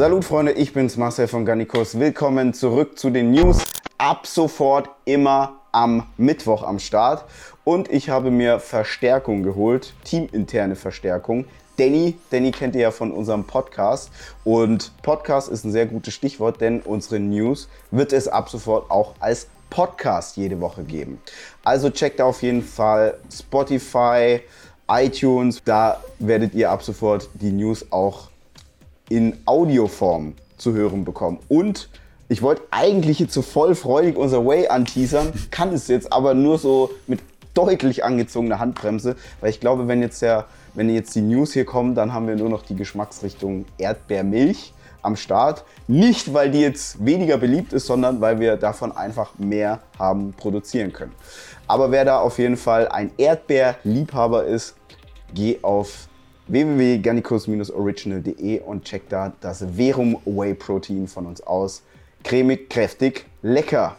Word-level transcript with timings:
Salut 0.00 0.24
Freunde, 0.24 0.52
ich 0.52 0.72
bin's 0.72 0.96
Marcel 0.96 1.28
von 1.28 1.44
Garnicus. 1.44 1.98
Willkommen 1.98 2.54
zurück 2.54 2.98
zu 2.98 3.10
den 3.10 3.32
News. 3.32 3.58
Ab 3.98 4.26
sofort 4.26 4.88
immer 5.04 5.60
am 5.72 6.06
Mittwoch 6.16 6.62
am 6.62 6.78
Start. 6.78 7.26
Und 7.64 7.90
ich 7.90 8.08
habe 8.08 8.30
mir 8.30 8.60
Verstärkung 8.60 9.42
geholt, 9.42 9.92
teaminterne 10.04 10.74
Verstärkung. 10.74 11.44
Danny, 11.76 12.16
Danny 12.30 12.50
kennt 12.50 12.76
ihr 12.76 12.80
ja 12.80 12.90
von 12.92 13.12
unserem 13.12 13.44
Podcast. 13.44 14.10
Und 14.42 14.90
Podcast 15.02 15.50
ist 15.50 15.64
ein 15.64 15.70
sehr 15.70 15.84
gutes 15.84 16.14
Stichwort, 16.14 16.62
denn 16.62 16.80
unsere 16.80 17.20
News 17.20 17.68
wird 17.90 18.14
es 18.14 18.26
ab 18.26 18.48
sofort 18.48 18.90
auch 18.90 19.12
als 19.20 19.48
Podcast 19.68 20.38
jede 20.38 20.62
Woche 20.62 20.82
geben. 20.82 21.20
Also 21.62 21.90
checkt 21.90 22.22
auf 22.22 22.42
jeden 22.42 22.62
Fall 22.62 23.18
Spotify, 23.30 24.40
iTunes. 24.88 25.60
Da 25.62 26.02
werdet 26.18 26.54
ihr 26.54 26.70
ab 26.70 26.82
sofort 26.82 27.28
die 27.34 27.52
News 27.52 27.84
auch 27.92 28.29
in 29.10 29.36
Audioform 29.44 30.32
zu 30.56 30.72
hören 30.72 31.04
bekommen. 31.04 31.38
Und 31.48 31.90
ich 32.28 32.40
wollte 32.40 32.62
eigentlich 32.70 33.18
jetzt 33.18 33.34
so 33.34 33.42
voll 33.42 33.74
freudig 33.74 34.16
unser 34.16 34.46
Way 34.46 34.68
anteasern, 34.68 35.32
kann 35.50 35.74
es 35.74 35.88
jetzt 35.88 36.10
aber 36.12 36.32
nur 36.32 36.58
so 36.58 36.90
mit 37.06 37.20
deutlich 37.52 38.04
angezogener 38.04 38.60
Handbremse, 38.60 39.16
weil 39.40 39.50
ich 39.50 39.60
glaube, 39.60 39.88
wenn 39.88 40.00
jetzt, 40.00 40.22
der, 40.22 40.46
wenn 40.74 40.88
jetzt 40.88 41.14
die 41.14 41.20
News 41.20 41.52
hier 41.52 41.64
kommen, 41.64 41.94
dann 41.94 42.14
haben 42.14 42.28
wir 42.28 42.36
nur 42.36 42.48
noch 42.48 42.62
die 42.62 42.76
Geschmacksrichtung 42.76 43.66
Erdbeermilch 43.76 44.72
am 45.02 45.16
Start. 45.16 45.64
Nicht, 45.88 46.32
weil 46.32 46.50
die 46.50 46.60
jetzt 46.60 47.04
weniger 47.04 47.38
beliebt 47.38 47.72
ist, 47.72 47.86
sondern 47.86 48.20
weil 48.20 48.38
wir 48.38 48.56
davon 48.56 48.92
einfach 48.92 49.32
mehr 49.38 49.80
haben 49.98 50.32
produzieren 50.34 50.92
können. 50.92 51.12
Aber 51.66 51.90
wer 51.90 52.04
da 52.04 52.20
auf 52.20 52.38
jeden 52.38 52.56
Fall 52.56 52.86
ein 52.88 53.10
Erdbeerliebhaber 53.16 54.44
ist, 54.44 54.76
geh 55.34 55.58
auf 55.62 56.08
www.garnicus-original.de 56.50 58.60
und 58.60 58.84
check 58.84 59.08
da 59.08 59.32
das 59.40 59.64
Verum 59.76 60.18
Whey 60.24 60.54
Protein 60.54 61.08
von 61.08 61.26
uns 61.26 61.40
aus. 61.42 61.82
Cremig, 62.22 62.68
kräftig, 62.68 63.24
lecker. 63.42 63.96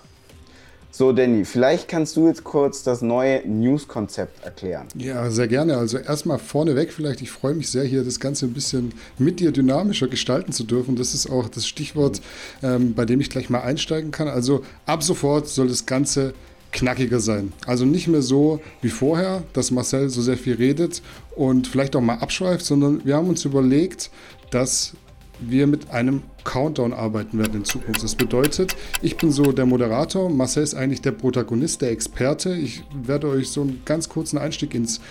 So, 0.94 1.13
Danny, 1.13 1.45
vielleicht 1.45 1.88
kannst 1.88 2.17
du 2.17 2.27
jetzt 2.27 2.44
kurz 2.44 2.83
das 2.83 3.02
neue 3.02 3.47
News-Konzept 3.47 4.44
erklären. 4.44 4.88
Ja, 4.95 5.31
sehr 5.31 5.47
gerne. 5.47 5.77
Also 5.77 5.97
erstmal 5.97 6.38
vorneweg 6.38 6.91
vielleicht, 6.91 7.22
ich 7.22 7.31
freue 7.31 7.53
mich 7.53 7.72
sehr, 7.72 7.85
hier 7.85 8.03
das 8.03 8.19
Ganze 8.19 8.45
ein 8.45 8.53
bisschen 8.53 8.94
mit 9.17 9.39
dir 9.39 9.53
dynamischer 9.53 10.09
gestalten 10.09 10.52
zu 10.52 10.66
dürfen. 10.66 10.97
Das 10.97 11.13
ist 11.13 11.29
auch 11.29 11.47
das 11.47 11.66
Stichwort, 11.66 12.22
ähm, 12.61 12.94
bei 12.94 13.05
dem 13.05 13.22
ich 13.22 13.29
gleich 13.29 13.49
mal 13.49 13.61
einsteigen 13.61 14.11
kann. 14.11 14.27
Also 14.27 14.66
ab 14.85 15.02
sofort 15.02 15.47
soll 15.47 15.69
das 15.69 15.85
Ganze 15.85 16.33
knackiger 16.72 17.19
sein. 17.19 17.53
Also 17.66 17.86
nicht 17.86 18.08
mehr 18.08 18.22
so 18.22 18.61
wie 18.81 18.89
vorher, 18.89 19.44
dass 19.53 19.72
Marcel 19.72 20.09
so 20.09 20.22
sehr 20.22 20.38
viel 20.38 20.55
redet 20.55 21.02
und 21.36 21.67
vielleicht 21.67 21.95
auch 21.95 22.02
mal 22.02 22.16
abschweift, 22.16 22.66
sondern 22.66 23.05
wir 23.05 23.16
haben 23.16 23.28
uns 23.28 23.45
überlegt, 23.45 24.09
dass 24.52 24.94
wir 25.41 25.67
mit 25.67 25.89
einem 25.89 26.22
Countdown 26.44 26.94
arbeiten 26.94 27.38
werden 27.39 27.55
in 27.55 27.66
Zukunft. 27.66 28.03
Das 28.03 28.16
bedeutet, 28.16 28.75
ich 29.02 29.17
bin 29.17 29.31
so 29.31 29.52
der 29.52 29.66
Moderator, 29.66 30.30
Marcel 30.30 30.63
ist 30.63 30.75
eigentlich 30.75 31.02
der 31.02 31.11
Protagonist, 31.11 31.81
der 31.81 31.91
Experte. 31.91 32.55
Ich 32.55 32.83
werde 32.94 33.28
euch 33.28 33.50
so 33.50 33.61
einen 33.61 33.81
ganz 33.85 34.08
kurzen 34.08 34.38
Einstieg 34.38 34.75
ins, 34.75 35.02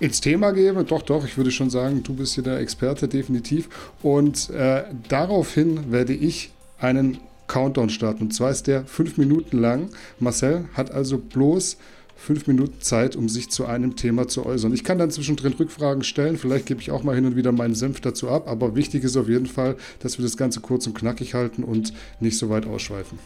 ins 0.00 0.20
Thema 0.20 0.50
geben. 0.50 0.84
Doch, 0.86 1.02
doch, 1.02 1.24
ich 1.24 1.36
würde 1.36 1.50
schon 1.50 1.70
sagen, 1.70 2.02
du 2.02 2.14
bist 2.14 2.34
hier 2.34 2.44
der 2.44 2.58
Experte, 2.58 3.08
definitiv. 3.08 3.68
Und 4.02 4.50
äh, 4.50 4.84
daraufhin 5.08 5.92
werde 5.92 6.12
ich 6.12 6.50
einen 6.78 7.18
Countdown 7.46 7.90
starten. 7.90 8.24
Und 8.24 8.34
zwar 8.34 8.50
ist 8.50 8.66
der 8.66 8.84
fünf 8.84 9.18
Minuten 9.18 9.58
lang. 9.58 9.90
Marcel 10.18 10.66
hat 10.74 10.90
also 10.90 11.18
bloß 11.18 11.76
fünf 12.16 12.46
Minuten 12.46 12.80
Zeit, 12.80 13.14
um 13.14 13.28
sich 13.28 13.50
zu 13.50 13.66
einem 13.66 13.94
Thema 13.94 14.26
zu 14.26 14.46
äußern. 14.46 14.72
Ich 14.72 14.84
kann 14.84 14.98
dann 14.98 15.10
zwischendrin 15.10 15.52
Rückfragen 15.52 16.02
stellen, 16.02 16.38
vielleicht 16.38 16.66
gebe 16.66 16.80
ich 16.80 16.90
auch 16.90 17.02
mal 17.02 17.14
hin 17.14 17.26
und 17.26 17.36
wieder 17.36 17.52
meinen 17.52 17.74
Senf 17.74 18.00
dazu 18.00 18.30
ab, 18.30 18.48
aber 18.48 18.74
wichtig 18.74 19.04
ist 19.04 19.16
auf 19.16 19.28
jeden 19.28 19.46
Fall, 19.46 19.76
dass 20.00 20.18
wir 20.18 20.24
das 20.24 20.36
Ganze 20.36 20.60
kurz 20.60 20.86
und 20.86 20.94
knackig 20.94 21.34
halten 21.34 21.62
und 21.62 21.92
nicht 22.20 22.38
so 22.38 22.48
weit 22.48 22.66
ausschweifen. 22.66 23.18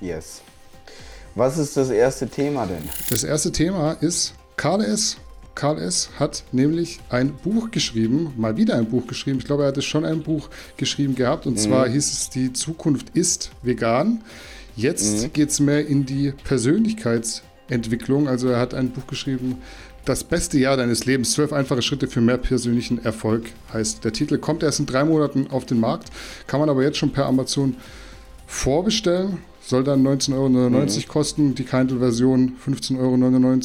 Yes. 0.00 0.42
Was 1.34 1.56
ist 1.56 1.76
das 1.76 1.90
erste 1.90 2.28
Thema 2.28 2.66
denn? 2.66 2.82
Das 3.08 3.24
erste 3.24 3.52
Thema 3.52 3.92
ist 3.92 4.34
KLS. 4.56 5.16
Karl 5.54 5.78
S. 5.78 6.10
hat 6.18 6.44
nämlich 6.52 7.00
ein 7.10 7.34
Buch 7.34 7.70
geschrieben, 7.70 8.32
mal 8.36 8.56
wieder 8.56 8.76
ein 8.76 8.86
Buch 8.86 9.06
geschrieben. 9.06 9.38
Ich 9.38 9.44
glaube, 9.44 9.64
er 9.64 9.68
hatte 9.68 9.82
schon 9.82 10.04
ein 10.04 10.22
Buch 10.22 10.48
geschrieben 10.76 11.14
gehabt. 11.14 11.46
Und 11.46 11.54
mhm. 11.54 11.58
zwar 11.58 11.88
hieß 11.88 12.12
es 12.12 12.30
Die 12.30 12.52
Zukunft 12.52 13.10
ist 13.14 13.50
vegan. 13.62 14.22
Jetzt 14.76 15.22
mhm. 15.22 15.32
geht 15.32 15.50
es 15.50 15.60
mehr 15.60 15.86
in 15.86 16.06
die 16.06 16.32
Persönlichkeitsentwicklung. 16.44 18.28
Also 18.28 18.48
er 18.48 18.58
hat 18.58 18.74
ein 18.74 18.90
Buch 18.90 19.06
geschrieben, 19.06 19.58
Das 20.04 20.24
beste 20.24 20.58
Jahr 20.58 20.76
deines 20.76 21.04
Lebens. 21.04 21.32
Zwölf 21.32 21.52
einfache 21.52 21.82
Schritte 21.82 22.08
für 22.08 22.20
mehr 22.20 22.38
persönlichen 22.38 23.04
Erfolg 23.04 23.50
heißt 23.72 24.04
der 24.04 24.12
Titel. 24.12 24.38
Kommt 24.38 24.62
erst 24.64 24.80
in 24.80 24.86
drei 24.86 25.04
Monaten 25.04 25.46
auf 25.50 25.64
den 25.64 25.78
Markt. 25.78 26.08
Kann 26.48 26.58
man 26.58 26.68
aber 26.68 26.82
jetzt 26.82 26.98
schon 26.98 27.12
per 27.12 27.26
Amazon 27.26 27.76
vorbestellen 28.46 29.38
soll 29.64 29.84
dann 29.84 30.06
19,99 30.06 30.34
Euro 30.34 30.48
mhm. 30.50 31.08
kosten, 31.08 31.54
die 31.54 31.64
Kindle-Version 31.64 32.56
15,99 32.64 32.98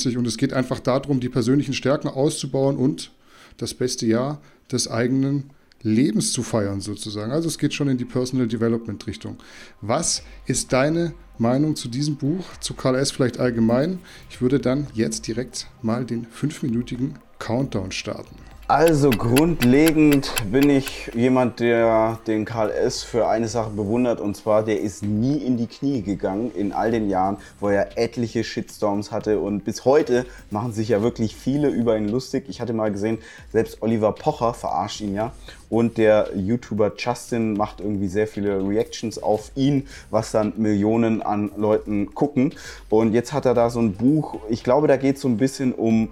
Euro. 0.09 0.19
Und 0.19 0.27
es 0.27 0.37
geht 0.37 0.53
einfach 0.53 0.79
darum, 0.79 1.19
die 1.19 1.29
persönlichen 1.29 1.73
Stärken 1.73 2.07
auszubauen 2.07 2.77
und 2.77 3.11
das 3.57 3.73
beste 3.73 4.05
Jahr 4.05 4.39
des 4.71 4.89
eigenen 4.89 5.51
Lebens 5.81 6.33
zu 6.33 6.43
feiern, 6.43 6.81
sozusagen. 6.81 7.31
Also 7.31 7.47
es 7.47 7.57
geht 7.57 7.73
schon 7.73 7.87
in 7.87 7.97
die 7.97 8.05
Personal 8.05 8.47
Development 8.47 9.05
Richtung. 9.07 9.37
Was 9.81 10.23
ist 10.45 10.73
deine 10.73 11.13
Meinung 11.37 11.75
zu 11.75 11.87
diesem 11.87 12.17
Buch, 12.17 12.45
zu 12.59 12.73
Karl 12.73 12.95
S. 12.95 13.11
vielleicht 13.11 13.39
allgemein? 13.39 13.99
Ich 14.29 14.41
würde 14.41 14.59
dann 14.59 14.87
jetzt 14.93 15.27
direkt 15.27 15.67
mal 15.81 16.05
den 16.05 16.25
fünfminütigen 16.25 17.19
Countdown 17.39 17.91
starten. 17.91 18.35
Also 18.69 19.11
grundlegend 19.11 20.33
bin 20.51 20.69
ich 20.69 21.09
jemand, 21.15 21.61
der 21.61 22.19
den 22.27 22.43
Karl 22.43 22.69
S. 22.69 23.01
für 23.01 23.25
eine 23.29 23.47
Sache 23.47 23.69
bewundert. 23.69 24.19
Und 24.19 24.35
zwar, 24.35 24.61
der 24.61 24.81
ist 24.81 25.03
nie 25.03 25.37
in 25.37 25.55
die 25.55 25.67
Knie 25.67 26.01
gegangen 26.01 26.51
in 26.53 26.73
all 26.73 26.91
den 26.91 27.09
Jahren, 27.09 27.37
wo 27.61 27.69
er 27.69 27.97
etliche 27.97 28.43
Shitstorms 28.43 29.09
hatte. 29.09 29.39
Und 29.39 29.63
bis 29.63 29.85
heute 29.85 30.25
machen 30.51 30.73
sich 30.73 30.89
ja 30.89 31.01
wirklich 31.01 31.33
viele 31.33 31.69
über 31.69 31.97
ihn 31.97 32.09
lustig. 32.09 32.43
Ich 32.49 32.59
hatte 32.59 32.73
mal 32.73 32.91
gesehen, 32.91 33.19
selbst 33.53 33.81
Oliver 33.81 34.11
Pocher 34.11 34.53
verarscht 34.53 34.99
ihn 34.99 35.15
ja. 35.15 35.31
Und 35.69 35.97
der 35.97 36.31
YouTuber 36.35 36.91
Justin 36.97 37.53
macht 37.53 37.79
irgendwie 37.79 38.09
sehr 38.09 38.27
viele 38.27 38.67
Reactions 38.67 39.17
auf 39.23 39.49
ihn, 39.55 39.87
was 40.09 40.31
dann 40.31 40.51
Millionen 40.57 41.21
an 41.21 41.51
Leuten 41.55 42.13
gucken. 42.13 42.53
Und 42.89 43.13
jetzt 43.13 43.31
hat 43.31 43.45
er 43.45 43.53
da 43.53 43.69
so 43.69 43.79
ein 43.79 43.93
Buch, 43.93 44.39
ich 44.49 44.65
glaube, 44.65 44.89
da 44.89 44.97
geht 44.97 45.15
es 45.15 45.21
so 45.21 45.29
ein 45.29 45.37
bisschen 45.37 45.71
um 45.71 46.09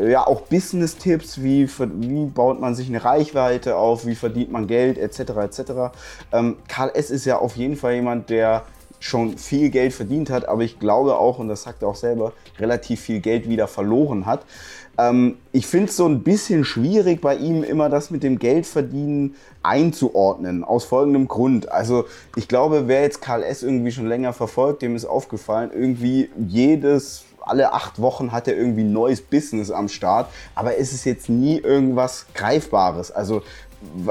ja 0.00 0.26
auch 0.26 0.42
Business-Tipps, 0.42 1.42
wie, 1.42 1.68
wie 1.68 2.26
baut 2.26 2.60
man 2.60 2.74
sich 2.74 2.88
eine 2.88 3.04
Reichweite 3.04 3.76
auf, 3.76 4.06
wie 4.06 4.14
verdient 4.14 4.50
man 4.50 4.66
Geld, 4.66 4.98
etc. 4.98 5.20
etc. 5.42 5.60
Ähm, 6.32 6.56
Karl 6.68 6.90
S. 6.94 7.10
ist 7.10 7.24
ja 7.24 7.38
auf 7.38 7.56
jeden 7.56 7.76
Fall 7.76 7.94
jemand, 7.94 8.30
der 8.30 8.64
schon 9.00 9.36
viel 9.36 9.70
Geld 9.70 9.92
verdient 9.92 10.30
hat, 10.30 10.48
aber 10.48 10.62
ich 10.62 10.78
glaube 10.78 11.16
auch, 11.16 11.38
und 11.38 11.48
das 11.48 11.64
sagt 11.64 11.82
er 11.82 11.88
auch 11.88 11.96
selber, 11.96 12.32
relativ 12.58 13.00
viel 13.00 13.20
Geld 13.20 13.48
wieder 13.48 13.66
verloren 13.66 14.26
hat. 14.26 14.44
Ähm, 14.96 15.36
ich 15.50 15.66
finde 15.66 15.86
es 15.86 15.96
so 15.96 16.06
ein 16.06 16.22
bisschen 16.22 16.64
schwierig 16.64 17.20
bei 17.20 17.36
ihm 17.36 17.64
immer 17.64 17.88
das 17.88 18.10
mit 18.10 18.22
dem 18.22 18.38
Geldverdienen 18.38 19.34
einzuordnen, 19.62 20.62
aus 20.64 20.84
folgendem 20.84 21.28
Grund. 21.28 21.70
Also 21.70 22.04
ich 22.36 22.46
glaube, 22.46 22.86
wer 22.86 23.02
jetzt 23.02 23.20
Karl 23.20 23.42
S. 23.42 23.62
irgendwie 23.62 23.90
schon 23.90 24.06
länger 24.06 24.32
verfolgt, 24.32 24.82
dem 24.82 24.94
ist 24.94 25.04
aufgefallen, 25.04 25.70
irgendwie 25.74 26.30
jedes 26.36 27.24
alle 27.46 27.72
acht 27.72 28.00
Wochen 28.00 28.32
hat 28.32 28.48
er 28.48 28.56
irgendwie 28.56 28.82
ein 28.82 28.92
neues 28.92 29.20
Business 29.20 29.70
am 29.70 29.88
Start, 29.88 30.28
aber 30.54 30.78
es 30.78 30.92
ist 30.92 31.04
jetzt 31.04 31.28
nie 31.28 31.58
irgendwas 31.58 32.26
Greifbares. 32.34 33.10
Also 33.10 33.42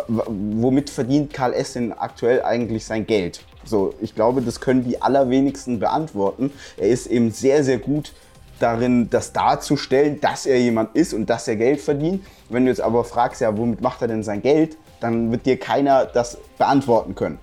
womit 0.08 0.90
verdient 0.90 1.34
Karl 1.34 1.54
S. 1.54 1.74
denn 1.74 1.94
aktuell 1.94 2.44
eigentlich 2.44 2.86
sein 2.86 3.06
Geld? 3.06 3.42
So, 3.64 3.94
ich 4.02 4.16
glaube, 4.16 4.42
das 4.42 4.60
können 4.60 4.84
die 4.84 5.02
allerwenigsten 5.02 5.80
beantworten. 5.80 6.52
Er 6.78 6.90
ist 6.90 7.08
eben 7.08 7.32
sehr, 7.32 7.64
sehr 7.64 7.78
gut 7.78 8.14
darin, 8.60 9.10
das 9.10 9.34
darzustellen, 9.34 10.20
dass 10.20 10.46
er 10.46 10.60
jemand 10.60 10.96
ist 10.96 11.14
und 11.14 11.30
dass 11.30 11.48
er 11.48 11.56
Geld 11.56 11.82
verdient. 11.82 12.26
Wenn 12.50 12.66
du 12.66 12.72
jetzt 12.72 12.82
aber 12.82 13.04
fragst, 13.04 13.42
ja, 13.42 13.56
womit 13.58 13.82
macht 13.82 14.02
er 14.02 14.08
denn 14.08 14.24
sein 14.24 14.42
Geld, 14.42 14.78
dann 15.02 15.32
wird 15.32 15.46
dir 15.46 15.60
keiner 15.60 16.06
das 16.06 16.38
beantworten 16.58 17.16
können. 17.16 17.40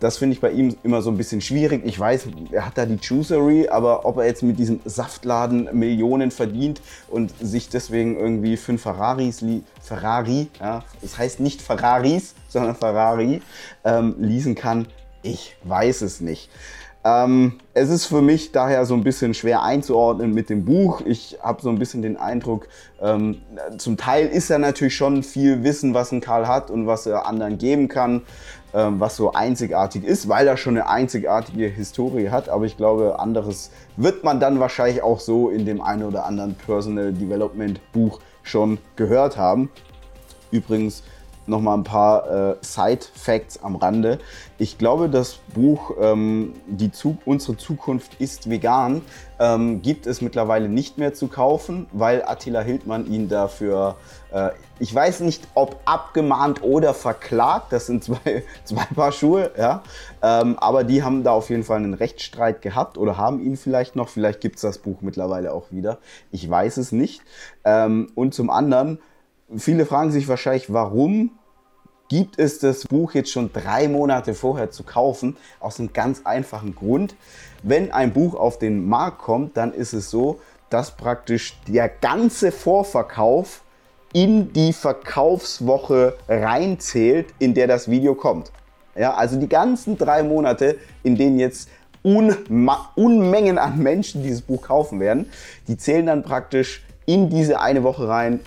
Das 0.00 0.16
finde 0.16 0.34
ich 0.34 0.40
bei 0.40 0.50
ihm 0.50 0.74
immer 0.82 1.00
so 1.00 1.10
ein 1.10 1.16
bisschen 1.16 1.40
schwierig. 1.40 1.82
Ich 1.84 1.98
weiß, 1.98 2.26
er 2.50 2.66
hat 2.66 2.76
da 2.76 2.86
die 2.86 2.98
Juicery, 3.00 3.68
aber 3.68 4.04
ob 4.04 4.16
er 4.16 4.26
jetzt 4.26 4.42
mit 4.42 4.58
diesem 4.58 4.80
Saftladen 4.84 5.68
Millionen 5.72 6.32
verdient 6.32 6.80
und 7.08 7.32
sich 7.40 7.68
deswegen 7.68 8.18
irgendwie 8.18 8.56
fünf 8.56 8.82
Ferraris, 8.82 9.44
Ferrari, 9.80 10.48
ja, 10.58 10.82
das 11.00 11.18
heißt 11.18 11.38
nicht 11.38 11.62
Ferraris, 11.62 12.34
sondern 12.48 12.74
Ferrari, 12.74 13.42
ähm, 13.84 14.16
leasen 14.18 14.56
kann, 14.56 14.88
ich 15.22 15.54
weiß 15.62 16.02
es 16.02 16.20
nicht. 16.20 16.50
Ähm, 17.04 17.58
es 17.74 17.90
ist 17.90 18.06
für 18.06 18.22
mich 18.22 18.52
daher 18.52 18.84
so 18.86 18.94
ein 18.94 19.02
bisschen 19.02 19.34
schwer 19.34 19.62
einzuordnen 19.62 20.32
mit 20.32 20.50
dem 20.50 20.64
Buch. 20.64 21.00
Ich 21.04 21.38
habe 21.42 21.60
so 21.60 21.68
ein 21.68 21.78
bisschen 21.78 22.02
den 22.02 22.16
Eindruck, 22.16 22.68
ähm, 23.00 23.42
zum 23.78 23.96
Teil 23.96 24.28
ist 24.28 24.50
er 24.50 24.58
natürlich 24.58 24.94
schon 24.94 25.22
viel 25.22 25.64
Wissen, 25.64 25.94
was 25.94 26.12
ein 26.12 26.20
Karl 26.20 26.46
hat 26.46 26.70
und 26.70 26.86
was 26.86 27.06
er 27.06 27.26
anderen 27.26 27.58
geben 27.58 27.88
kann. 27.88 28.22
Ähm, 28.74 29.00
was 29.00 29.16
so 29.16 29.32
einzigartig 29.32 30.02
ist, 30.02 30.30
weil 30.30 30.48
er 30.48 30.56
schon 30.56 30.78
eine 30.78 30.88
einzigartige 30.88 31.66
Historie 31.66 32.30
hat. 32.30 32.48
Aber 32.48 32.64
ich 32.64 32.78
glaube, 32.78 33.18
anderes 33.18 33.70
wird 33.98 34.24
man 34.24 34.40
dann 34.40 34.60
wahrscheinlich 34.60 35.02
auch 35.02 35.20
so 35.20 35.50
in 35.50 35.66
dem 35.66 35.82
einen 35.82 36.04
oder 36.04 36.24
anderen 36.24 36.54
Personal 36.54 37.12
Development 37.12 37.80
Buch 37.92 38.20
schon 38.42 38.78
gehört 38.96 39.36
haben. 39.36 39.68
Übrigens, 40.50 41.02
nochmal 41.46 41.78
ein 41.78 41.84
paar 41.84 42.52
äh, 42.52 42.56
Side-Facts 42.60 43.62
am 43.62 43.76
Rande. 43.76 44.18
Ich 44.58 44.78
glaube, 44.78 45.08
das 45.08 45.38
Buch 45.54 45.92
ähm, 46.00 46.54
die 46.66 46.92
Zu 46.92 47.18
Unsere 47.24 47.56
Zukunft 47.56 48.20
ist 48.20 48.48
vegan 48.48 49.02
ähm, 49.42 49.82
gibt 49.82 50.06
es 50.06 50.20
mittlerweile 50.20 50.68
nicht 50.68 50.98
mehr 50.98 51.14
zu 51.14 51.26
kaufen, 51.26 51.86
weil 51.92 52.22
Attila 52.24 52.60
Hildmann 52.60 53.06
ihn 53.06 53.28
dafür, 53.28 53.96
äh, 54.32 54.50
ich 54.78 54.94
weiß 54.94 55.20
nicht, 55.20 55.48
ob 55.54 55.80
abgemahnt 55.84 56.62
oder 56.62 56.94
verklagt, 56.94 57.72
das 57.72 57.86
sind 57.86 58.04
zwei, 58.04 58.44
zwei 58.64 58.84
Paar 58.94 59.10
Schuhe, 59.10 59.50
ja. 59.58 59.82
Ähm, 60.22 60.56
aber 60.60 60.84
die 60.84 61.02
haben 61.02 61.24
da 61.24 61.32
auf 61.32 61.50
jeden 61.50 61.64
Fall 61.64 61.78
einen 61.78 61.94
Rechtsstreit 61.94 62.62
gehabt 62.62 62.98
oder 62.98 63.16
haben 63.16 63.40
ihn 63.40 63.56
vielleicht 63.56 63.96
noch, 63.96 64.08
vielleicht 64.08 64.40
gibt 64.40 64.56
es 64.56 64.62
das 64.62 64.78
Buch 64.78 65.00
mittlerweile 65.00 65.52
auch 65.52 65.72
wieder. 65.72 65.98
Ich 66.30 66.48
weiß 66.48 66.76
es 66.76 66.92
nicht. 66.92 67.20
Ähm, 67.64 68.12
und 68.14 68.34
zum 68.34 68.48
anderen, 68.48 69.00
viele 69.56 69.86
fragen 69.86 70.10
sich 70.10 70.28
wahrscheinlich, 70.28 70.72
warum 70.72 71.30
gibt 72.12 72.38
es 72.38 72.58
das 72.58 72.86
Buch 72.86 73.14
jetzt 73.14 73.30
schon 73.30 73.54
drei 73.54 73.88
Monate 73.88 74.34
vorher 74.34 74.70
zu 74.70 74.82
kaufen. 74.82 75.38
Aus 75.60 75.80
einem 75.80 75.94
ganz 75.94 76.20
einfachen 76.24 76.74
Grund. 76.74 77.14
Wenn 77.62 77.90
ein 77.90 78.12
Buch 78.12 78.34
auf 78.34 78.58
den 78.58 78.86
Markt 78.86 79.18
kommt, 79.18 79.56
dann 79.56 79.72
ist 79.72 79.94
es 79.94 80.10
so, 80.10 80.38
dass 80.68 80.94
praktisch 80.96 81.58
der 81.66 81.88
ganze 81.88 82.52
Vorverkauf 82.52 83.62
in 84.12 84.52
die 84.52 84.74
Verkaufswoche 84.74 86.18
reinzählt, 86.28 87.32
in 87.38 87.54
der 87.54 87.66
das 87.66 87.90
Video 87.90 88.14
kommt. 88.14 88.52
Ja, 88.94 89.14
also 89.14 89.40
die 89.40 89.48
ganzen 89.48 89.96
drei 89.96 90.22
Monate, 90.22 90.76
in 91.02 91.16
denen 91.16 91.38
jetzt 91.38 91.70
Unma 92.02 92.90
Unmengen 92.94 93.56
an 93.56 93.78
Menschen 93.78 94.22
dieses 94.22 94.42
Buch 94.42 94.60
kaufen 94.60 95.00
werden, 95.00 95.30
die 95.66 95.78
zählen 95.78 96.04
dann 96.04 96.22
praktisch 96.22 96.84
in 97.06 97.30
diese 97.30 97.58
eine 97.60 97.84
Woche 97.84 98.06
rein, 98.06 98.40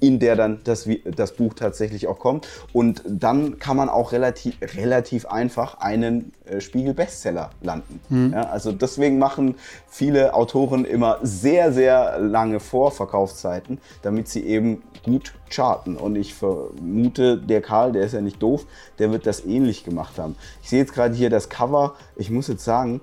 in 0.00 0.18
der 0.18 0.36
dann 0.36 0.60
das, 0.64 0.88
das 1.04 1.32
Buch 1.32 1.54
tatsächlich 1.54 2.06
auch 2.06 2.18
kommt. 2.18 2.46
Und 2.72 3.02
dann 3.06 3.58
kann 3.58 3.76
man 3.76 3.88
auch 3.88 4.12
relativ, 4.12 4.56
relativ 4.76 5.26
einfach 5.26 5.78
einen 5.78 6.32
äh, 6.44 6.60
Spiegel-Bestseller 6.60 7.50
landen. 7.62 8.00
Mhm. 8.08 8.32
Ja, 8.32 8.42
also 8.44 8.72
deswegen 8.72 9.18
machen 9.18 9.54
viele 9.88 10.34
Autoren 10.34 10.84
immer 10.84 11.18
sehr, 11.22 11.72
sehr 11.72 12.18
lange 12.18 12.60
Vorverkaufszeiten, 12.60 13.78
damit 14.02 14.28
sie 14.28 14.44
eben 14.44 14.82
gut 15.02 15.34
charten. 15.48 15.96
Und 15.96 16.16
ich 16.16 16.34
vermute, 16.34 17.38
der 17.38 17.62
Karl, 17.62 17.92
der 17.92 18.02
ist 18.02 18.12
ja 18.12 18.20
nicht 18.20 18.42
doof, 18.42 18.66
der 18.98 19.12
wird 19.12 19.26
das 19.26 19.44
ähnlich 19.44 19.84
gemacht 19.84 20.18
haben. 20.18 20.36
Ich 20.62 20.68
sehe 20.68 20.80
jetzt 20.80 20.92
gerade 20.92 21.14
hier 21.14 21.30
das 21.30 21.48
Cover. 21.48 21.94
Ich 22.16 22.30
muss 22.30 22.48
jetzt 22.48 22.64
sagen, 22.64 23.00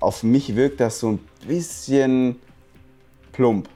auf 0.00 0.22
mich 0.22 0.56
wirkt 0.56 0.80
das 0.80 1.00
so 1.00 1.12
ein 1.12 1.20
bisschen 1.46 2.36
plump 3.32 3.68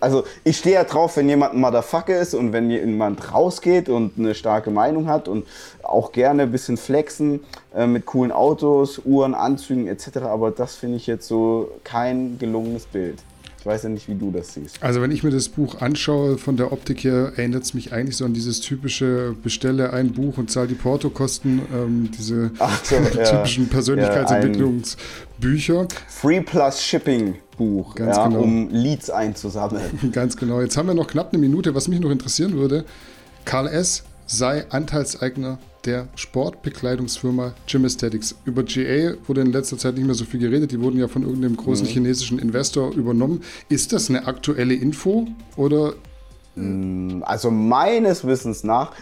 also 0.00 0.24
ich 0.44 0.58
stehe 0.58 0.76
ja 0.76 0.84
drauf, 0.84 1.16
wenn 1.16 1.28
jemand 1.28 1.54
ein 1.54 1.60
Motherfucker 1.60 2.18
ist 2.18 2.34
und 2.34 2.52
wenn 2.52 2.70
jemand 2.70 3.32
rausgeht 3.32 3.88
und 3.88 4.18
eine 4.18 4.34
starke 4.34 4.70
Meinung 4.70 5.08
hat 5.08 5.28
und 5.28 5.46
auch 5.82 6.12
gerne 6.12 6.44
ein 6.44 6.52
bisschen 6.52 6.76
flexen 6.76 7.40
äh, 7.74 7.86
mit 7.86 8.06
coolen 8.06 8.32
Autos, 8.32 9.00
Uhren, 9.04 9.34
Anzügen 9.34 9.86
etc. 9.86 10.18
Aber 10.22 10.50
das 10.50 10.76
finde 10.76 10.96
ich 10.96 11.06
jetzt 11.06 11.28
so 11.28 11.70
kein 11.84 12.38
gelungenes 12.38 12.86
Bild. 12.86 13.18
Ich 13.68 13.74
weiß 13.74 13.82
ja 13.82 13.90
nicht, 13.90 14.08
wie 14.08 14.14
du 14.14 14.30
das 14.30 14.54
siehst. 14.54 14.82
Also 14.82 15.02
wenn 15.02 15.10
ich 15.10 15.22
mir 15.22 15.30
das 15.30 15.50
Buch 15.50 15.82
anschaue, 15.82 16.38
von 16.38 16.56
der 16.56 16.72
Optik 16.72 17.04
her, 17.04 17.32
erinnert 17.36 17.64
es 17.64 17.74
mich 17.74 17.92
eigentlich 17.92 18.16
so 18.16 18.24
an 18.24 18.32
dieses 18.32 18.60
typische 18.60 19.36
Bestelle 19.42 19.92
ein 19.92 20.12
Buch 20.12 20.38
und 20.38 20.50
zahl 20.50 20.66
die 20.66 20.74
Portokosten, 20.74 21.60
ähm, 21.74 22.10
diese 22.16 22.50
so, 22.82 22.96
typischen 23.30 23.64
ja, 23.64 23.70
Persönlichkeitsentwicklungsbücher. 23.70 25.80
Ja, 25.82 25.88
Free 26.08 26.40
plus 26.40 26.82
Shipping. 26.82 27.34
Buch, 27.58 27.94
ja, 27.98 28.26
genau. 28.26 28.40
um 28.40 28.70
Leads 28.70 29.10
einzusammeln. 29.10 29.82
Ganz 30.12 30.38
genau. 30.38 30.62
Jetzt 30.62 30.78
haben 30.78 30.86
wir 30.86 30.94
noch 30.94 31.08
knapp 31.08 31.34
eine 31.34 31.38
Minute. 31.38 31.74
Was 31.74 31.88
mich 31.88 32.00
noch 32.00 32.10
interessieren 32.10 32.54
würde, 32.54 32.86
Karl 33.44 33.66
S. 33.66 34.02
sei 34.24 34.64
Anteilseigner 34.70 35.58
der 35.84 36.08
Sportbekleidungsfirma 36.16 37.54
Gym 37.66 37.84
Aesthetics. 37.84 38.34
Über 38.44 38.62
GA 38.62 39.14
wurde 39.26 39.40
in 39.42 39.52
letzter 39.52 39.78
Zeit 39.78 39.94
nicht 39.94 40.06
mehr 40.06 40.14
so 40.14 40.24
viel 40.24 40.40
geredet. 40.40 40.72
Die 40.72 40.80
wurden 40.80 40.98
ja 40.98 41.08
von 41.08 41.22
irgendeinem 41.22 41.56
großen 41.56 41.86
mhm. 41.86 41.90
chinesischen 41.90 42.38
Investor 42.38 42.92
übernommen. 42.92 43.42
Ist 43.68 43.92
das 43.92 44.10
eine 44.10 44.26
aktuelle 44.26 44.74
Info 44.74 45.28
oder? 45.56 45.94
Mm, 46.56 47.22
also 47.22 47.50
meines 47.50 48.26
Wissens 48.26 48.64
nach 48.64 48.92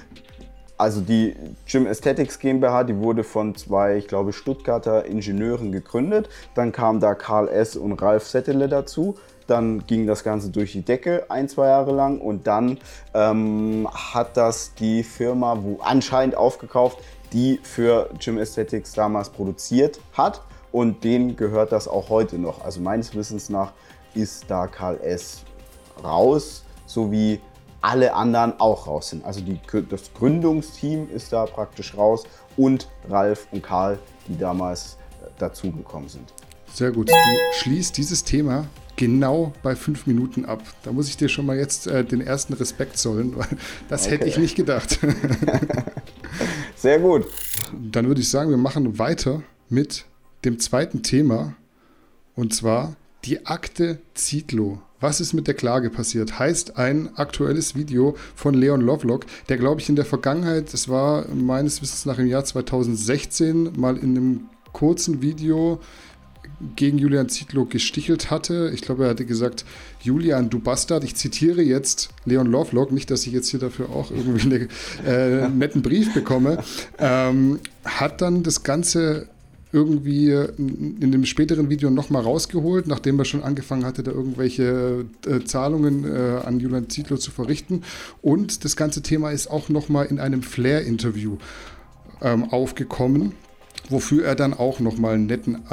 also 0.78 1.00
die 1.00 1.34
Gym 1.66 1.86
Aesthetics 1.86 2.38
GmbH, 2.38 2.84
die 2.84 2.96
wurde 2.96 3.24
von 3.24 3.54
zwei, 3.54 3.96
ich 3.96 4.08
glaube, 4.08 4.32
Stuttgarter 4.32 5.06
Ingenieuren 5.06 5.72
gegründet. 5.72 6.28
Dann 6.54 6.72
kam 6.72 7.00
da 7.00 7.14
Karl 7.14 7.48
S. 7.48 7.76
und 7.76 7.94
Ralf 8.02 8.26
Settele 8.26 8.68
dazu. 8.68 9.16
Dann 9.46 9.86
ging 9.86 10.06
das 10.06 10.24
Ganze 10.24 10.50
durch 10.50 10.72
die 10.72 10.82
Decke 10.82 11.26
ein, 11.28 11.48
zwei 11.48 11.68
Jahre 11.68 11.92
lang 11.92 12.20
und 12.20 12.46
dann 12.46 12.78
ähm, 13.14 13.88
hat 13.92 14.36
das 14.36 14.74
die 14.74 15.02
Firma 15.02 15.58
wo 15.62 15.78
anscheinend 15.80 16.36
aufgekauft, 16.36 16.98
die 17.32 17.60
für 17.62 18.10
Gym 18.18 18.38
Aesthetics 18.38 18.92
damals 18.92 19.30
produziert 19.30 20.00
hat 20.14 20.42
und 20.72 21.04
denen 21.04 21.36
gehört 21.36 21.72
das 21.72 21.88
auch 21.88 22.08
heute 22.08 22.38
noch. 22.38 22.64
Also 22.64 22.80
meines 22.80 23.14
Wissens 23.14 23.48
nach 23.48 23.72
ist 24.14 24.44
da 24.48 24.66
Karl 24.66 25.00
S. 25.00 25.44
raus, 26.02 26.64
sowie 26.86 27.40
alle 27.80 28.14
anderen 28.14 28.58
auch 28.58 28.86
raus 28.86 29.10
sind. 29.10 29.24
Also 29.24 29.40
die, 29.40 29.60
das 29.88 30.12
Gründungsteam 30.14 31.08
ist 31.10 31.32
da 31.32 31.46
praktisch 31.46 31.96
raus 31.96 32.24
und 32.56 32.88
Ralf 33.08 33.46
und 33.52 33.62
Karl, 33.62 33.98
die 34.26 34.36
damals 34.36 34.98
äh, 35.22 35.28
dazugekommen 35.38 36.08
sind. 36.08 36.32
Sehr 36.72 36.90
gut. 36.90 37.08
Du 37.08 37.14
schließt 37.60 37.96
dieses 37.96 38.24
Thema 38.24 38.66
genau 38.96 39.52
bei 39.62 39.76
fünf 39.76 40.06
Minuten 40.06 40.44
ab. 40.44 40.62
Da 40.82 40.92
muss 40.92 41.08
ich 41.08 41.16
dir 41.16 41.28
schon 41.28 41.46
mal 41.46 41.56
jetzt 41.56 41.86
äh, 41.86 42.04
den 42.04 42.20
ersten 42.20 42.54
Respekt 42.54 42.98
zollen, 42.98 43.36
weil 43.36 43.46
das 43.88 44.06
okay. 44.06 44.12
hätte 44.12 44.26
ich 44.26 44.38
nicht 44.38 44.56
gedacht. 44.56 44.98
Sehr 46.76 46.98
gut. 46.98 47.26
Dann 47.72 48.08
würde 48.08 48.20
ich 48.20 48.28
sagen, 48.28 48.50
wir 48.50 48.56
machen 48.56 48.98
weiter 48.98 49.42
mit 49.68 50.04
dem 50.44 50.58
zweiten 50.58 51.02
Thema 51.02 51.54
und 52.34 52.54
zwar 52.54 52.96
die 53.24 53.46
Akte 53.46 53.98
Zietlow. 54.14 54.80
Was 55.00 55.20
ist 55.20 55.34
mit 55.34 55.46
der 55.46 55.54
Klage 55.54 55.90
passiert? 55.90 56.38
Heißt 56.38 56.78
ein 56.78 57.16
aktuelles 57.16 57.74
Video 57.74 58.16
von 58.34 58.54
Leon 58.54 58.80
Lovelock, 58.80 59.26
der, 59.48 59.58
glaube 59.58 59.80
ich, 59.80 59.88
in 59.88 59.96
der 59.96 60.06
Vergangenheit, 60.06 60.72
das 60.72 60.88
war 60.88 61.28
meines 61.28 61.82
Wissens 61.82 62.06
nach 62.06 62.18
im 62.18 62.26
Jahr 62.26 62.44
2016, 62.44 63.72
mal 63.76 63.96
in 63.98 64.16
einem 64.16 64.40
kurzen 64.72 65.20
Video 65.20 65.80
gegen 66.74 66.98
Julian 66.98 67.28
Zietlow 67.28 67.66
gestichelt 67.66 68.30
hatte. 68.30 68.70
Ich 68.74 68.80
glaube, 68.80 69.04
er 69.04 69.10
hatte 69.10 69.26
gesagt, 69.26 69.64
Julian, 70.00 70.50
du 70.50 70.58
Bastard, 70.58 71.04
ich 71.04 71.14
zitiere 71.14 71.62
jetzt 71.62 72.10
Leon 72.24 72.46
Lovelock, 72.46 72.92
nicht, 72.92 73.10
dass 73.10 73.26
ich 73.26 73.32
jetzt 73.32 73.48
hier 73.48 73.60
dafür 73.60 73.90
auch 73.90 74.10
irgendwie 74.10 74.40
einen 74.42 74.68
äh, 75.06 75.48
netten 75.48 75.82
Brief 75.82 76.14
bekomme, 76.14 76.62
ähm, 76.98 77.60
hat 77.84 78.20
dann 78.22 78.42
das 78.42 78.62
Ganze 78.62 79.28
irgendwie 79.72 80.30
in 80.30 81.12
dem 81.12 81.26
späteren 81.26 81.68
Video 81.68 81.90
nochmal 81.90 82.22
rausgeholt, 82.22 82.86
nachdem 82.86 83.18
er 83.18 83.24
schon 83.24 83.42
angefangen 83.42 83.84
hatte, 83.84 84.02
da 84.02 84.10
irgendwelche 84.10 85.04
äh, 85.26 85.44
Zahlungen 85.44 86.04
äh, 86.04 86.40
an 86.44 86.60
Julian 86.60 86.88
Zietlow 86.88 87.18
zu 87.18 87.30
verrichten. 87.30 87.82
Und 88.22 88.64
das 88.64 88.76
ganze 88.76 89.02
Thema 89.02 89.32
ist 89.32 89.48
auch 89.48 89.68
nochmal 89.68 90.06
in 90.06 90.18
einem 90.18 90.42
Flair-Interview 90.42 91.36
ähm, 92.22 92.44
aufgekommen, 92.44 93.32
wofür 93.90 94.24
er 94.24 94.34
dann 94.34 94.54
auch 94.54 94.80
nochmal 94.80 95.14
einen 95.14 95.26
netten 95.26 95.66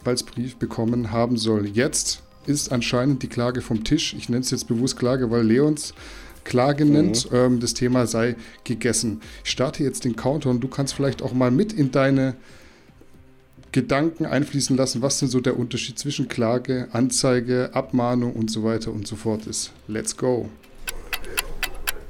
Anwaltsbrief 0.00 0.56
bekommen 0.56 1.10
haben 1.12 1.36
soll. 1.36 1.66
Jetzt 1.66 2.22
ist 2.46 2.72
anscheinend 2.72 3.22
die 3.22 3.28
Klage 3.28 3.60
vom 3.60 3.84
Tisch. 3.84 4.14
Ich 4.14 4.28
nenne 4.28 4.42
es 4.42 4.50
jetzt 4.50 4.68
bewusst 4.68 4.98
Klage, 4.98 5.30
weil 5.30 5.44
Leons 5.44 5.94
Klage 6.44 6.84
nennt. 6.84 7.30
Mhm. 7.30 7.36
Ähm, 7.36 7.60
das 7.60 7.74
Thema 7.74 8.06
sei 8.06 8.36
gegessen. 8.64 9.20
Ich 9.44 9.50
starte 9.50 9.84
jetzt 9.84 10.04
den 10.04 10.16
Counter 10.16 10.50
und 10.50 10.60
du 10.60 10.68
kannst 10.68 10.94
vielleicht 10.94 11.22
auch 11.22 11.32
mal 11.32 11.50
mit 11.50 11.72
in 11.72 11.90
deine 11.90 12.34
Gedanken 13.72 14.26
einfließen 14.26 14.76
lassen, 14.76 15.00
was 15.00 15.20
denn 15.20 15.28
so 15.28 15.40
der 15.40 15.56
Unterschied 15.56 15.98
zwischen 15.98 16.26
Klage, 16.28 16.88
Anzeige, 16.92 17.70
Abmahnung 17.72 18.32
und 18.32 18.50
so 18.50 18.64
weiter 18.64 18.90
und 18.90 19.06
so 19.06 19.14
fort 19.16 19.46
ist. 19.46 19.70
Let's 19.86 20.16
go. 20.16 20.48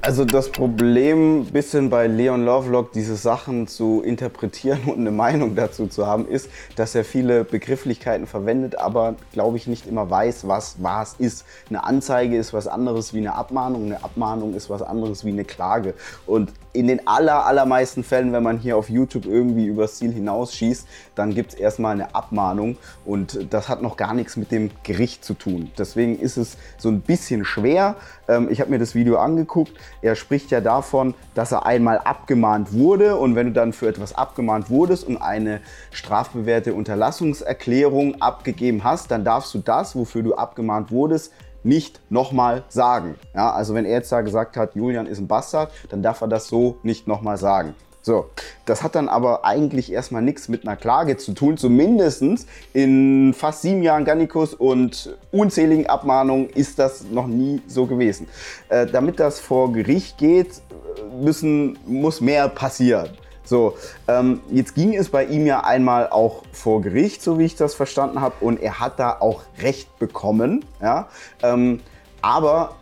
Also 0.03 0.25
das 0.25 0.49
Problem 0.49 1.45
bisschen 1.45 1.91
bei 1.91 2.07
Leon 2.07 2.43
Lovelock, 2.43 2.91
diese 2.91 3.15
Sachen 3.15 3.67
zu 3.67 4.01
interpretieren 4.01 4.79
und 4.87 4.97
eine 4.97 5.11
Meinung 5.11 5.55
dazu 5.55 5.85
zu 5.85 6.07
haben, 6.07 6.27
ist, 6.27 6.49
dass 6.75 6.95
er 6.95 7.05
viele 7.05 7.43
Begrifflichkeiten 7.43 8.25
verwendet, 8.25 8.79
aber 8.79 9.13
glaube 9.31 9.57
ich 9.57 9.67
nicht 9.67 9.85
immer 9.85 10.09
weiß, 10.09 10.47
was 10.47 10.77
was 10.79 11.15
ist. 11.19 11.45
Eine 11.69 11.83
Anzeige 11.83 12.35
ist 12.35 12.51
was 12.51 12.67
anderes 12.67 13.13
wie 13.13 13.19
eine 13.19 13.35
Abmahnung, 13.35 13.85
eine 13.85 14.03
Abmahnung 14.03 14.55
ist 14.55 14.71
was 14.71 14.81
anderes 14.81 15.23
wie 15.23 15.29
eine 15.29 15.45
Klage. 15.45 15.93
Und 16.25 16.51
in 16.73 16.87
den 16.87 17.05
aller, 17.07 17.45
allermeisten 17.45 18.03
Fällen, 18.03 18.31
wenn 18.31 18.43
man 18.43 18.57
hier 18.57 18.77
auf 18.77 18.89
YouTube 18.89 19.25
irgendwie 19.25 19.65
übers 19.65 19.97
Ziel 19.97 20.11
hinausschießt, 20.11 20.87
dann 21.15 21.33
gibt 21.33 21.53
es 21.53 21.59
erstmal 21.59 21.93
eine 21.93 22.15
Abmahnung 22.15 22.77
und 23.05 23.53
das 23.53 23.67
hat 23.67 23.81
noch 23.81 23.97
gar 23.97 24.13
nichts 24.13 24.37
mit 24.37 24.51
dem 24.51 24.71
Gericht 24.83 25.25
zu 25.25 25.33
tun. 25.33 25.71
Deswegen 25.77 26.17
ist 26.17 26.37
es 26.37 26.57
so 26.77 26.89
ein 26.89 27.01
bisschen 27.01 27.43
schwer. 27.43 27.95
Ähm, 28.27 28.47
ich 28.49 28.61
habe 28.61 28.71
mir 28.71 28.79
das 28.79 28.95
Video 28.95 29.17
angeguckt. 29.17 29.73
Er 30.01 30.15
spricht 30.15 30.51
ja 30.51 30.61
davon, 30.61 31.13
dass 31.35 31.51
er 31.51 31.65
einmal 31.65 31.99
abgemahnt 31.99 32.73
wurde 32.73 33.17
und 33.17 33.35
wenn 33.35 33.47
du 33.47 33.53
dann 33.53 33.73
für 33.73 33.87
etwas 33.87 34.15
abgemahnt 34.15 34.69
wurdest 34.69 35.05
und 35.05 35.17
eine 35.17 35.59
strafbewährte 35.91 36.73
Unterlassungserklärung 36.73 38.21
abgegeben 38.21 38.83
hast, 38.83 39.11
dann 39.11 39.25
darfst 39.25 39.53
du 39.53 39.59
das, 39.59 39.95
wofür 39.95 40.23
du 40.23 40.35
abgemahnt 40.35 40.91
wurdest, 40.91 41.33
nicht 41.63 41.99
nochmal 42.09 42.63
sagen. 42.69 43.15
Ja, 43.35 43.51
also 43.51 43.73
wenn 43.73 43.85
er 43.85 43.93
jetzt 43.93 44.11
da 44.11 44.21
gesagt 44.21 44.57
hat, 44.57 44.75
Julian 44.75 45.05
ist 45.05 45.19
ein 45.19 45.27
Bastard, 45.27 45.71
dann 45.89 46.01
darf 46.01 46.21
er 46.21 46.27
das 46.27 46.47
so 46.47 46.77
nicht 46.83 47.07
nochmal 47.07 47.37
sagen. 47.37 47.75
So, 48.03 48.25
das 48.65 48.81
hat 48.81 48.95
dann 48.95 49.07
aber 49.07 49.45
eigentlich 49.45 49.91
erstmal 49.91 50.23
nichts 50.23 50.49
mit 50.49 50.67
einer 50.67 50.75
Klage 50.75 51.17
zu 51.17 51.33
tun, 51.33 51.57
zumindest 51.57 52.23
in 52.73 53.33
fast 53.35 53.61
sieben 53.61 53.83
Jahren 53.83 54.05
Gannikus 54.05 54.55
und 54.55 55.15
unzähligen 55.31 55.85
Abmahnungen 55.85 56.49
ist 56.49 56.79
das 56.79 57.03
noch 57.03 57.27
nie 57.27 57.61
so 57.67 57.85
gewesen. 57.85 58.27
Äh, 58.69 58.87
damit 58.87 59.19
das 59.19 59.39
vor 59.39 59.71
Gericht 59.71 60.17
geht, 60.17 60.61
müssen, 61.21 61.77
muss 61.85 62.21
mehr 62.21 62.49
passieren. 62.49 63.09
So, 63.43 63.75
ähm, 64.07 64.41
jetzt 64.49 64.75
ging 64.75 64.95
es 64.95 65.09
bei 65.09 65.25
ihm 65.25 65.45
ja 65.45 65.61
einmal 65.61 66.09
auch 66.09 66.43
vor 66.51 66.81
Gericht, 66.81 67.21
so 67.21 67.39
wie 67.39 67.45
ich 67.45 67.55
das 67.55 67.73
verstanden 67.73 68.21
habe, 68.21 68.35
und 68.41 68.61
er 68.61 68.79
hat 68.79 68.99
da 68.99 69.17
auch 69.19 69.43
Recht 69.61 69.97
bekommen. 69.99 70.65
Ja? 70.81 71.07
Ähm, 71.41 71.81
aber 72.21 72.75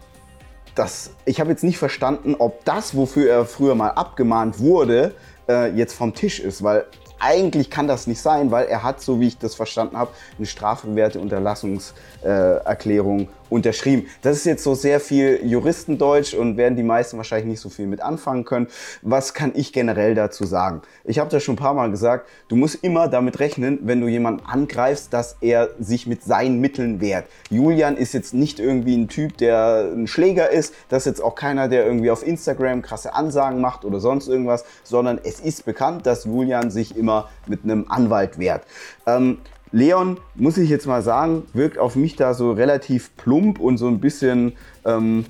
das, 0.75 1.11
ich 1.25 1.39
habe 1.39 1.49
jetzt 1.49 1.63
nicht 1.63 1.77
verstanden, 1.77 2.35
ob 2.37 2.63
das, 2.65 2.95
wofür 2.95 3.29
er 3.29 3.45
früher 3.45 3.75
mal 3.75 3.91
abgemahnt 3.91 4.59
wurde, 4.59 5.15
äh, 5.47 5.71
jetzt 5.71 5.93
vom 5.93 6.13
Tisch 6.13 6.39
ist, 6.39 6.63
weil 6.63 6.85
eigentlich 7.19 7.69
kann 7.69 7.87
das 7.87 8.07
nicht 8.07 8.21
sein, 8.21 8.51
weil 8.51 8.67
er 8.67 8.83
hat, 8.83 9.01
so 9.01 9.19
wie 9.19 9.27
ich 9.27 9.37
das 9.37 9.55
verstanden 9.55 9.97
habe, 9.97 10.11
eine 10.37 10.47
strafbewährte 10.47 11.19
Unterlassungserklärung 11.19 13.27
unterschrieben. 13.49 14.07
Das 14.21 14.37
ist 14.37 14.45
jetzt 14.45 14.63
so 14.63 14.75
sehr 14.75 14.99
viel 14.99 15.39
Juristendeutsch 15.43 16.33
und 16.33 16.57
werden 16.57 16.75
die 16.75 16.83
meisten 16.83 17.17
wahrscheinlich 17.17 17.47
nicht 17.47 17.59
so 17.59 17.69
viel 17.69 17.87
mit 17.87 18.01
anfangen 18.01 18.45
können. 18.45 18.67
Was 19.01 19.33
kann 19.33 19.51
ich 19.55 19.73
generell 19.73 20.15
dazu 20.15 20.45
sagen? 20.45 20.81
Ich 21.03 21.19
habe 21.19 21.29
das 21.29 21.43
schon 21.43 21.53
ein 21.53 21.59
paar 21.59 21.73
Mal 21.73 21.91
gesagt, 21.91 22.27
du 22.47 22.55
musst 22.55 22.83
immer 22.83 23.07
damit 23.07 23.39
rechnen, 23.39 23.79
wenn 23.83 24.01
du 24.01 24.07
jemanden 24.07 24.45
angreifst, 24.45 25.13
dass 25.13 25.37
er 25.41 25.69
sich 25.79 26.07
mit 26.07 26.23
seinen 26.23 26.59
Mitteln 26.59 27.01
wehrt. 27.01 27.25
Julian 27.49 27.97
ist 27.97 28.13
jetzt 28.13 28.33
nicht 28.33 28.59
irgendwie 28.59 28.95
ein 28.95 29.07
Typ, 29.07 29.37
der 29.37 29.89
ein 29.93 30.07
Schläger 30.07 30.49
ist, 30.49 30.73
das 30.89 31.03
ist 31.03 31.05
jetzt 31.05 31.23
auch 31.23 31.35
keiner, 31.35 31.67
der 31.67 31.85
irgendwie 31.85 32.11
auf 32.11 32.25
Instagram 32.25 32.81
krasse 32.81 33.13
Ansagen 33.13 33.61
macht 33.61 33.85
oder 33.85 33.99
sonst 33.99 34.27
irgendwas, 34.27 34.65
sondern 34.83 35.19
es 35.23 35.39
ist 35.39 35.65
bekannt, 35.65 36.05
dass 36.05 36.25
Julian 36.25 36.71
sich 36.71 36.95
immer 36.95 37.29
mit 37.47 37.63
einem 37.63 37.85
Anwalt 37.89 38.37
wehrt. 38.39 38.63
Ähm, 39.05 39.39
Leon, 39.71 40.17
muss 40.35 40.57
ich 40.57 40.69
jetzt 40.69 40.88
mal 40.88 41.01
sagen, 41.01 41.43
wirkt 41.53 41.77
auf 41.77 41.95
mich 41.95 42.15
da 42.15 42.33
so 42.33 42.51
relativ 42.51 43.15
plump 43.17 43.59
und 43.59 43.77
so 43.77 43.88
ein 43.88 43.99
bisschen, 43.99 44.53
ähm, 44.85 45.25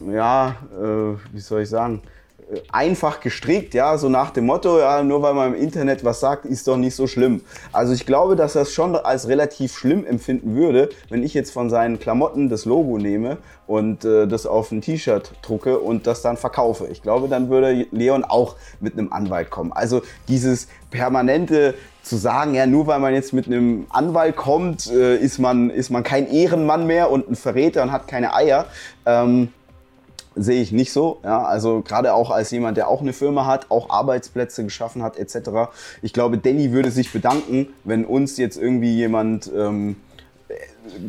ja, 0.00 0.56
äh, 0.76 1.16
wie 1.32 1.40
soll 1.40 1.62
ich 1.62 1.68
sagen, 1.68 2.02
äh, 2.52 2.60
einfach 2.72 3.20
gestrickt, 3.20 3.74
ja, 3.74 3.96
so 3.96 4.08
nach 4.08 4.30
dem 4.30 4.46
Motto, 4.46 4.80
ja, 4.80 5.04
nur 5.04 5.22
weil 5.22 5.34
man 5.34 5.54
im 5.54 5.60
Internet 5.60 6.04
was 6.04 6.18
sagt, 6.18 6.46
ist 6.46 6.66
doch 6.66 6.76
nicht 6.76 6.96
so 6.96 7.06
schlimm. 7.06 7.42
Also 7.72 7.92
ich 7.92 8.06
glaube, 8.06 8.34
dass 8.34 8.56
er 8.56 8.62
es 8.62 8.72
schon 8.72 8.96
als 8.96 9.28
relativ 9.28 9.76
schlimm 9.76 10.04
empfinden 10.04 10.56
würde, 10.56 10.88
wenn 11.08 11.22
ich 11.22 11.32
jetzt 11.32 11.52
von 11.52 11.70
seinen 11.70 12.00
Klamotten 12.00 12.48
das 12.48 12.64
Logo 12.64 12.98
nehme 12.98 13.38
und 13.68 14.04
äh, 14.04 14.26
das 14.26 14.46
auf 14.46 14.72
ein 14.72 14.80
T-Shirt 14.80 15.32
drucke 15.42 15.78
und 15.78 16.08
das 16.08 16.22
dann 16.22 16.36
verkaufe. 16.36 16.88
Ich 16.88 17.02
glaube, 17.02 17.28
dann 17.28 17.50
würde 17.50 17.86
Leon 17.92 18.24
auch 18.24 18.56
mit 18.80 18.94
einem 18.94 19.12
Anwalt 19.12 19.50
kommen. 19.50 19.72
Also 19.72 20.02
dieses 20.28 20.66
permanente 20.90 21.74
zu 22.06 22.16
sagen, 22.16 22.54
ja, 22.54 22.66
nur 22.66 22.86
weil 22.86 23.00
man 23.00 23.12
jetzt 23.12 23.32
mit 23.32 23.46
einem 23.46 23.86
Anwalt 23.90 24.36
kommt, 24.36 24.86
äh, 24.90 25.16
ist, 25.16 25.38
man, 25.38 25.70
ist 25.70 25.90
man 25.90 26.04
kein 26.04 26.30
Ehrenmann 26.30 26.86
mehr 26.86 27.10
und 27.10 27.28
ein 27.28 27.34
Verräter 27.34 27.82
und 27.82 27.90
hat 27.90 28.06
keine 28.06 28.32
Eier. 28.32 28.66
Ähm, 29.04 29.48
sehe 30.36 30.62
ich 30.62 30.70
nicht 30.70 30.92
so. 30.92 31.18
Ja, 31.24 31.42
also 31.42 31.80
gerade 31.80 32.14
auch 32.14 32.30
als 32.30 32.50
jemand, 32.52 32.76
der 32.76 32.88
auch 32.88 33.00
eine 33.00 33.12
Firma 33.12 33.46
hat, 33.46 33.70
auch 33.70 33.90
Arbeitsplätze 33.90 34.62
geschaffen 34.62 35.02
hat 35.02 35.18
etc. 35.18 35.50
Ich 36.02 36.12
glaube, 36.12 36.38
Danny 36.38 36.70
würde 36.72 36.92
sich 36.92 37.12
bedanken, 37.12 37.68
wenn 37.82 38.04
uns 38.04 38.36
jetzt 38.36 38.56
irgendwie 38.56 38.94
jemand 38.94 39.50
ähm, 39.56 39.96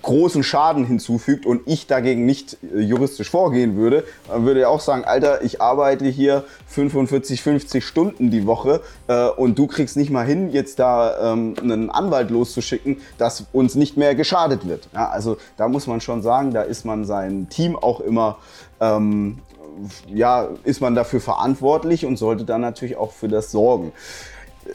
großen 0.01 0.43
Schaden 0.43 0.85
hinzufügt 0.85 1.45
und 1.45 1.61
ich 1.65 1.87
dagegen 1.87 2.25
nicht 2.25 2.57
äh, 2.75 2.79
juristisch 2.79 3.29
vorgehen 3.29 3.75
würde, 3.75 4.03
dann 4.27 4.45
würde 4.45 4.61
er 4.61 4.69
auch 4.69 4.79
sagen, 4.79 5.03
Alter, 5.05 5.43
ich 5.43 5.61
arbeite 5.61 6.05
hier 6.05 6.43
45, 6.67 7.41
50 7.41 7.85
Stunden 7.85 8.31
die 8.31 8.45
Woche 8.45 8.81
äh, 9.07 9.27
und 9.27 9.57
du 9.57 9.67
kriegst 9.67 9.97
nicht 9.97 10.09
mal 10.09 10.25
hin, 10.25 10.51
jetzt 10.51 10.79
da 10.79 11.33
ähm, 11.33 11.55
einen 11.61 11.89
Anwalt 11.89 12.29
loszuschicken, 12.29 13.01
dass 13.17 13.45
uns 13.53 13.75
nicht 13.75 13.97
mehr 13.97 14.15
geschadet 14.15 14.67
wird. 14.67 14.87
Ja, 14.93 15.09
also 15.09 15.37
da 15.57 15.67
muss 15.67 15.87
man 15.87 16.01
schon 16.01 16.21
sagen, 16.21 16.53
da 16.53 16.61
ist 16.61 16.85
man 16.85 17.05
sein 17.05 17.47
Team 17.49 17.75
auch 17.75 17.99
immer 17.99 18.37
ähm, 18.79 19.39
ja, 20.13 20.49
ist 20.63 20.81
man 20.81 20.95
dafür 20.95 21.21
verantwortlich 21.21 22.05
und 22.05 22.17
sollte 22.17 22.45
dann 22.45 22.61
natürlich 22.61 22.97
auch 22.97 23.11
für 23.11 23.27
das 23.27 23.51
sorgen. 23.51 23.91
Äh, 24.65 24.71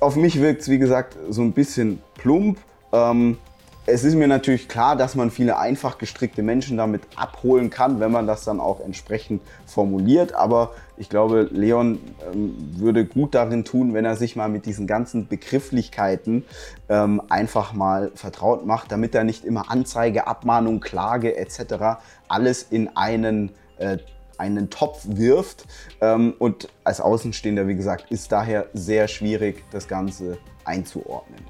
auf 0.00 0.16
mich 0.16 0.40
wirkt 0.40 0.62
es, 0.62 0.68
wie 0.68 0.78
gesagt, 0.78 1.16
so 1.28 1.42
ein 1.42 1.52
bisschen 1.52 2.00
plump. 2.16 2.58
Ähm, 2.92 3.38
es 3.86 4.02
ist 4.02 4.16
mir 4.16 4.26
natürlich 4.26 4.68
klar, 4.68 4.96
dass 4.96 5.14
man 5.14 5.30
viele 5.30 5.58
einfach 5.58 5.98
gestrickte 5.98 6.42
Menschen 6.42 6.76
damit 6.76 7.02
abholen 7.14 7.70
kann, 7.70 8.00
wenn 8.00 8.10
man 8.10 8.26
das 8.26 8.44
dann 8.44 8.60
auch 8.60 8.80
entsprechend 8.80 9.42
formuliert. 9.64 10.34
Aber 10.34 10.72
ich 10.96 11.08
glaube, 11.08 11.48
Leon 11.52 12.00
ähm, 12.32 12.56
würde 12.76 13.04
gut 13.04 13.34
darin 13.34 13.64
tun, 13.64 13.94
wenn 13.94 14.04
er 14.04 14.16
sich 14.16 14.34
mal 14.34 14.48
mit 14.48 14.66
diesen 14.66 14.88
ganzen 14.88 15.28
Begrifflichkeiten 15.28 16.44
ähm, 16.88 17.22
einfach 17.28 17.72
mal 17.72 18.10
vertraut 18.14 18.66
macht, 18.66 18.90
damit 18.90 19.14
er 19.14 19.22
nicht 19.22 19.44
immer 19.44 19.70
Anzeige, 19.70 20.26
Abmahnung, 20.26 20.80
Klage 20.80 21.36
etc. 21.36 22.00
alles 22.28 22.64
in 22.64 22.96
einen 22.96 23.52
äh, 23.78 23.98
einen 24.38 24.68
Topf 24.68 25.02
wirft. 25.06 25.64
Ähm, 26.00 26.34
und 26.38 26.68
als 26.84 27.00
Außenstehender, 27.00 27.68
wie 27.68 27.76
gesagt, 27.76 28.10
ist 28.10 28.32
daher 28.32 28.66
sehr 28.74 29.08
schwierig, 29.08 29.64
das 29.70 29.88
Ganze 29.88 30.36
einzuordnen. 30.64 31.40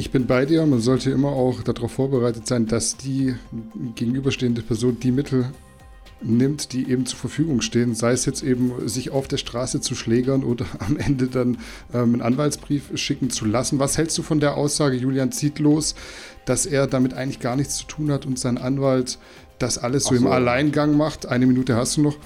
Ich 0.00 0.10
bin 0.10 0.26
bei 0.26 0.46
dir. 0.46 0.64
Man 0.64 0.80
sollte 0.80 1.10
immer 1.10 1.28
auch 1.28 1.62
darauf 1.62 1.92
vorbereitet 1.92 2.46
sein, 2.46 2.66
dass 2.66 2.96
die 2.96 3.34
gegenüberstehende 3.96 4.62
Person 4.62 4.98
die 4.98 5.10
Mittel 5.12 5.50
nimmt, 6.22 6.72
die 6.72 6.90
eben 6.90 7.04
zur 7.04 7.18
Verfügung 7.18 7.60
stehen, 7.60 7.94
sei 7.94 8.12
es 8.12 8.24
jetzt 8.24 8.42
eben 8.42 8.88
sich 8.88 9.10
auf 9.10 9.28
der 9.28 9.36
Straße 9.36 9.82
zu 9.82 9.94
schlägern 9.94 10.42
oder 10.42 10.64
am 10.78 10.96
Ende 10.96 11.26
dann 11.26 11.58
ähm, 11.92 12.14
einen 12.14 12.22
Anwaltsbrief 12.22 12.84
schicken 12.94 13.28
zu 13.28 13.44
lassen. 13.44 13.78
Was 13.78 13.98
hältst 13.98 14.16
du 14.16 14.22
von 14.22 14.40
der 14.40 14.56
Aussage, 14.56 14.96
Julian 14.96 15.32
zieht 15.32 15.58
los, 15.58 15.94
dass 16.46 16.64
er 16.64 16.86
damit 16.86 17.12
eigentlich 17.12 17.40
gar 17.40 17.56
nichts 17.56 17.76
zu 17.76 17.84
tun 17.84 18.10
hat 18.10 18.24
und 18.24 18.38
sein 18.38 18.56
Anwalt 18.56 19.18
das 19.58 19.76
alles 19.76 20.04
so, 20.04 20.14
so 20.14 20.16
im 20.16 20.26
Alleingang 20.28 20.96
macht? 20.96 21.26
Eine 21.26 21.44
Minute 21.44 21.76
hast 21.76 21.98
du 21.98 22.00
noch. 22.00 22.16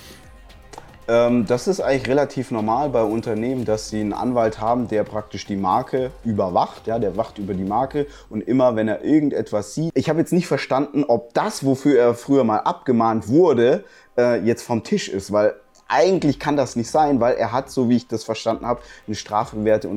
Ähm, 1.07 1.45
das 1.47 1.69
ist 1.69 1.81
eigentlich 1.81 2.09
relativ 2.09 2.51
normal 2.51 2.89
bei 2.89 3.03
Unternehmen, 3.03 3.65
dass 3.65 3.91
sie 3.91 4.01
einen 4.01 4.13
Anwalt 4.13 4.61
haben, 4.61 4.89
der 4.89 5.05
praktisch 5.05 5.47
die 5.47 5.57
Marke 5.57 6.11
überwacht. 6.25 6.87
Ja, 6.87 6.99
der 6.99 7.17
wacht 7.17 7.39
über 7.39 7.55
die 7.55 7.65
Marke 7.65 8.07
und 8.31 8.41
immer, 8.41 8.77
wenn 8.77 8.89
er 8.89 9.05
irgendetwas 9.05 9.75
sieht. 9.75 9.93
Ich 9.95 10.09
habe 10.09 10.21
jetzt 10.21 10.33
nicht 10.33 10.47
verstanden, 10.47 11.05
ob 11.05 11.35
das, 11.35 11.65
wofür 11.65 11.99
er 11.99 12.15
früher 12.15 12.45
mal 12.45 12.61
abgemahnt 12.61 13.29
wurde, 13.29 13.85
äh, 14.17 14.41
jetzt 14.41 14.63
vom 14.63 14.83
Tisch 14.83 15.09
ist, 15.09 15.33
weil 15.33 15.55
eigentlich 15.89 16.39
kann 16.41 16.57
das 16.57 16.77
nicht 16.77 16.91
sein, 16.91 17.21
weil 17.21 17.35
er 17.35 17.53
hat, 17.53 17.71
so 17.71 17.89
wie 17.89 17.97
ich 17.97 18.09
das 18.09 18.25
verstanden 18.25 18.67
habe, 18.67 18.81
eine 19.07 19.15
strafbewährte 19.15 19.89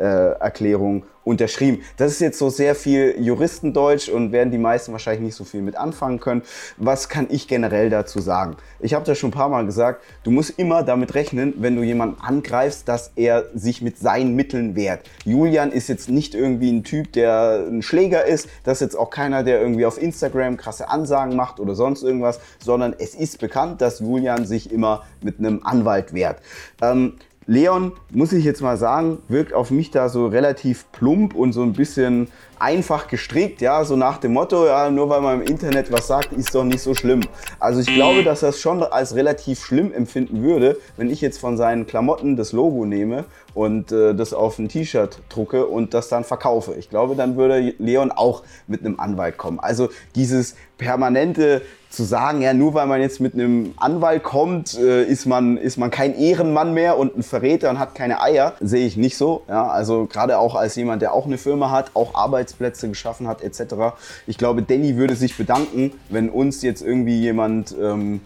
Unterlassungserklärung 0.00 1.04
unterschrieben. 1.22 1.82
Das 1.98 2.12
ist 2.12 2.20
jetzt 2.20 2.38
so 2.38 2.48
sehr 2.48 2.74
viel 2.74 3.14
Juristendeutsch 3.18 4.08
und 4.08 4.32
werden 4.32 4.50
die 4.50 4.58
meisten 4.58 4.90
wahrscheinlich 4.92 5.22
nicht 5.22 5.34
so 5.34 5.44
viel 5.44 5.60
mit 5.60 5.76
anfangen 5.76 6.18
können. 6.18 6.42
Was 6.78 7.10
kann 7.10 7.26
ich 7.28 7.46
generell 7.46 7.90
dazu 7.90 8.20
sagen? 8.20 8.56
Ich 8.80 8.94
habe 8.94 9.04
das 9.04 9.18
schon 9.18 9.28
ein 9.28 9.34
paar 9.34 9.50
Mal 9.50 9.66
gesagt, 9.66 10.02
du 10.24 10.30
musst 10.30 10.58
immer 10.58 10.82
damit 10.82 11.14
rechnen, 11.14 11.54
wenn 11.58 11.76
du 11.76 11.82
jemanden 11.82 12.20
angreifst, 12.20 12.88
dass 12.88 13.12
er 13.16 13.44
sich 13.54 13.82
mit 13.82 13.98
seinen 13.98 14.34
Mitteln 14.34 14.74
wehrt. 14.74 15.02
Julian 15.24 15.72
ist 15.72 15.88
jetzt 15.88 16.08
nicht 16.08 16.34
irgendwie 16.34 16.72
ein 16.72 16.84
Typ, 16.84 17.12
der 17.12 17.66
ein 17.68 17.82
Schläger 17.82 18.24
ist, 18.24 18.48
das 18.64 18.78
ist 18.78 18.80
jetzt 18.80 18.98
auch 18.98 19.10
keiner, 19.10 19.44
der 19.44 19.60
irgendwie 19.60 19.84
auf 19.84 20.00
Instagram 20.00 20.56
krasse 20.56 20.88
Ansagen 20.88 21.36
macht 21.36 21.60
oder 21.60 21.74
sonst 21.74 22.02
irgendwas, 22.02 22.40
sondern 22.64 22.94
es 22.98 23.14
ist 23.14 23.38
bekannt, 23.38 23.82
dass 23.82 24.00
Julian 24.00 24.46
sich 24.46 24.72
immer 24.72 25.04
mit 25.22 25.38
einem 25.38 25.60
Anwalt 25.64 26.14
wehrt. 26.14 26.38
Ähm, 26.80 27.18
Leon, 27.46 27.92
muss 28.10 28.32
ich 28.32 28.44
jetzt 28.44 28.62
mal 28.62 28.76
sagen, 28.76 29.18
wirkt 29.28 29.54
auf 29.54 29.70
mich 29.70 29.90
da 29.90 30.08
so 30.08 30.26
relativ 30.26 30.84
plump 30.92 31.34
und 31.34 31.52
so 31.52 31.62
ein 31.62 31.72
bisschen 31.72 32.28
einfach 32.60 33.08
gestrickt, 33.08 33.60
ja, 33.62 33.84
so 33.84 33.96
nach 33.96 34.18
dem 34.18 34.34
Motto, 34.34 34.66
ja, 34.66 34.90
nur 34.90 35.08
weil 35.08 35.20
man 35.22 35.40
im 35.40 35.46
Internet 35.46 35.90
was 35.90 36.06
sagt, 36.06 36.32
ist 36.32 36.54
doch 36.54 36.64
nicht 36.64 36.80
so 36.80 36.94
schlimm. 36.94 37.22
Also 37.58 37.80
ich 37.80 37.86
glaube, 37.86 38.22
dass 38.22 38.42
er 38.42 38.50
es 38.50 38.60
schon 38.60 38.82
als 38.82 39.14
relativ 39.14 39.64
schlimm 39.64 39.92
empfinden 39.92 40.42
würde, 40.42 40.76
wenn 40.96 41.10
ich 41.10 41.20
jetzt 41.20 41.38
von 41.38 41.56
seinen 41.56 41.86
Klamotten 41.86 42.36
das 42.36 42.52
Logo 42.52 42.84
nehme 42.84 43.24
und 43.54 43.92
äh, 43.92 44.14
das 44.14 44.34
auf 44.34 44.58
ein 44.58 44.68
T-Shirt 44.68 45.18
drucke 45.28 45.66
und 45.66 45.94
das 45.94 46.08
dann 46.08 46.24
verkaufe. 46.24 46.74
Ich 46.78 46.90
glaube, 46.90 47.16
dann 47.16 47.36
würde 47.36 47.74
Leon 47.78 48.12
auch 48.12 48.42
mit 48.66 48.84
einem 48.84 49.00
Anwalt 49.00 49.38
kommen. 49.38 49.58
Also 49.58 49.88
dieses 50.14 50.54
permanente 50.78 51.62
zu 51.90 52.04
sagen, 52.04 52.40
ja, 52.40 52.54
nur 52.54 52.72
weil 52.74 52.86
man 52.86 53.00
jetzt 53.00 53.20
mit 53.20 53.34
einem 53.34 53.74
Anwalt 53.76 54.22
kommt, 54.22 54.78
äh, 54.78 55.04
ist, 55.04 55.26
man, 55.26 55.56
ist 55.56 55.76
man 55.76 55.90
kein 55.90 56.16
Ehrenmann 56.16 56.72
mehr 56.72 56.96
und 56.96 57.16
ein 57.16 57.22
Verräter 57.24 57.68
und 57.68 57.80
hat 57.80 57.96
keine 57.96 58.22
Eier, 58.22 58.54
sehe 58.60 58.86
ich 58.86 58.96
nicht 58.96 59.16
so. 59.16 59.42
Ja, 59.48 59.66
also 59.66 60.06
gerade 60.06 60.38
auch 60.38 60.54
als 60.54 60.76
jemand, 60.76 61.02
der 61.02 61.12
auch 61.12 61.26
eine 61.26 61.36
Firma 61.36 61.70
hat, 61.70 61.90
auch 61.94 62.14
Arbeitsplätze 62.50 62.88
geschaffen 62.88 63.28
hat 63.28 63.42
etc. 63.42 63.96
Ich 64.26 64.38
glaube, 64.38 64.62
Danny 64.62 64.96
würde 64.96 65.16
sich 65.16 65.36
bedanken, 65.36 65.92
wenn 66.08 66.28
uns 66.28 66.62
jetzt 66.62 66.82
irgendwie 66.82 67.20
jemand 67.20 67.74
ähm, 67.80 68.20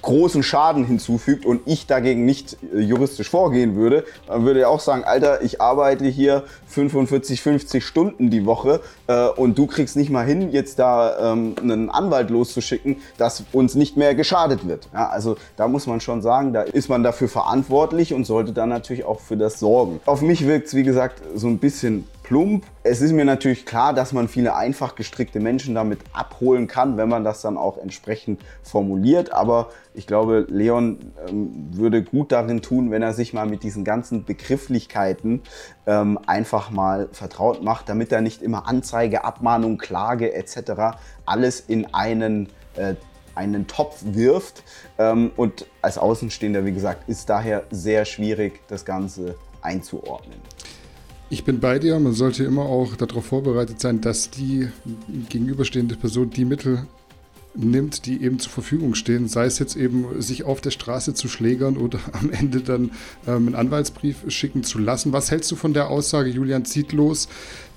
großen 0.00 0.42
Schaden 0.42 0.84
hinzufügt 0.84 1.44
und 1.44 1.62
ich 1.66 1.86
dagegen 1.86 2.24
nicht 2.24 2.56
äh, 2.74 2.80
juristisch 2.80 3.28
vorgehen 3.28 3.76
würde, 3.76 4.04
dann 4.26 4.44
würde 4.44 4.60
er 4.60 4.70
auch 4.70 4.80
sagen, 4.80 5.04
Alter, 5.04 5.42
ich 5.42 5.60
arbeite 5.60 6.06
hier 6.06 6.44
45, 6.68 7.42
50 7.42 7.84
Stunden 7.84 8.30
die 8.30 8.46
Woche 8.46 8.80
äh, 9.06 9.28
und 9.28 9.58
du 9.58 9.66
kriegst 9.66 9.96
nicht 9.96 10.10
mal 10.10 10.24
hin, 10.24 10.50
jetzt 10.50 10.78
da 10.78 11.32
ähm, 11.32 11.54
einen 11.60 11.90
Anwalt 11.90 12.30
loszuschicken, 12.30 12.96
dass 13.18 13.44
uns 13.52 13.74
nicht 13.74 13.96
mehr 13.96 14.14
geschadet 14.14 14.66
wird. 14.66 14.88
Ja, 14.92 15.08
also 15.08 15.36
da 15.56 15.68
muss 15.68 15.86
man 15.86 16.00
schon 16.00 16.22
sagen, 16.22 16.52
da 16.52 16.62
ist 16.62 16.88
man 16.88 17.02
dafür 17.02 17.28
verantwortlich 17.28 18.14
und 18.14 18.24
sollte 18.24 18.52
dann 18.52 18.68
natürlich 18.68 19.04
auch 19.04 19.20
für 19.20 19.36
das 19.36 19.58
sorgen. 19.58 20.00
Auf 20.06 20.22
mich 20.22 20.46
wirkt 20.46 20.68
es, 20.68 20.74
wie 20.74 20.84
gesagt, 20.84 21.22
so 21.34 21.48
ein 21.48 21.58
bisschen 21.58 22.06
plump. 22.26 22.64
Es 22.82 23.00
ist 23.00 23.12
mir 23.12 23.24
natürlich 23.24 23.64
klar, 23.66 23.94
dass 23.94 24.12
man 24.12 24.28
viele 24.28 24.56
einfach 24.56 24.96
gestrickte 24.96 25.38
Menschen 25.38 25.74
damit 25.74 26.00
abholen 26.12 26.66
kann, 26.66 26.96
wenn 26.96 27.08
man 27.08 27.22
das 27.22 27.40
dann 27.40 27.56
auch 27.56 27.78
entsprechend 27.78 28.40
formuliert. 28.62 29.32
Aber 29.32 29.70
ich 29.94 30.06
glaube, 30.06 30.46
Leon 30.48 31.12
ähm, 31.28 31.68
würde 31.70 32.02
gut 32.02 32.32
darin 32.32 32.62
tun, 32.62 32.90
wenn 32.90 33.02
er 33.02 33.14
sich 33.14 33.32
mal 33.32 33.46
mit 33.46 33.62
diesen 33.62 33.84
ganzen 33.84 34.24
Begrifflichkeiten 34.24 35.42
ähm, 35.86 36.18
einfach 36.26 36.70
mal 36.70 37.08
vertraut 37.12 37.62
macht, 37.62 37.88
damit 37.88 38.10
er 38.10 38.20
nicht 38.20 38.42
immer 38.42 38.66
Anzeige, 38.66 39.24
Abmahnung, 39.24 39.78
Klage 39.78 40.34
etc. 40.34 40.98
alles 41.24 41.60
in 41.60 41.94
einen 41.94 42.48
äh, 42.74 42.94
einen 43.36 43.66
Topf 43.66 43.98
wirft. 44.02 44.64
Ähm, 44.98 45.30
und 45.36 45.66
als 45.82 45.98
Außenstehender, 45.98 46.64
wie 46.64 46.72
gesagt, 46.72 47.08
ist 47.08 47.28
daher 47.28 47.64
sehr 47.70 48.04
schwierig, 48.04 48.66
das 48.66 48.84
Ganze 48.84 49.36
einzuordnen. 49.60 50.40
Ich 51.28 51.44
bin 51.44 51.58
bei 51.60 51.78
dir. 51.78 51.98
Man 51.98 52.12
sollte 52.12 52.44
immer 52.44 52.62
auch 52.62 52.94
darauf 52.96 53.26
vorbereitet 53.26 53.80
sein, 53.80 54.00
dass 54.00 54.30
die 54.30 54.68
gegenüberstehende 55.28 55.96
Person 55.96 56.30
die 56.30 56.44
Mittel 56.44 56.86
nimmt, 57.56 58.06
die 58.06 58.22
eben 58.22 58.38
zur 58.38 58.52
Verfügung 58.52 58.94
stehen, 58.94 59.28
sei 59.28 59.46
es 59.46 59.58
jetzt 59.58 59.76
eben 59.76 60.20
sich 60.20 60.44
auf 60.44 60.60
der 60.60 60.70
Straße 60.70 61.14
zu 61.14 61.28
schlägern 61.28 61.76
oder 61.76 61.98
am 62.12 62.30
Ende 62.30 62.60
dann 62.60 62.90
ähm, 63.26 63.48
einen 63.48 63.54
Anwaltsbrief 63.54 64.18
schicken 64.28 64.62
zu 64.62 64.78
lassen. 64.78 65.12
Was 65.12 65.30
hältst 65.30 65.50
du 65.50 65.56
von 65.56 65.72
der 65.72 65.88
Aussage, 65.88 66.30
Julian 66.30 66.64
zieht 66.64 66.92
los, 66.92 67.28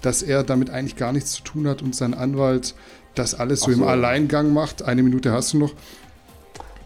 dass 0.01 0.21
er 0.21 0.43
damit 0.43 0.69
eigentlich 0.69 0.95
gar 0.95 1.13
nichts 1.13 1.31
zu 1.31 1.43
tun 1.43 1.67
hat 1.67 1.81
und 1.81 1.95
sein 1.95 2.13
Anwalt 2.13 2.75
das 3.15 3.35
alles 3.35 3.61
so, 3.61 3.71
so. 3.71 3.71
im 3.71 3.83
Alleingang 3.83 4.53
macht? 4.53 4.83
Eine 4.83 5.01
Minute 5.01 5.31
hast 5.31 5.53
du 5.53 5.59
noch. 5.59 5.73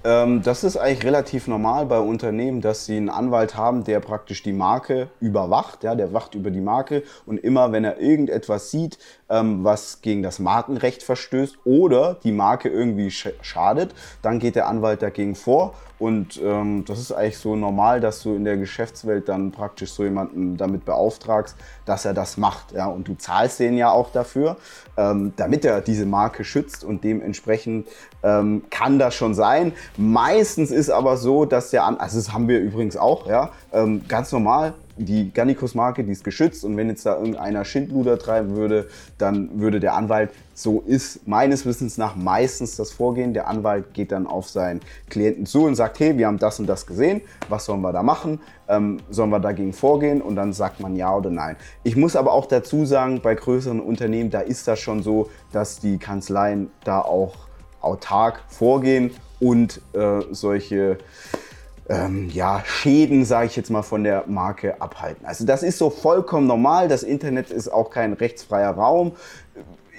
Ähm, 0.05 0.41
das 0.43 0.63
ist 0.65 0.75
eigentlich 0.75 1.05
relativ 1.05 1.47
normal 1.47 1.85
bei 1.85 1.99
Unternehmen, 1.99 2.59
dass 2.59 2.85
sie 2.85 2.97
einen 2.97 3.09
Anwalt 3.09 3.55
haben, 3.55 3.85
der 3.85 4.01
praktisch 4.01 4.43
die 4.43 4.51
Marke 4.51 5.07
überwacht. 5.21 5.83
Ja, 5.83 5.95
der 5.95 6.11
wacht 6.13 6.35
über 6.35 6.51
die 6.51 6.61
Marke 6.61 7.03
und 7.25 7.37
immer, 7.37 7.71
wenn 7.71 7.85
er 7.85 7.99
irgendetwas 7.99 8.69
sieht, 8.69 8.97
ähm, 9.29 9.63
was 9.63 10.01
gegen 10.01 10.21
das 10.21 10.39
Markenrecht 10.39 11.03
verstößt 11.03 11.57
oder 11.63 12.17
die 12.23 12.33
Marke 12.33 12.67
irgendwie 12.67 13.11
schadet, 13.11 13.95
dann 14.21 14.39
geht 14.39 14.55
der 14.55 14.67
Anwalt 14.67 15.01
dagegen 15.01 15.35
vor 15.35 15.73
und 16.03 16.37
ähm, 16.43 16.83
das 16.85 16.99
ist 16.99 17.13
eigentlich 17.13 17.37
so 17.37 17.55
normal, 17.55 18.01
dass 18.01 18.23
du 18.23 18.35
in 18.35 18.43
der 18.43 18.57
Geschäftswelt 18.57 19.29
dann 19.29 19.51
praktisch 19.51 19.93
so 19.93 20.03
jemanden 20.03 20.57
damit 20.57 20.83
beauftragst, 20.83 21.55
dass 21.85 22.03
er 22.03 22.13
das 22.13 22.35
macht. 22.35 22.73
Ja? 22.73 22.87
Und 22.87 23.07
du 23.07 23.15
zahlst 23.15 23.61
den 23.61 23.77
ja 23.77 23.89
auch 23.89 24.11
dafür, 24.11 24.57
ähm, 24.97 25.31
damit 25.37 25.63
er 25.63 25.79
diese 25.79 26.05
Marke 26.05 26.43
schützt 26.43 26.83
und 26.83 27.05
dementsprechend 27.05 27.87
ähm, 28.21 28.63
kann 28.69 28.99
das 28.99 29.15
schon 29.15 29.33
sein. 29.33 29.71
Meistens 29.95 30.71
ist 30.71 30.89
aber 30.89 31.15
so, 31.15 31.45
dass 31.45 31.69
der, 31.69 31.85
An 31.85 31.95
also 31.95 32.17
das 32.17 32.33
haben 32.33 32.49
wir 32.49 32.59
übrigens 32.59 32.97
auch, 32.97 33.25
ja, 33.25 33.51
ähm, 33.71 34.03
ganz 34.09 34.33
normal, 34.33 34.73
die 34.97 35.33
Gannikus-Marke, 35.33 36.03
die 36.03 36.11
ist 36.11 36.23
geschützt 36.23 36.63
und 36.63 36.77
wenn 36.77 36.89
jetzt 36.89 37.05
da 37.05 37.17
irgendeiner 37.17 37.65
Schindluder 37.65 38.19
treiben 38.19 38.55
würde, 38.55 38.87
dann 39.17 39.59
würde 39.59 39.79
der 39.79 39.95
Anwalt, 39.95 40.31
so 40.53 40.81
ist 40.81 41.27
meines 41.27 41.65
Wissens 41.65 41.97
nach 41.97 42.15
meistens 42.15 42.75
das 42.75 42.91
Vorgehen, 42.91 43.33
der 43.33 43.47
Anwalt 43.47 43.93
geht 43.93 44.11
dann 44.11 44.27
auf 44.27 44.49
seinen 44.49 44.81
Klienten 45.09 45.45
zu 45.45 45.65
und 45.65 45.75
sagt, 45.75 45.99
hey, 45.99 46.17
wir 46.17 46.27
haben 46.27 46.37
das 46.37 46.59
und 46.59 46.67
das 46.67 46.85
gesehen, 46.85 47.21
was 47.49 47.65
sollen 47.65 47.81
wir 47.81 47.91
da 47.91 48.03
machen, 48.03 48.39
ähm, 48.67 48.99
sollen 49.09 49.31
wir 49.31 49.39
dagegen 49.39 49.73
vorgehen 49.73 50.21
und 50.21 50.35
dann 50.35 50.53
sagt 50.53 50.79
man 50.79 50.95
ja 50.95 51.15
oder 51.15 51.31
nein. 51.31 51.55
Ich 51.83 51.95
muss 51.95 52.15
aber 52.15 52.33
auch 52.33 52.45
dazu 52.45 52.85
sagen, 52.85 53.21
bei 53.21 53.33
größeren 53.33 53.79
Unternehmen, 53.79 54.29
da 54.29 54.41
ist 54.41 54.67
das 54.67 54.79
schon 54.79 55.01
so, 55.01 55.29
dass 55.51 55.79
die 55.79 55.97
Kanzleien 55.97 56.69
da 56.83 57.01
auch 57.01 57.35
autark 57.81 58.43
vorgehen 58.47 59.11
und 59.39 59.81
äh, 59.93 60.21
solche 60.31 60.97
ähm, 61.89 62.29
ja, 62.29 62.63
Schäden, 62.65 63.25
sage 63.25 63.47
ich 63.47 63.55
jetzt 63.55 63.69
mal, 63.69 63.81
von 63.81 64.03
der 64.03 64.23
Marke 64.27 64.81
abhalten. 64.81 65.25
Also 65.25 65.45
das 65.45 65.63
ist 65.63 65.77
so 65.77 65.89
vollkommen 65.89 66.47
normal. 66.47 66.87
Das 66.87 67.03
Internet 67.03 67.49
ist 67.49 67.67
auch 67.67 67.89
kein 67.89 68.13
rechtsfreier 68.13 68.71
Raum. 68.71 69.13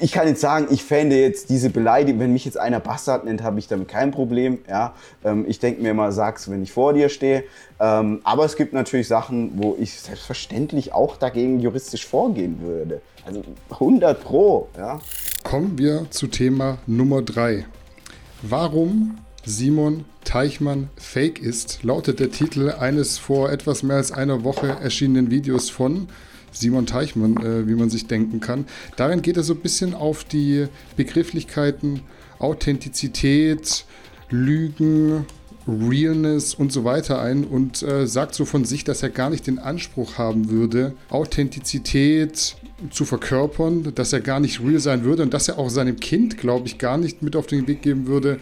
Ich 0.00 0.10
kann 0.10 0.26
jetzt 0.26 0.40
sagen, 0.40 0.66
ich 0.70 0.82
fände 0.82 1.20
jetzt 1.20 1.50
diese 1.50 1.70
Beleidigung, 1.70 2.20
wenn 2.20 2.32
mich 2.32 2.44
jetzt 2.44 2.58
einer 2.58 2.80
Bastard 2.80 3.24
nennt, 3.24 3.44
habe 3.44 3.60
ich 3.60 3.68
damit 3.68 3.86
kein 3.86 4.10
Problem. 4.10 4.58
Ja, 4.68 4.94
ähm, 5.24 5.44
ich 5.46 5.60
denke 5.60 5.82
mir 5.82 5.90
immer, 5.90 6.10
sag's, 6.10 6.50
wenn 6.50 6.62
ich 6.62 6.72
vor 6.72 6.94
dir 6.94 7.08
stehe. 7.08 7.44
Ähm, 7.78 8.20
aber 8.24 8.44
es 8.44 8.56
gibt 8.56 8.72
natürlich 8.72 9.06
Sachen, 9.06 9.52
wo 9.54 9.76
ich 9.78 10.00
selbstverständlich 10.00 10.92
auch 10.92 11.16
dagegen 11.16 11.60
juristisch 11.60 12.06
vorgehen 12.06 12.60
würde. 12.60 13.02
Also 13.24 13.42
100 13.70 14.22
pro. 14.22 14.68
Ja. 14.76 14.98
Kommen 15.44 15.78
wir 15.78 16.06
zu 16.10 16.26
Thema 16.26 16.78
Nummer 16.86 17.22
3. 17.22 17.64
Warum 18.42 19.18
Simon 19.46 20.04
Teichmann 20.24 20.88
Fake 20.96 21.38
ist, 21.38 21.82
lautet 21.82 22.18
der 22.18 22.30
Titel 22.30 22.70
eines 22.70 23.18
vor 23.18 23.52
etwas 23.52 23.82
mehr 23.82 23.96
als 23.96 24.10
einer 24.10 24.42
Woche 24.42 24.68
erschienenen 24.68 25.30
Videos 25.30 25.68
von 25.68 26.08
Simon 26.50 26.86
Teichmann, 26.86 27.36
äh, 27.36 27.68
wie 27.68 27.74
man 27.74 27.90
sich 27.90 28.06
denken 28.06 28.40
kann. 28.40 28.64
Darin 28.96 29.20
geht 29.20 29.36
er 29.36 29.42
so 29.42 29.52
ein 29.52 29.60
bisschen 29.60 29.92
auf 29.92 30.24
die 30.24 30.66
Begrifflichkeiten 30.96 32.00
Authentizität, 32.38 33.84
Lügen, 34.30 35.26
Realness 35.66 36.54
und 36.54 36.72
so 36.72 36.84
weiter 36.84 37.20
ein 37.20 37.44
und 37.44 37.82
äh, 37.82 38.06
sagt 38.06 38.34
so 38.34 38.44
von 38.44 38.64
sich, 38.64 38.84
dass 38.84 39.02
er 39.02 39.10
gar 39.10 39.30
nicht 39.30 39.46
den 39.46 39.58
Anspruch 39.58 40.18
haben 40.18 40.50
würde, 40.50 40.94
Authentizität 41.10 42.56
zu 42.90 43.04
verkörpern, 43.04 43.94
dass 43.94 44.12
er 44.12 44.20
gar 44.20 44.40
nicht 44.40 44.60
real 44.60 44.78
sein 44.78 45.04
würde 45.04 45.22
und 45.22 45.32
dass 45.32 45.48
er 45.48 45.58
auch 45.58 45.70
seinem 45.70 45.96
Kind, 45.96 46.38
glaube 46.38 46.66
ich, 46.66 46.78
gar 46.78 46.98
nicht 46.98 47.22
mit 47.22 47.36
auf 47.36 47.46
den 47.46 47.66
Weg 47.66 47.82
geben 47.82 48.06
würde, 48.06 48.38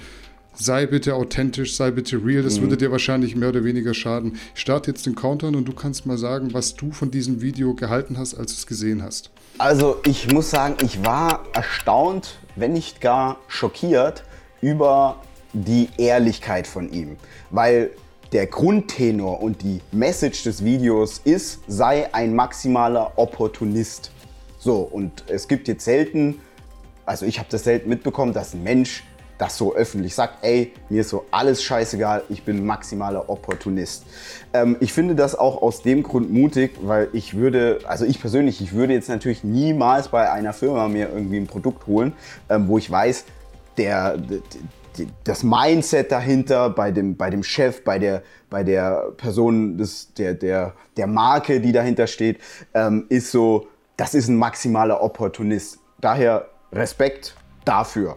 sei 0.55 0.87
bitte 0.87 1.15
authentisch, 1.15 1.77
sei 1.77 1.91
bitte 1.91 2.25
real, 2.25 2.43
das 2.43 2.59
mhm. 2.59 2.63
würde 2.63 2.77
dir 2.77 2.91
wahrscheinlich 2.91 3.37
mehr 3.37 3.51
oder 3.51 3.65
weniger 3.65 3.95
schaden. 3.95 4.39
Ich 4.55 4.61
starte 4.61 4.91
jetzt 4.91 5.07
den 5.07 5.15
Countdown 5.15 5.55
und 5.55 5.67
du 5.67 5.73
kannst 5.73 6.07
mal 6.07 6.19
sagen, 6.19 6.53
was 6.53 6.75
du 6.75 6.93
von 6.93 7.11
diesem 7.11 7.41
Video 7.41 7.75
gehalten 7.75 8.19
hast, 8.19 8.35
als 8.35 8.53
du 8.53 8.59
es 8.59 8.67
gesehen 8.67 9.03
hast. 9.03 9.31
Also 9.59 9.99
ich 10.07 10.33
muss 10.33 10.51
sagen, 10.51 10.77
ich 10.83 11.05
war 11.05 11.45
erstaunt, 11.53 12.39
wenn 12.57 12.73
nicht 12.73 13.01
gar 13.01 13.39
schockiert 13.49 14.25
über 14.61 15.17
die 15.53 15.89
Ehrlichkeit 15.99 16.67
von 16.67 16.91
ihm, 16.93 17.17
weil 17.51 17.91
der 18.33 18.47
Grundtenor 18.47 19.43
und 19.43 19.63
die 19.63 19.81
Message 19.93 20.45
des 20.45 20.65
Videos 20.65 21.21
ist, 21.25 21.61
sei 21.69 22.13
ein 22.15 22.35
maximaler 22.35 23.13
Opportunist. 23.17 24.11
So, 24.59 24.77
und 24.81 25.25
es 25.29 25.49
gibt 25.49 25.69
jetzt 25.69 25.85
selten, 25.85 26.41
also 27.05 27.27
ich 27.27 27.39
habe 27.39 27.49
das 27.51 27.65
selten 27.65 27.91
mitbekommen, 27.91 28.33
dass 28.33 28.55
ein 28.55 28.63
Mensch 28.63 29.05
das 29.43 29.59
so 29.59 29.75
öffentlich 29.75 30.15
sagt, 30.15 30.45
ey, 30.45 30.73
mir 30.89 31.01
ist 31.01 31.09
so 31.09 31.25
alles 31.33 31.65
scheißegal, 31.65 32.23
ich 32.29 32.45
bin 32.45 32.65
maximaler 32.65 33.29
Opportunist. 33.29 34.05
Ähm, 34.53 34.77
ich 34.79 34.93
finde 34.93 35.17
das 35.17 35.35
auch 35.35 35.61
aus 35.61 35.83
dem 35.83 36.05
Grund 36.05 36.33
mutig, 36.33 36.79
weil 36.81 37.09
ich 37.13 37.35
würde, 37.35 37.81
also 37.85 38.05
ich 38.05 38.21
persönlich, 38.21 38.61
ich 38.61 38.73
würde 38.73 38.93
jetzt 38.93 39.09
natürlich 39.09 39.43
niemals 39.43 40.11
bei 40.11 40.31
einer 40.31 40.53
Firma 40.53 40.87
mir 40.87 41.09
irgendwie 41.13 41.39
ein 41.39 41.49
Produkt 41.49 41.89
holen, 41.89 42.13
ähm, 42.49 42.69
wo 42.69 42.79
ich 42.79 42.89
weiß, 42.89 43.25
der, 43.79 44.17
das 45.25 45.43
Mindset 45.43 46.13
dahinter 46.13 46.71
bei 46.71 46.93
dem, 46.93 47.17
bei 47.17 47.29
dem 47.29 47.43
Chef, 47.43 47.83
bei 47.83 47.99
der, 47.99 48.23
bei 48.49 48.63
der 48.63 49.11
Person, 49.17 49.77
des, 49.77 50.15
der, 50.15 50.35
der, 50.35 50.75
der 50.97 51.09
Marke, 51.09 51.61
die 51.61 51.73
dahinter 51.73 52.07
steht, 52.07 52.39
ähm, 52.75 53.07
ist 53.09 53.33
so, 53.33 53.67
das 53.97 54.15
ist 54.15 54.29
ein 54.29 54.37
maximaler 54.37 55.03
Opportunist. 55.03 55.81
Daher 56.01 56.47
Respekt 56.73 57.35
dafür. 57.65 58.17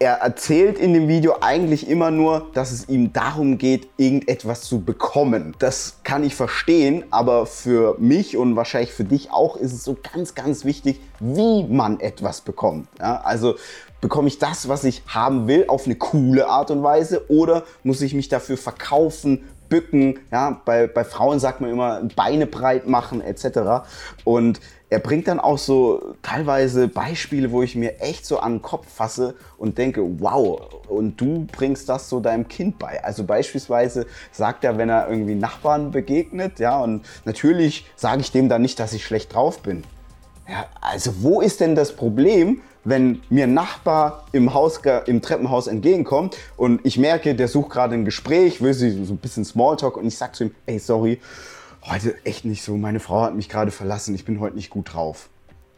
Er 0.00 0.18
erzählt 0.18 0.78
in 0.78 0.92
dem 0.92 1.08
Video 1.08 1.38
eigentlich 1.40 1.88
immer 1.88 2.12
nur, 2.12 2.50
dass 2.54 2.70
es 2.70 2.88
ihm 2.88 3.12
darum 3.12 3.58
geht, 3.58 3.88
irgendetwas 3.96 4.60
zu 4.60 4.80
bekommen. 4.80 5.56
Das 5.58 5.96
kann 6.04 6.22
ich 6.22 6.36
verstehen, 6.36 7.02
aber 7.10 7.46
für 7.46 7.96
mich 7.98 8.36
und 8.36 8.54
wahrscheinlich 8.54 8.92
für 8.92 9.02
dich 9.02 9.32
auch 9.32 9.56
ist 9.56 9.72
es 9.72 9.82
so 9.82 9.96
ganz, 10.12 10.36
ganz 10.36 10.64
wichtig, 10.64 11.00
wie 11.18 11.64
man 11.64 11.98
etwas 11.98 12.42
bekommt. 12.42 12.86
Ja, 13.00 13.22
also 13.22 13.56
bekomme 14.00 14.28
ich 14.28 14.38
das, 14.38 14.68
was 14.68 14.84
ich 14.84 15.02
haben 15.08 15.48
will, 15.48 15.64
auf 15.66 15.86
eine 15.86 15.96
coole 15.96 16.46
Art 16.46 16.70
und 16.70 16.84
Weise 16.84 17.28
oder 17.28 17.64
muss 17.82 18.00
ich 18.00 18.14
mich 18.14 18.28
dafür 18.28 18.56
verkaufen, 18.56 19.48
bücken, 19.68 20.18
ja, 20.30 20.60
bei, 20.64 20.86
bei 20.86 21.04
Frauen 21.04 21.40
sagt 21.40 21.60
man 21.60 21.70
immer 21.70 22.02
Beine 22.16 22.46
breit 22.46 22.86
machen 22.86 23.20
etc. 23.20 23.86
Und 24.24 24.60
er 24.90 25.00
bringt 25.00 25.28
dann 25.28 25.38
auch 25.38 25.58
so 25.58 26.14
teilweise 26.22 26.88
Beispiele, 26.88 27.50
wo 27.52 27.62
ich 27.62 27.76
mir 27.76 28.00
echt 28.00 28.24
so 28.24 28.38
an 28.38 28.54
den 28.54 28.62
Kopf 28.62 28.86
fasse 28.90 29.34
und 29.58 29.76
denke, 29.76 30.02
wow, 30.20 30.60
und 30.88 31.20
du 31.20 31.46
bringst 31.52 31.88
das 31.88 32.08
so 32.08 32.20
deinem 32.20 32.48
Kind 32.48 32.78
bei. 32.78 33.02
Also 33.04 33.24
beispielsweise 33.24 34.06
sagt 34.32 34.64
er, 34.64 34.78
wenn 34.78 34.88
er 34.88 35.08
irgendwie 35.08 35.34
Nachbarn 35.34 35.90
begegnet, 35.90 36.58
ja, 36.58 36.80
und 36.80 37.04
natürlich 37.26 37.86
sage 37.96 38.22
ich 38.22 38.32
dem 38.32 38.48
dann 38.48 38.62
nicht, 38.62 38.80
dass 38.80 38.94
ich 38.94 39.04
schlecht 39.04 39.34
drauf 39.34 39.60
bin. 39.60 39.84
Ja, 40.48 40.64
also 40.80 41.22
wo 41.22 41.42
ist 41.42 41.60
denn 41.60 41.74
das 41.74 41.94
Problem, 41.94 42.62
wenn 42.88 43.22
mir 43.28 43.44
ein 43.44 43.54
Nachbar 43.54 44.24
im, 44.32 44.54
Haus, 44.54 44.80
im 45.06 45.22
Treppenhaus 45.22 45.66
entgegenkommt 45.66 46.36
und 46.56 46.80
ich 46.84 46.98
merke, 46.98 47.34
der 47.34 47.48
sucht 47.48 47.70
gerade 47.70 47.94
ein 47.94 48.04
Gespräch, 48.04 48.60
will 48.62 48.74
sie 48.74 49.04
so 49.04 49.14
ein 49.14 49.18
bisschen 49.18 49.44
Smalltalk 49.44 49.96
und 49.96 50.06
ich 50.06 50.16
sag 50.16 50.34
zu 50.34 50.44
ihm, 50.44 50.54
ey, 50.66 50.78
sorry, 50.78 51.20
heute 51.82 52.14
echt 52.24 52.44
nicht 52.44 52.62
so, 52.62 52.76
meine 52.76 53.00
Frau 53.00 53.22
hat 53.22 53.34
mich 53.34 53.48
gerade 53.48 53.70
verlassen, 53.70 54.14
ich 54.14 54.24
bin 54.24 54.40
heute 54.40 54.56
nicht 54.56 54.70
gut 54.70 54.94
drauf. 54.94 55.28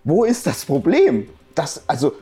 Wo 0.05 0.25
ist 0.25 0.47
das 0.47 0.65
Problem? 0.65 1.29
Das, 1.55 1.83
also, 1.87 2.13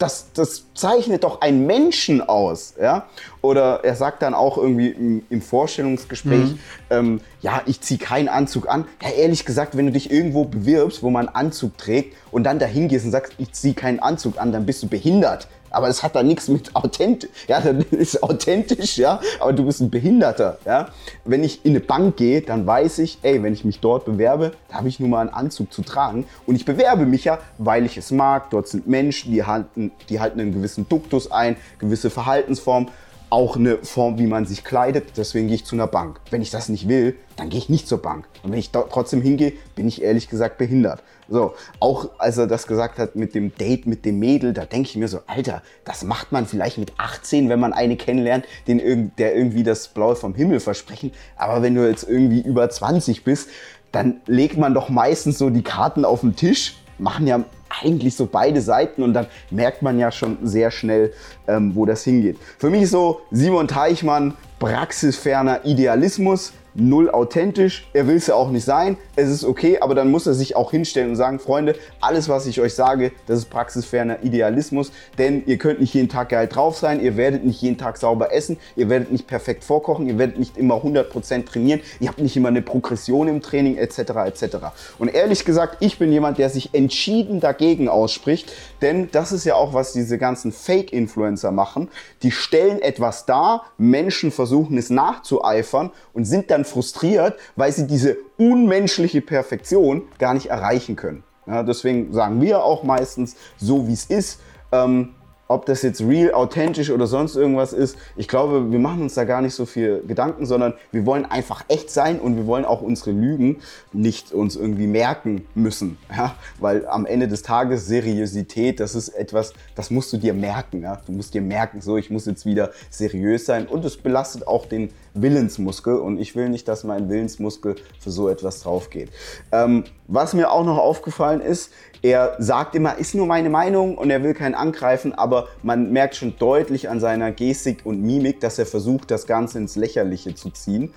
das, 0.00 0.32
das 0.32 0.64
zeichnet 0.74 1.24
doch 1.24 1.42
einen 1.42 1.66
Menschen 1.66 2.22
aus. 2.22 2.74
Ja? 2.80 3.06
Oder 3.42 3.84
er 3.84 3.94
sagt 3.94 4.22
dann 4.22 4.32
auch 4.32 4.56
irgendwie 4.56 4.88
im, 4.88 5.22
im 5.28 5.42
Vorstellungsgespräch, 5.42 6.52
mhm. 6.52 6.58
ähm, 6.88 7.20
ja, 7.42 7.62
ich 7.66 7.82
ziehe 7.82 8.00
keinen 8.00 8.28
Anzug 8.28 8.68
an. 8.68 8.86
Ja, 9.02 9.10
ehrlich 9.10 9.44
gesagt, 9.44 9.76
wenn 9.76 9.86
du 9.86 9.92
dich 9.92 10.10
irgendwo 10.10 10.46
bewirbst, 10.46 11.02
wo 11.02 11.10
man 11.10 11.28
einen 11.28 11.36
Anzug 11.36 11.76
trägt 11.76 12.16
und 12.30 12.44
dann 12.44 12.58
dahin 12.58 12.88
gehst 12.88 13.04
und 13.04 13.10
sagst, 13.10 13.34
ich 13.36 13.52
ziehe 13.52 13.74
keinen 13.74 14.00
Anzug 14.00 14.40
an, 14.40 14.52
dann 14.52 14.64
bist 14.64 14.82
du 14.82 14.88
behindert. 14.88 15.48
Aber 15.70 15.88
es 15.88 16.02
hat 16.02 16.14
da 16.14 16.22
nichts 16.22 16.48
mit 16.48 16.74
authentisch. 16.74 17.30
Ja, 17.48 17.60
das 17.60 17.86
ist 17.90 18.22
authentisch, 18.22 18.98
ja, 18.98 19.20
aber 19.38 19.52
du 19.52 19.64
bist 19.64 19.80
ein 19.80 19.90
Behinderter, 19.90 20.58
ja. 20.66 20.88
Wenn 21.24 21.44
ich 21.44 21.64
in 21.64 21.72
eine 21.72 21.80
Bank 21.80 22.16
gehe, 22.16 22.42
dann 22.42 22.66
weiß 22.66 22.98
ich, 22.98 23.18
ey, 23.22 23.42
wenn 23.42 23.52
ich 23.52 23.64
mich 23.64 23.80
dort 23.80 24.04
bewerbe, 24.04 24.52
da 24.68 24.76
habe 24.76 24.88
ich 24.88 25.00
nur 25.00 25.08
mal 25.08 25.20
einen 25.20 25.30
Anzug 25.30 25.72
zu 25.72 25.82
tragen. 25.82 26.26
Und 26.46 26.56
ich 26.56 26.64
bewerbe 26.64 27.06
mich 27.06 27.24
ja, 27.24 27.38
weil 27.58 27.86
ich 27.86 27.96
es 27.96 28.10
mag. 28.10 28.50
Dort 28.50 28.68
sind 28.68 28.86
Menschen, 28.86 29.32
die 29.32 29.44
halten, 29.44 29.92
die 30.08 30.20
halten 30.20 30.40
einen 30.40 30.52
gewissen 30.52 30.88
Duktus 30.88 31.30
ein, 31.30 31.56
gewisse 31.78 32.10
Verhaltensformen 32.10 32.88
auch 33.30 33.56
eine 33.56 33.78
Form, 33.78 34.18
wie 34.18 34.26
man 34.26 34.44
sich 34.44 34.64
kleidet. 34.64 35.16
Deswegen 35.16 35.46
gehe 35.46 35.56
ich 35.56 35.64
zu 35.64 35.76
einer 35.76 35.86
Bank. 35.86 36.20
Wenn 36.30 36.42
ich 36.42 36.50
das 36.50 36.68
nicht 36.68 36.88
will, 36.88 37.16
dann 37.36 37.48
gehe 37.48 37.58
ich 37.58 37.68
nicht 37.68 37.88
zur 37.88 38.02
Bank. 38.02 38.26
Und 38.42 38.52
wenn 38.52 38.58
ich 38.58 38.70
trotzdem 38.70 39.22
hingehe, 39.22 39.52
bin 39.76 39.88
ich 39.88 40.02
ehrlich 40.02 40.28
gesagt 40.28 40.58
behindert. 40.58 41.02
So, 41.28 41.54
auch 41.78 42.10
als 42.18 42.38
er 42.38 42.48
das 42.48 42.66
gesagt 42.66 42.98
hat 42.98 43.14
mit 43.14 43.36
dem 43.36 43.54
Date 43.56 43.86
mit 43.86 44.04
dem 44.04 44.18
Mädel, 44.18 44.52
da 44.52 44.64
denke 44.64 44.88
ich 44.88 44.96
mir 44.96 45.06
so, 45.06 45.20
Alter, 45.28 45.62
das 45.84 46.02
macht 46.02 46.32
man 46.32 46.44
vielleicht 46.44 46.76
mit 46.76 46.92
18, 46.98 47.48
wenn 47.48 47.60
man 47.60 47.72
eine 47.72 47.96
kennenlernt, 47.96 48.44
den, 48.66 49.12
der 49.16 49.36
irgendwie 49.36 49.62
das 49.62 49.88
Blaue 49.88 50.16
vom 50.16 50.34
Himmel 50.34 50.58
versprechen. 50.58 51.12
Aber 51.36 51.62
wenn 51.62 51.76
du 51.76 51.88
jetzt 51.88 52.02
irgendwie 52.08 52.40
über 52.40 52.68
20 52.68 53.22
bist, 53.22 53.48
dann 53.92 54.20
legt 54.26 54.56
man 54.56 54.74
doch 54.74 54.88
meistens 54.88 55.38
so 55.38 55.50
die 55.50 55.62
Karten 55.62 56.04
auf 56.04 56.20
den 56.20 56.34
Tisch, 56.34 56.78
machen 56.98 57.28
ja 57.28 57.44
eigentlich 57.70 58.16
so 58.16 58.26
beide 58.26 58.60
Seiten 58.60 59.02
und 59.02 59.14
dann 59.14 59.26
merkt 59.50 59.82
man 59.82 59.98
ja 59.98 60.10
schon 60.10 60.38
sehr 60.42 60.70
schnell, 60.70 61.12
ähm, 61.48 61.74
wo 61.74 61.86
das 61.86 62.04
hingeht. 62.04 62.38
Für 62.58 62.70
mich 62.70 62.90
so 62.90 63.20
Simon 63.30 63.68
Teichmann 63.68 64.34
praxisferner 64.58 65.64
Idealismus 65.64 66.52
null 66.74 67.10
authentisch. 67.10 67.88
Er 67.92 68.06
will 68.06 68.16
es 68.16 68.26
ja 68.26 68.34
auch 68.34 68.50
nicht 68.50 68.64
sein. 68.64 68.96
Es 69.16 69.28
ist 69.28 69.44
okay, 69.44 69.78
aber 69.80 69.94
dann 69.94 70.10
muss 70.10 70.26
er 70.26 70.34
sich 70.34 70.56
auch 70.56 70.70
hinstellen 70.70 71.10
und 71.10 71.16
sagen, 71.16 71.38
Freunde, 71.38 71.76
alles, 72.00 72.28
was 72.28 72.46
ich 72.46 72.60
euch 72.60 72.74
sage, 72.74 73.12
das 73.26 73.40
ist 73.40 73.50
praxisferner 73.50 74.22
Idealismus. 74.22 74.92
Denn 75.18 75.42
ihr 75.46 75.58
könnt 75.58 75.80
nicht 75.80 75.94
jeden 75.94 76.08
Tag 76.08 76.30
geil 76.30 76.46
drauf 76.46 76.76
sein, 76.76 77.00
ihr 77.00 77.16
werdet 77.16 77.44
nicht 77.44 77.60
jeden 77.62 77.78
Tag 77.78 77.96
sauber 77.96 78.32
essen, 78.32 78.58
ihr 78.76 78.88
werdet 78.88 79.12
nicht 79.12 79.26
perfekt 79.26 79.64
vorkochen, 79.64 80.06
ihr 80.06 80.18
werdet 80.18 80.38
nicht 80.38 80.56
immer 80.56 80.76
100% 80.76 81.44
trainieren, 81.46 81.80
ihr 82.00 82.08
habt 82.08 82.18
nicht 82.18 82.36
immer 82.36 82.48
eine 82.48 82.62
Progression 82.62 83.28
im 83.28 83.40
Training 83.40 83.76
etc. 83.76 83.98
etc. 84.26 84.56
Und 84.98 85.14
ehrlich 85.14 85.44
gesagt, 85.44 85.78
ich 85.80 85.98
bin 85.98 86.12
jemand, 86.12 86.38
der 86.38 86.50
sich 86.50 86.74
entschieden 86.74 87.40
dagegen 87.40 87.88
ausspricht, 87.88 88.52
denn 88.82 89.08
das 89.12 89.32
ist 89.32 89.44
ja 89.44 89.54
auch, 89.54 89.74
was 89.74 89.92
diese 89.92 90.18
ganzen 90.18 90.52
Fake-Influencer 90.52 91.50
machen. 91.50 91.88
Die 92.22 92.30
stellen 92.30 92.80
etwas 92.80 93.26
dar, 93.26 93.64
Menschen 93.78 94.30
versuchen 94.30 94.78
es 94.78 94.90
nachzueifern 94.90 95.90
und 96.12 96.24
sind 96.24 96.50
dann 96.50 96.59
dann 96.60 96.64
frustriert, 96.64 97.38
weil 97.56 97.72
sie 97.72 97.86
diese 97.86 98.16
unmenschliche 98.36 99.20
Perfektion 99.20 100.02
gar 100.18 100.34
nicht 100.34 100.46
erreichen 100.46 100.96
können. 100.96 101.24
Ja, 101.46 101.62
deswegen 101.62 102.12
sagen 102.12 102.40
wir 102.40 102.62
auch 102.62 102.82
meistens, 102.82 103.36
so 103.56 103.88
wie 103.88 103.92
es 103.92 104.04
ist. 104.04 104.40
Ähm, 104.72 105.14
ob 105.50 105.66
das 105.66 105.82
jetzt 105.82 106.00
real, 106.00 106.32
authentisch 106.32 106.90
oder 106.90 107.08
sonst 107.08 107.34
irgendwas 107.34 107.72
ist, 107.72 107.98
ich 108.16 108.28
glaube, 108.28 108.70
wir 108.70 108.78
machen 108.78 109.02
uns 109.02 109.14
da 109.14 109.24
gar 109.24 109.42
nicht 109.42 109.52
so 109.52 109.66
viel 109.66 110.00
Gedanken, 110.06 110.46
sondern 110.46 110.74
wir 110.92 111.04
wollen 111.06 111.26
einfach 111.26 111.64
echt 111.66 111.90
sein 111.90 112.20
und 112.20 112.36
wir 112.36 112.46
wollen 112.46 112.64
auch 112.64 112.82
unsere 112.82 113.10
Lügen 113.10 113.56
nicht 113.92 114.32
uns 114.32 114.54
irgendwie 114.54 114.86
merken 114.86 115.44
müssen. 115.56 115.98
Ja? 116.08 116.36
Weil 116.60 116.86
am 116.86 117.04
Ende 117.04 117.26
des 117.26 117.42
Tages 117.42 117.88
Seriosität, 117.88 118.78
das 118.78 118.94
ist 118.94 119.08
etwas, 119.08 119.52
das 119.74 119.90
musst 119.90 120.12
du 120.12 120.18
dir 120.18 120.34
merken. 120.34 120.82
Ja? 120.82 121.00
Du 121.04 121.10
musst 121.10 121.34
dir 121.34 121.42
merken, 121.42 121.80
so, 121.80 121.96
ich 121.96 122.10
muss 122.10 122.26
jetzt 122.26 122.46
wieder 122.46 122.70
seriös 122.88 123.44
sein 123.44 123.66
und 123.66 123.84
es 123.84 123.96
belastet 123.96 124.46
auch 124.46 124.66
den 124.66 124.90
Willensmuskel 125.14 125.96
und 125.96 126.20
ich 126.20 126.36
will 126.36 126.48
nicht, 126.48 126.68
dass 126.68 126.84
mein 126.84 127.08
Willensmuskel 127.08 127.74
für 127.98 128.12
so 128.12 128.28
etwas 128.28 128.62
drauf 128.62 128.88
geht. 128.88 129.08
Ähm, 129.50 129.82
was 130.06 130.32
mir 130.32 130.52
auch 130.52 130.64
noch 130.64 130.78
aufgefallen 130.78 131.40
ist, 131.40 131.72
er 132.02 132.36
sagt 132.38 132.74
immer, 132.74 132.96
ist 132.96 133.14
nur 133.14 133.26
meine 133.26 133.50
Meinung 133.50 133.98
und 133.98 134.10
er 134.10 134.22
will 134.22 134.32
keinen 134.32 134.54
angreifen, 134.54 135.12
aber 135.12 135.39
man 135.62 135.92
merkt 135.92 136.16
schon 136.16 136.34
deutlich 136.38 136.88
an 136.88 137.00
seiner 137.00 137.32
Gestik 137.32 137.80
und 137.84 138.02
Mimik, 138.02 138.40
dass 138.40 138.58
er 138.58 138.66
versucht, 138.66 139.10
das 139.10 139.26
Ganze 139.26 139.58
ins 139.58 139.76
Lächerliche 139.76 140.34
zu 140.34 140.50
ziehen. 140.50 140.92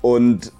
Und 0.00 0.52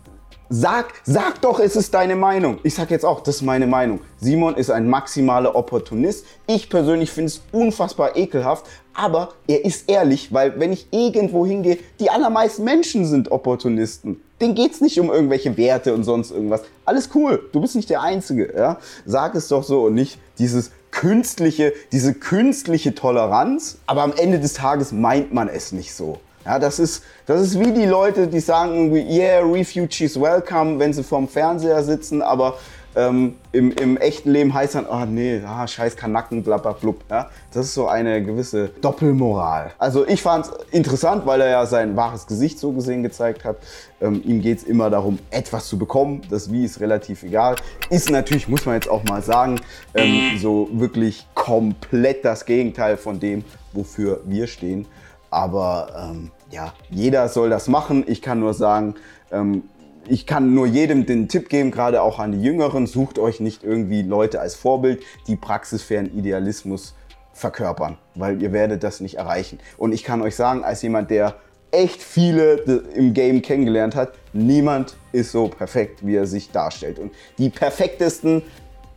Sag, 0.50 0.92
sag 1.04 1.40
doch, 1.40 1.58
es 1.58 1.74
ist 1.74 1.94
deine 1.94 2.16
Meinung. 2.16 2.58
Ich 2.64 2.74
sag 2.74 2.90
jetzt 2.90 3.04
auch, 3.04 3.22
das 3.22 3.36
ist 3.36 3.42
meine 3.42 3.66
Meinung. 3.66 4.00
Simon 4.20 4.54
ist 4.56 4.70
ein 4.70 4.88
maximaler 4.88 5.56
Opportunist. 5.56 6.26
Ich 6.46 6.68
persönlich 6.68 7.10
finde 7.10 7.28
es 7.28 7.42
unfassbar 7.50 8.14
ekelhaft, 8.14 8.66
aber 8.92 9.30
er 9.48 9.64
ist 9.64 9.88
ehrlich, 9.88 10.34
weil 10.34 10.60
wenn 10.60 10.72
ich 10.72 10.86
irgendwo 10.90 11.46
hingehe, 11.46 11.78
die 11.98 12.10
allermeisten 12.10 12.62
Menschen 12.62 13.06
sind 13.06 13.32
Opportunisten. 13.32 14.20
Denen 14.38 14.54
geht's 14.54 14.82
nicht 14.82 15.00
um 15.00 15.10
irgendwelche 15.10 15.56
Werte 15.56 15.94
und 15.94 16.04
sonst 16.04 16.30
irgendwas. 16.30 16.62
Alles 16.84 17.08
cool, 17.14 17.48
du 17.52 17.62
bist 17.62 17.74
nicht 17.74 17.88
der 17.88 18.02
Einzige. 18.02 18.52
Ja? 18.54 18.78
Sag 19.06 19.34
es 19.34 19.48
doch 19.48 19.64
so 19.64 19.84
und 19.84 19.94
nicht 19.94 20.18
dieses 20.38 20.72
künstliche, 20.94 21.72
diese 21.90 22.14
künstliche 22.14 22.94
Toleranz, 22.94 23.78
aber 23.86 24.02
am 24.02 24.12
Ende 24.16 24.38
des 24.38 24.54
Tages 24.54 24.92
meint 24.92 25.34
man 25.34 25.48
es 25.48 25.72
nicht 25.72 25.92
so. 25.92 26.20
Ja, 26.44 26.58
das 26.58 26.78
ist, 26.78 27.02
das 27.26 27.40
ist 27.40 27.58
wie 27.58 27.72
die 27.72 27.84
Leute, 27.84 28.28
die 28.28 28.38
sagen 28.38 28.74
irgendwie, 28.74 29.18
yeah, 29.18 29.40
Refugees 29.40 30.20
welcome, 30.20 30.78
wenn 30.78 30.92
sie 30.92 31.02
vorm 31.02 31.26
Fernseher 31.26 31.82
sitzen, 31.82 32.22
aber 32.22 32.58
ähm, 32.96 33.34
im, 33.52 33.72
im 33.72 33.96
echten 33.96 34.30
Leben 34.30 34.54
heißt 34.54 34.76
dann, 34.76 34.86
oh 34.86 35.04
nee, 35.04 35.40
ah, 35.44 35.66
scheiß 35.66 35.96
Kanacken, 35.96 36.42
blub. 36.42 37.04
Ja? 37.10 37.30
Das 37.52 37.66
ist 37.66 37.74
so 37.74 37.88
eine 37.88 38.22
gewisse 38.22 38.68
Doppelmoral. 38.68 39.72
Also 39.78 40.06
ich 40.06 40.22
fand 40.22 40.46
es 40.46 40.52
interessant, 40.70 41.26
weil 41.26 41.40
er 41.40 41.48
ja 41.48 41.66
sein 41.66 41.96
wahres 41.96 42.26
Gesicht 42.26 42.58
so 42.58 42.72
gesehen 42.72 43.02
gezeigt 43.02 43.44
hat. 43.44 43.56
Ähm, 44.00 44.22
ihm 44.24 44.40
geht 44.40 44.58
es 44.58 44.64
immer 44.64 44.90
darum, 44.90 45.18
etwas 45.30 45.66
zu 45.66 45.78
bekommen. 45.78 46.22
Das 46.30 46.52
Wie 46.52 46.64
ist 46.64 46.80
relativ 46.80 47.22
egal. 47.24 47.56
Ist 47.90 48.10
natürlich, 48.10 48.48
muss 48.48 48.64
man 48.66 48.76
jetzt 48.76 48.88
auch 48.88 49.02
mal 49.04 49.22
sagen, 49.22 49.60
ähm, 49.94 50.38
so 50.38 50.68
wirklich 50.72 51.26
komplett 51.34 52.24
das 52.24 52.46
Gegenteil 52.46 52.96
von 52.96 53.18
dem, 53.18 53.44
wofür 53.72 54.20
wir 54.24 54.46
stehen. 54.46 54.86
Aber 55.30 56.10
ähm, 56.10 56.30
ja, 56.50 56.72
jeder 56.90 57.28
soll 57.28 57.50
das 57.50 57.66
machen. 57.66 58.04
Ich 58.06 58.22
kann 58.22 58.38
nur 58.38 58.54
sagen, 58.54 58.94
ähm, 59.32 59.64
ich 60.08 60.26
kann 60.26 60.54
nur 60.54 60.66
jedem 60.66 61.06
den 61.06 61.28
Tipp 61.28 61.48
geben, 61.48 61.70
gerade 61.70 62.02
auch 62.02 62.18
an 62.18 62.32
die 62.32 62.42
Jüngeren, 62.42 62.86
sucht 62.86 63.18
euch 63.18 63.40
nicht 63.40 63.64
irgendwie 63.64 64.02
Leute 64.02 64.40
als 64.40 64.54
Vorbild, 64.54 65.02
die 65.26 65.36
praxisfernen 65.36 66.16
Idealismus 66.16 66.94
verkörpern, 67.32 67.98
weil 68.14 68.40
ihr 68.40 68.52
werdet 68.52 68.82
das 68.82 69.00
nicht 69.00 69.16
erreichen. 69.16 69.58
Und 69.76 69.92
ich 69.92 70.04
kann 70.04 70.22
euch 70.22 70.36
sagen, 70.36 70.64
als 70.64 70.82
jemand, 70.82 71.10
der 71.10 71.36
echt 71.70 72.02
viele 72.02 72.54
im 72.94 73.14
Game 73.14 73.42
kennengelernt 73.42 73.96
hat, 73.96 74.12
niemand 74.32 74.96
ist 75.12 75.32
so 75.32 75.48
perfekt, 75.48 76.06
wie 76.06 76.14
er 76.14 76.26
sich 76.26 76.50
darstellt. 76.50 76.98
Und 76.98 77.12
die 77.38 77.50
perfektesten, 77.50 78.42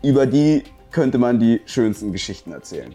über 0.04 0.28
die 0.28 0.64
könnte 0.92 1.18
man 1.18 1.40
die 1.40 1.62
schönsten 1.66 2.12
Geschichten 2.12 2.52
erzählen. 2.52 2.94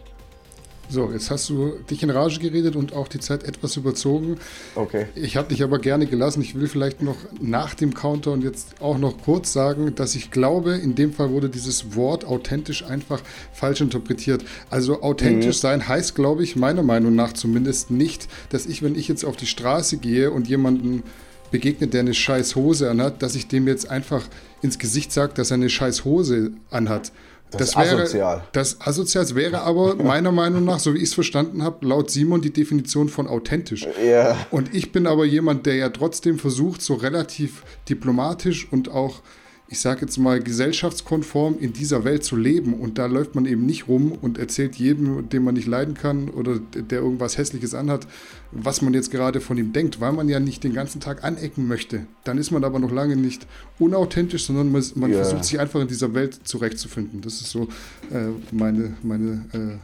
So, 0.93 1.09
jetzt 1.11 1.31
hast 1.31 1.49
du 1.49 1.73
dich 1.89 2.03
in 2.03 2.11
Rage 2.11 2.37
geredet 2.39 2.75
und 2.75 2.93
auch 2.93 3.07
die 3.07 3.19
Zeit 3.19 3.45
etwas 3.45 3.77
überzogen. 3.77 4.37
Okay. 4.75 5.07
Ich 5.15 5.37
habe 5.37 5.47
dich 5.47 5.63
aber 5.63 5.79
gerne 5.79 6.05
gelassen. 6.05 6.43
Ich 6.43 6.53
will 6.53 6.67
vielleicht 6.67 7.01
noch 7.01 7.15
nach 7.41 7.73
dem 7.73 7.95
Counter 7.95 8.31
und 8.31 8.43
jetzt 8.43 8.79
auch 8.79 8.99
noch 8.99 9.17
kurz 9.23 9.51
sagen, 9.51 9.95
dass 9.95 10.13
ich 10.13 10.29
glaube, 10.29 10.75
in 10.75 10.93
dem 10.93 11.11
Fall 11.11 11.31
wurde 11.31 11.49
dieses 11.49 11.95
Wort 11.95 12.25
authentisch 12.25 12.85
einfach 12.85 13.23
falsch 13.53 13.81
interpretiert. 13.81 14.45
Also 14.69 15.01
authentisch 15.01 15.57
mhm. 15.57 15.61
sein 15.61 15.87
heißt, 15.87 16.13
glaube 16.13 16.43
ich, 16.43 16.55
meiner 16.55 16.83
Meinung 16.83 17.15
nach 17.15 17.33
zumindest 17.33 17.89
nicht, 17.89 18.27
dass 18.49 18.67
ich, 18.67 18.83
wenn 18.83 18.93
ich 18.93 19.07
jetzt 19.07 19.25
auf 19.25 19.35
die 19.35 19.47
Straße 19.47 19.97
gehe 19.97 20.29
und 20.29 20.47
jemanden 20.47 21.01
begegnet, 21.49 21.95
der 21.95 22.01
eine 22.01 22.13
scheiß 22.13 22.55
Hose 22.55 22.91
anhat, 22.91 23.23
dass 23.23 23.33
ich 23.33 23.47
dem 23.47 23.67
jetzt 23.67 23.89
einfach 23.89 24.27
ins 24.61 24.77
Gesicht 24.77 25.11
sage, 25.11 25.33
dass 25.33 25.49
er 25.49 25.55
eine 25.55 25.71
scheiß 25.71 26.05
Hose 26.05 26.51
anhat. 26.69 27.11
Das, 27.57 27.71
das 27.71 27.75
wäre 27.77 28.01
asozial. 28.01 28.43
Das 28.51 28.81
asozial 28.81 29.35
wäre 29.35 29.61
aber 29.61 29.95
meiner 30.03 30.31
Meinung 30.31 30.65
nach, 30.65 30.79
so 30.79 30.93
wie 30.93 30.97
ich 30.97 31.03
es 31.03 31.13
verstanden 31.13 31.63
habe, 31.63 31.85
laut 31.85 32.11
Simon 32.11 32.41
die 32.41 32.51
Definition 32.51 33.09
von 33.09 33.27
authentisch. 33.27 33.87
Ja. 34.05 34.37
Und 34.51 34.73
ich 34.73 34.91
bin 34.91 35.07
aber 35.07 35.25
jemand, 35.25 35.65
der 35.65 35.75
ja 35.75 35.89
trotzdem 35.89 36.39
versucht, 36.39 36.81
so 36.81 36.95
relativ 36.95 37.63
diplomatisch 37.87 38.67
und 38.71 38.89
auch 38.89 39.21
ich 39.67 39.79
sage 39.79 40.01
jetzt 40.01 40.17
mal, 40.17 40.39
gesellschaftskonform 40.41 41.57
in 41.59 41.73
dieser 41.73 42.03
Welt 42.03 42.23
zu 42.23 42.35
leben. 42.35 42.73
Und 42.73 42.97
da 42.97 43.05
läuft 43.05 43.33
man 43.33 43.45
eben 43.45 43.65
nicht 43.65 43.87
rum 43.87 44.11
und 44.11 44.37
erzählt 44.37 44.75
jedem, 44.75 45.29
den 45.29 45.43
man 45.43 45.55
nicht 45.55 45.67
leiden 45.67 45.93
kann 45.95 46.29
oder 46.29 46.59
der 46.59 46.99
irgendwas 46.99 47.37
Hässliches 47.37 47.73
anhat, 47.73 48.05
was 48.51 48.81
man 48.81 48.93
jetzt 48.93 49.09
gerade 49.09 49.41
von 49.41 49.57
ihm 49.57 49.73
denkt, 49.73 49.99
weil 49.99 50.11
man 50.11 50.29
ja 50.29 50.39
nicht 50.39 50.63
den 50.63 50.73
ganzen 50.73 51.01
Tag 51.01 51.23
anecken 51.23 51.67
möchte. 51.67 52.05
Dann 52.23 52.37
ist 52.37 52.51
man 52.51 52.63
aber 52.63 52.79
noch 52.79 52.91
lange 52.91 53.15
nicht 53.15 53.47
unauthentisch, 53.79 54.45
sondern 54.45 54.71
man, 54.71 54.83
man 54.95 55.11
yeah. 55.11 55.23
versucht 55.23 55.45
sich 55.45 55.59
einfach 55.59 55.81
in 55.81 55.87
dieser 55.87 56.13
Welt 56.13 56.39
zurechtzufinden. 56.43 57.21
Das 57.21 57.41
ist 57.41 57.49
so 57.49 57.63
äh, 58.11 58.29
meine, 58.51 58.95
meine 59.01 59.45
äh, 59.53 59.77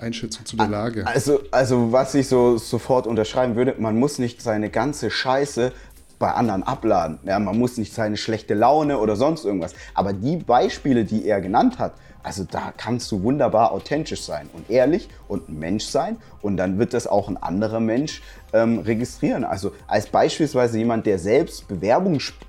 Einschätzung 0.00 0.44
zu 0.44 0.56
der 0.56 0.68
Lage? 0.68 1.06
Also, 1.06 1.40
also 1.50 1.92
was 1.92 2.14
ich 2.14 2.28
so 2.28 2.56
sofort 2.56 3.06
unterschreiben 3.06 3.56
würde, 3.56 3.74
man 3.78 3.96
muss 3.96 4.18
nicht 4.18 4.42
seine 4.42 4.70
ganze 4.70 5.10
Scheiße 5.10 5.72
bei 6.18 6.32
anderen 6.32 6.62
abladen. 6.62 7.18
Ja, 7.24 7.38
man 7.38 7.58
muss 7.58 7.76
nicht 7.76 7.92
seine 7.92 8.16
schlechte 8.16 8.54
Laune 8.54 8.98
oder 8.98 9.16
sonst 9.16 9.44
irgendwas. 9.44 9.74
Aber 9.94 10.12
die 10.12 10.36
Beispiele, 10.36 11.04
die 11.04 11.26
er 11.26 11.40
genannt 11.40 11.78
hat, 11.78 11.92
also 12.22 12.44
da 12.44 12.72
kannst 12.76 13.10
du 13.12 13.22
wunderbar 13.22 13.72
authentisch 13.72 14.22
sein 14.22 14.50
und 14.52 14.68
ehrlich 14.68 15.08
und 15.28 15.48
ein 15.48 15.58
Mensch 15.58 15.84
sein 15.84 16.16
und 16.42 16.56
dann 16.56 16.78
wird 16.78 16.92
das 16.92 17.06
auch 17.06 17.28
ein 17.28 17.36
anderer 17.36 17.80
Mensch 17.80 18.22
ähm, 18.52 18.80
registrieren. 18.80 19.44
Also 19.44 19.72
als 19.86 20.08
beispielsweise 20.08 20.78
jemand, 20.78 21.06
der 21.06 21.18
selbst 21.18 21.68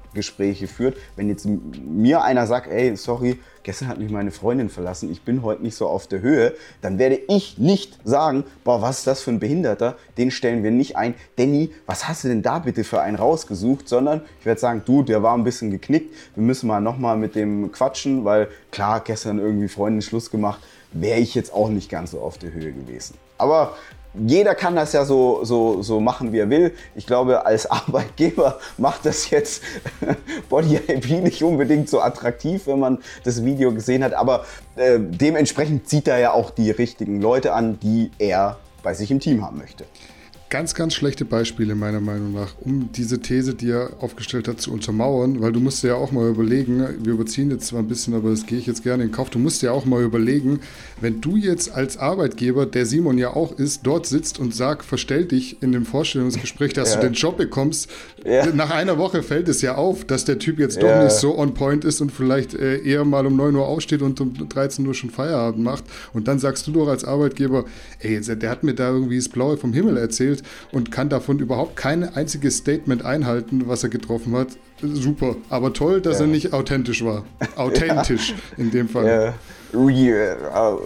Bewerbungsgespräche 0.10 0.68
führt, 0.68 0.98
wenn 1.16 1.30
jetzt 1.30 1.46
mir 1.46 2.24
einer 2.24 2.48
sagt, 2.48 2.68
ey, 2.68 2.96
sorry, 2.96 3.40
gestern 3.64 3.88
hat 3.88 4.00
mich 4.00 4.12
meine 4.12 4.32
Freundin 4.32 4.70
verlassen, 4.70 5.12
ich 5.12 5.22
bin 5.22 5.44
heute 5.44 5.64
nicht 5.64 5.76
so 5.76 5.88
auf 5.88 6.08
der 6.08 6.22
Höhe, 6.22 6.54
dann 6.82 6.98
werde 6.98 7.20
ich 7.28 7.58
nicht 7.58 7.98
sagen, 8.04 8.44
boah, 8.64 8.82
was 8.82 9.00
ist 9.00 9.08
das 9.08 9.22
für 9.22 9.32
ein 9.32 9.40
Behinderter, 9.40 9.98
den 10.18 10.32
stellen 10.32 10.64
wir 10.64 10.72
nicht 10.72 10.96
ein. 10.96 11.14
Danny, 11.38 11.72
was 11.86 12.08
hast 12.08 12.24
du 12.24 12.28
denn 12.28 12.42
da 12.42 12.60
bitte 12.60 12.84
für 12.84 13.02
einen 13.02 13.18
rausgesucht? 13.18 13.88
Sondern 13.88 14.22
ich 14.40 14.46
werde 14.46 14.60
sagen, 14.60 14.82
du, 14.86 15.04
der 15.04 15.24
war 15.24 15.36
ein 15.36 15.44
bisschen 15.44 15.72
geknickt, 15.72 16.14
wir 16.36 16.44
müssen 16.44 16.68
mal 16.68 16.82
nochmal 16.82 17.18
mit 17.18 17.36
dem 17.36 17.72
quatschen, 17.72 18.26
weil 18.26 18.48
klar, 18.72 19.02
gestern 19.02 19.40
irgendwie 19.40 19.68
Freundin 19.68 20.02
Schluss 20.02 20.32
gemacht, 20.32 20.62
wäre 20.92 21.20
ich 21.20 21.36
jetzt 21.36 21.54
auch 21.54 21.70
nicht 21.70 21.90
ganz 21.90 22.12
so 22.12 22.22
auf 22.22 22.38
der 22.38 22.52
Höhe 22.52 22.72
gewesen. 22.72 23.16
Aber 23.38 23.78
jeder 24.14 24.56
kann 24.56 24.76
das 24.76 24.94
ja 24.94 25.06
so, 25.06 25.44
so, 25.44 25.82
so 25.82 26.00
machen, 26.00 26.34
wie 26.34 26.40
er 26.40 26.50
will. 26.50 26.74
Ich 26.96 27.06
glaube, 27.06 27.46
als 27.46 27.66
Arbeitgeber 27.72 28.60
macht 28.78 29.06
das 29.06 29.30
jetzt 29.30 29.64
Body 30.50 30.76
IP 30.76 31.10
nicht 31.24 31.44
unbedingt 31.44 31.90
so 31.90 32.02
attraktiv, 32.02 32.68
wenn 32.68 32.80
man 32.80 33.00
das 33.24 33.44
Video 33.46 33.74
gesehen 33.74 34.04
hat. 34.04 34.14
Aber 34.14 34.46
äh, 34.76 35.00
dementsprechend 35.00 35.88
zieht 35.88 36.08
er 36.08 36.20
ja 36.20 36.32
auch 36.32 36.50
die 36.50 36.72
richtigen 36.72 37.22
Leute 37.22 37.54
an, 37.54 37.80
die 37.80 38.12
er 38.18 38.58
bei 38.84 38.94
sich 38.94 39.12
im 39.12 39.20
Team 39.20 39.46
haben 39.46 39.58
möchte 39.58 39.86
ganz, 40.50 40.74
ganz 40.74 40.96
schlechte 40.96 41.26
Beispiele 41.26 41.76
meiner 41.76 42.02
Meinung 42.02 42.34
nach, 42.34 42.56
um 42.62 42.92
diese 42.92 43.20
These, 43.20 43.54
die 43.54 43.70
er 43.70 43.92
aufgestellt 44.00 44.48
hat, 44.48 44.60
zu 44.60 44.74
untermauern, 44.74 45.42
weil 45.42 45.52
du 45.52 45.60
musst 45.60 45.84
dir 45.84 45.90
ja 45.90 45.96
auch 45.96 46.12
mal 46.12 46.28
überlegen, 46.28 46.84
wir 47.04 47.14
überziehen 47.14 47.52
jetzt 47.52 47.68
zwar 47.68 47.82
ein 47.82 47.88
bisschen, 47.88 48.16
aber 48.16 48.32
das 48.32 48.48
gehe 48.48 48.58
ich 48.58 48.66
jetzt 48.66 48.84
gerne 48.84 49.04
in 49.04 49.12
Kauf, 49.12 49.30
du 49.30 49.38
musst 49.38 49.62
dir 49.62 49.68
ja 49.68 49.72
auch 49.74 49.86
mal 49.86 50.02
überlegen, 50.02 50.60
wenn 51.02 51.22
du 51.22 51.36
jetzt 51.36 51.72
als 51.72 51.98
Arbeitgeber, 51.98 52.66
der 52.66 52.88
Simon 52.88 53.20
ja 53.20 53.36
auch 53.36 53.58
ist, 53.58 53.82
dort 53.84 54.08
sitzt 54.08 54.40
und 54.40 54.56
sagt, 54.56 54.86
verstell 54.86 55.26
dich 55.26 55.62
in 55.62 55.72
dem 55.72 55.86
Vorstellungsgespräch, 55.86 56.74
dass 56.74 56.96
ja. 56.96 57.00
du 57.00 57.08
den 57.08 57.14
Job 57.14 57.38
bekommst, 57.38 57.90
ja. 58.26 58.48
nach 58.48 58.72
einer 58.72 58.98
Woche 58.98 59.22
fällt 59.22 59.50
es 59.50 59.62
ja 59.62 59.76
auf, 59.76 60.04
dass 60.04 60.26
der 60.26 60.40
Typ 60.40 60.58
jetzt 60.58 60.82
doch 60.82 61.04
nicht 61.04 61.12
so 61.12 61.38
on 61.38 61.54
point 61.54 61.86
ist 61.86 62.02
und 62.02 62.12
vielleicht 62.12 62.56
äh, 62.56 62.80
eher 62.80 63.06
mal 63.06 63.26
um 63.28 63.36
9 63.36 63.56
Uhr 63.56 63.68
aufsteht 63.68 64.02
und 64.02 64.20
um 64.20 64.34
13 64.50 64.86
Uhr 64.88 64.96
schon 64.96 65.12
Feierabend 65.12 65.64
macht 65.64 65.84
und 66.14 66.28
dann 66.28 66.40
sagst 66.40 66.66
du 66.66 66.72
doch 66.72 66.88
als 66.88 67.06
Arbeitgeber, 67.06 67.66
ey, 68.00 68.20
der 68.20 68.50
hat 68.50 68.64
mir 68.64 68.74
da 68.74 68.90
irgendwie 68.90 69.18
das 69.18 69.30
Blaue 69.30 69.58
vom 69.58 69.74
Himmel 69.74 69.98
erzählt, 69.98 70.39
gespielt 70.40 70.44
und 70.72 70.92
kann 70.92 71.10
davon 71.10 71.40
überhaupt 71.40 71.76
kein 71.76 72.04
einziges 72.04 72.58
Statement 72.58 73.06
einhalten, 73.06 73.64
was 73.68 73.84
er 73.84 73.90
getroffen 73.90 74.36
hat. 74.36 74.48
Super, 74.82 75.36
aber 75.50 75.74
toll, 75.74 76.02
dass 76.02 76.20
ja. 76.20 76.26
er 76.26 76.28
nicht 76.28 76.54
authentisch 76.54 77.04
war. 77.04 77.24
Authentisch 77.58 78.34
in 78.58 78.72
dem 78.72 78.88
Fall. 78.88 79.34
Ja. 79.74 80.78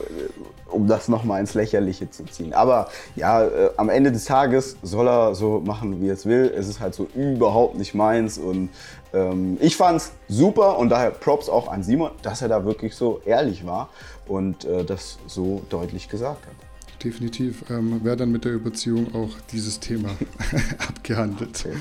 Um 0.71 0.87
das 0.87 1.07
nochmal 1.07 1.39
ins 1.39 1.53
Lächerliche 1.53 2.09
zu 2.09 2.25
ziehen. 2.25 2.53
Aber 2.53 2.89
ja, 3.15 3.45
äh, 3.45 3.69
am 3.77 3.89
Ende 3.89 4.11
des 4.11 4.25
Tages 4.25 4.75
soll 4.81 5.07
er 5.07 5.35
so 5.35 5.61
machen, 5.63 6.01
wie 6.01 6.07
er 6.07 6.15
es 6.15 6.25
will. 6.25 6.51
Es 6.57 6.67
ist 6.67 6.79
halt 6.79 6.95
so 6.95 7.07
überhaupt 7.13 7.77
nicht 7.77 7.93
meins. 7.93 8.39
Und 8.39 8.69
ähm, 9.13 9.59
ich 9.61 9.77
fand 9.77 9.97
es 9.97 10.13
super 10.27 10.79
und 10.79 10.89
daher 10.89 11.11
Props 11.11 11.47
auch 11.47 11.71
an 11.71 11.83
Simon, 11.83 12.09
dass 12.23 12.41
er 12.41 12.47
da 12.47 12.65
wirklich 12.65 12.95
so 12.95 13.21
ehrlich 13.23 13.67
war 13.67 13.89
und 14.27 14.65
äh, 14.65 14.83
das 14.83 15.19
so 15.27 15.61
deutlich 15.69 16.09
gesagt 16.09 16.47
hat 16.47 16.72
definitiv 17.03 17.65
ähm, 17.69 18.03
wäre 18.03 18.17
dann 18.17 18.31
mit 18.31 18.45
der 18.45 18.53
Überziehung 18.53 19.13
auch 19.13 19.35
dieses 19.51 19.79
Thema 19.79 20.09
abgehandelt. 20.87 21.65
Okay. 21.65 21.77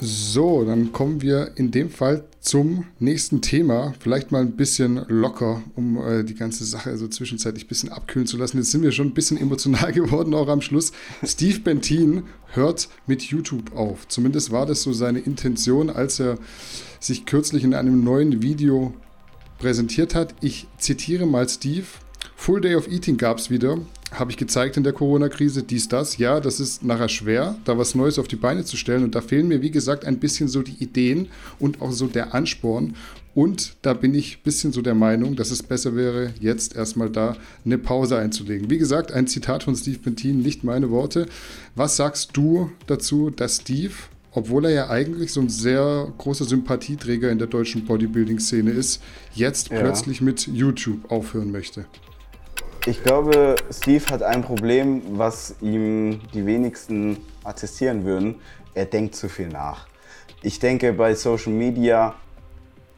So, 0.00 0.64
dann 0.64 0.92
kommen 0.92 1.22
wir 1.22 1.56
in 1.56 1.72
dem 1.72 1.90
Fall 1.90 2.22
zum 2.40 2.84
nächsten 3.00 3.42
Thema. 3.42 3.94
Vielleicht 3.98 4.30
mal 4.30 4.42
ein 4.42 4.52
bisschen 4.52 5.04
locker, 5.08 5.60
um 5.74 5.96
äh, 5.96 6.22
die 6.22 6.36
ganze 6.36 6.64
Sache 6.64 6.90
also 6.90 7.08
zwischenzeitlich 7.08 7.64
ein 7.64 7.68
bisschen 7.68 7.88
abkühlen 7.88 8.28
zu 8.28 8.36
lassen. 8.36 8.58
Jetzt 8.58 8.70
sind 8.70 8.82
wir 8.82 8.92
schon 8.92 9.08
ein 9.08 9.14
bisschen 9.14 9.38
emotional 9.38 9.92
geworden, 9.92 10.34
auch 10.34 10.46
am 10.46 10.60
Schluss. 10.60 10.92
Steve 11.24 11.58
Bentin 11.58 12.22
hört 12.52 12.88
mit 13.08 13.22
YouTube 13.22 13.74
auf. 13.74 14.06
Zumindest 14.06 14.52
war 14.52 14.66
das 14.66 14.82
so 14.82 14.92
seine 14.92 15.18
Intention, 15.18 15.90
als 15.90 16.20
er 16.20 16.38
sich 17.00 17.26
kürzlich 17.26 17.64
in 17.64 17.74
einem 17.74 18.04
neuen 18.04 18.40
Video 18.40 18.94
präsentiert 19.58 20.14
hat. 20.14 20.32
Ich 20.40 20.68
zitiere 20.78 21.26
mal 21.26 21.48
Steve. 21.48 21.86
Full 22.40 22.60
Day 22.62 22.76
of 22.76 22.88
Eating 22.88 23.18
gab 23.18 23.38
es 23.38 23.50
wieder. 23.50 23.78
Habe 24.12 24.30
ich 24.30 24.38
gezeigt 24.38 24.78
in 24.78 24.84
der 24.84 24.94
Corona-Krise, 24.94 25.64
dies, 25.64 25.88
das. 25.88 26.16
Ja, 26.16 26.40
das 26.40 26.60
ist 26.60 26.82
nachher 26.82 27.08
schwer, 27.10 27.58
da 27.64 27.76
was 27.76 27.94
Neues 27.94 28.18
auf 28.18 28.28
die 28.28 28.36
Beine 28.36 28.64
zu 28.64 28.78
stellen. 28.78 29.02
Und 29.02 29.16
da 29.16 29.20
fehlen 29.20 29.48
mir, 29.48 29.60
wie 29.60 29.72
gesagt, 29.72 30.06
ein 30.06 30.18
bisschen 30.18 30.48
so 30.48 30.62
die 30.62 30.82
Ideen 30.82 31.28
und 31.58 31.82
auch 31.82 31.90
so 31.92 32.06
der 32.06 32.34
Ansporn. 32.34 32.94
Und 33.34 33.74
da 33.82 33.92
bin 33.92 34.14
ich 34.14 34.38
ein 34.38 34.42
bisschen 34.44 34.72
so 34.72 34.80
der 34.80 34.94
Meinung, 34.94 35.36
dass 35.36 35.50
es 35.50 35.62
besser 35.62 35.94
wäre, 35.94 36.32
jetzt 36.40 36.74
erstmal 36.74 37.10
da 37.10 37.36
eine 37.66 37.76
Pause 37.76 38.16
einzulegen. 38.16 38.70
Wie 38.70 38.78
gesagt, 38.78 39.12
ein 39.12 39.26
Zitat 39.26 39.64
von 39.64 39.76
Steve 39.76 39.98
Bentin, 39.98 40.40
nicht 40.40 40.64
meine 40.64 40.90
Worte. 40.90 41.26
Was 41.74 41.96
sagst 41.96 42.30
du 42.34 42.70
dazu, 42.86 43.30
dass 43.30 43.56
Steve 43.56 43.92
obwohl 44.30 44.66
er 44.66 44.70
ja 44.70 44.90
eigentlich 44.90 45.32
so 45.32 45.40
ein 45.40 45.48
sehr 45.48 46.12
großer 46.16 46.44
Sympathieträger 46.44 47.30
in 47.30 47.38
der 47.38 47.48
deutschen 47.48 47.84
Bodybuilding-Szene 47.86 48.70
ist, 48.70 49.02
jetzt 49.34 49.70
ja. 49.70 49.80
plötzlich 49.80 50.20
mit 50.20 50.46
YouTube 50.46 51.10
aufhören 51.10 51.50
möchte. 51.50 51.86
Ich 52.86 53.02
glaube, 53.02 53.56
Steve 53.70 54.04
hat 54.10 54.22
ein 54.22 54.42
Problem, 54.42 55.02
was 55.18 55.56
ihm 55.60 56.20
die 56.32 56.46
wenigsten 56.46 57.18
attestieren 57.44 58.04
würden. 58.04 58.36
Er 58.74 58.86
denkt 58.86 59.14
zu 59.14 59.28
viel 59.28 59.48
nach. 59.48 59.86
Ich 60.42 60.58
denke, 60.58 60.92
bei 60.92 61.14
Social 61.14 61.52
Media 61.52 62.14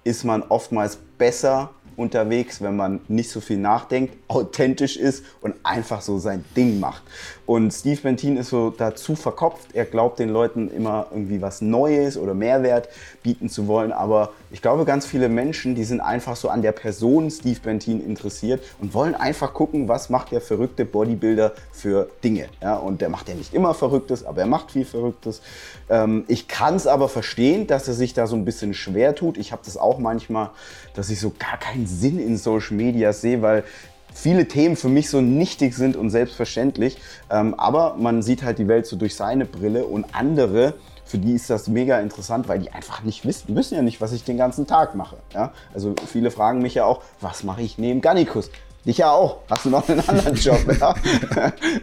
ist 0.05 0.25
man 0.25 0.43
oftmals 0.43 0.97
besser 0.97 1.71
unterwegs, 1.97 2.61
wenn 2.61 2.77
man 2.77 3.01
nicht 3.09 3.31
so 3.31 3.41
viel 3.41 3.59
nachdenkt, 3.59 4.17
authentisch 4.29 4.97
ist 4.97 5.25
und 5.41 5.55
einfach 5.63 6.01
so 6.01 6.19
sein 6.19 6.45
Ding 6.57 6.81
macht. 6.81 7.03
Und 7.47 7.73
Steve 7.73 8.01
Bentin 8.01 8.37
ist 8.37 8.51
so 8.51 8.71
dazu 8.71 9.17
verkopft. 9.17 9.75
Er 9.75 9.85
glaubt 9.85 10.21
den 10.21 10.29
Leuten 10.29 10.71
immer 10.71 11.09
irgendwie 11.11 11.43
was 11.43 11.61
Neues 11.61 12.17
oder 12.17 12.33
Mehrwert 12.33 12.89
bieten 13.25 13.49
zu 13.49 13.67
wollen. 13.67 13.91
Aber 13.91 14.33
ich 14.53 14.63
glaube, 14.63 14.85
ganz 14.85 15.05
viele 15.05 15.29
Menschen, 15.29 15.75
die 15.75 15.83
sind 15.83 16.01
einfach 16.01 16.37
so 16.37 16.49
an 16.49 16.63
der 16.63 16.73
Person 16.73 17.31
Steve 17.31 17.59
Bentin 17.61 18.05
interessiert 18.05 18.63
und 18.81 18.95
wollen 18.95 19.15
einfach 19.17 19.53
gucken, 19.53 19.89
was 19.89 20.11
macht 20.11 20.31
der 20.31 20.41
verrückte 20.41 20.85
Bodybuilder 20.85 21.53
für 21.73 22.09
Dinge. 22.23 22.47
Ja, 22.63 22.77
und 22.77 23.01
der 23.01 23.09
macht 23.09 23.29
ja 23.29 23.35
nicht 23.35 23.53
immer 23.53 23.75
Verrücktes, 23.75 24.25
aber 24.25 24.43
er 24.43 24.47
macht 24.47 24.71
viel 24.71 24.85
Verrücktes. 24.85 25.43
Ähm, 25.89 26.25
ich 26.29 26.47
kann 26.47 26.77
es 26.77 26.87
aber 26.87 27.09
verstehen, 27.09 27.67
dass 27.67 27.89
er 27.89 27.95
sich 27.95 28.15
da 28.15 28.27
so 28.27 28.37
ein 28.37 28.45
bisschen 28.45 28.75
schwer 28.75 29.15
tut. 29.15 29.37
Ich 29.39 29.51
habe 29.51 29.63
das 29.65 29.77
auch 29.77 29.99
manchmal, 29.99 30.51
dass 30.95 31.11
ich 31.11 31.19
so 31.19 31.33
gar 31.39 31.59
keinen 31.59 31.80
Sinn 31.87 32.19
in 32.19 32.37
Social 32.37 32.77
Media 32.77 33.13
sehe, 33.13 33.43
weil 33.43 33.65
viele 34.13 34.49
Themen 34.49 34.77
für 34.77 34.89
mich 34.89 35.11
so 35.11 35.21
nichtig 35.21 35.75
sind 35.75 35.97
und 35.97 36.11
selbstverständlich. 36.11 36.99
Ähm, 37.31 37.55
aber 37.55 37.97
man 37.99 38.23
sieht 38.23 38.43
halt 38.43 38.59
die 38.59 38.69
Welt 38.69 38.87
so 38.87 38.97
durch 38.97 39.15
seine 39.15 39.47
Brille 39.47 39.87
und 39.87 40.07
andere, 40.15 40.75
für 41.05 41.19
die 41.19 41.33
ist 41.33 41.51
das 41.51 41.67
mega 41.67 41.99
interessant, 41.99 42.49
weil 42.49 42.61
die 42.61 42.71
einfach 42.71 43.03
nicht 43.03 43.27
wissen, 43.27 43.57
wissen 43.57 43.75
ja 43.75 43.83
nicht, 43.83 44.01
was 44.01 44.13
ich 44.13 44.23
den 44.23 44.37
ganzen 44.37 44.67
Tag 44.67 44.95
mache. 44.95 45.17
Ja? 45.35 45.53
Also 45.75 45.95
viele 46.07 46.31
fragen 46.31 46.63
mich 46.63 46.75
ja 46.75 46.85
auch, 46.85 47.03
was 47.21 47.43
mache 47.43 47.63
ich 47.63 47.79
neben 47.79 48.01
Gannikus? 48.01 48.51
Dich 48.87 48.99
ja 48.99 49.11
auch. 49.11 49.41
Hast 49.51 49.67
du 49.67 49.71
noch 49.71 49.87
einen 49.89 50.01
anderen 50.09 50.35
Job? 50.37 50.59
Ja? 50.81 50.95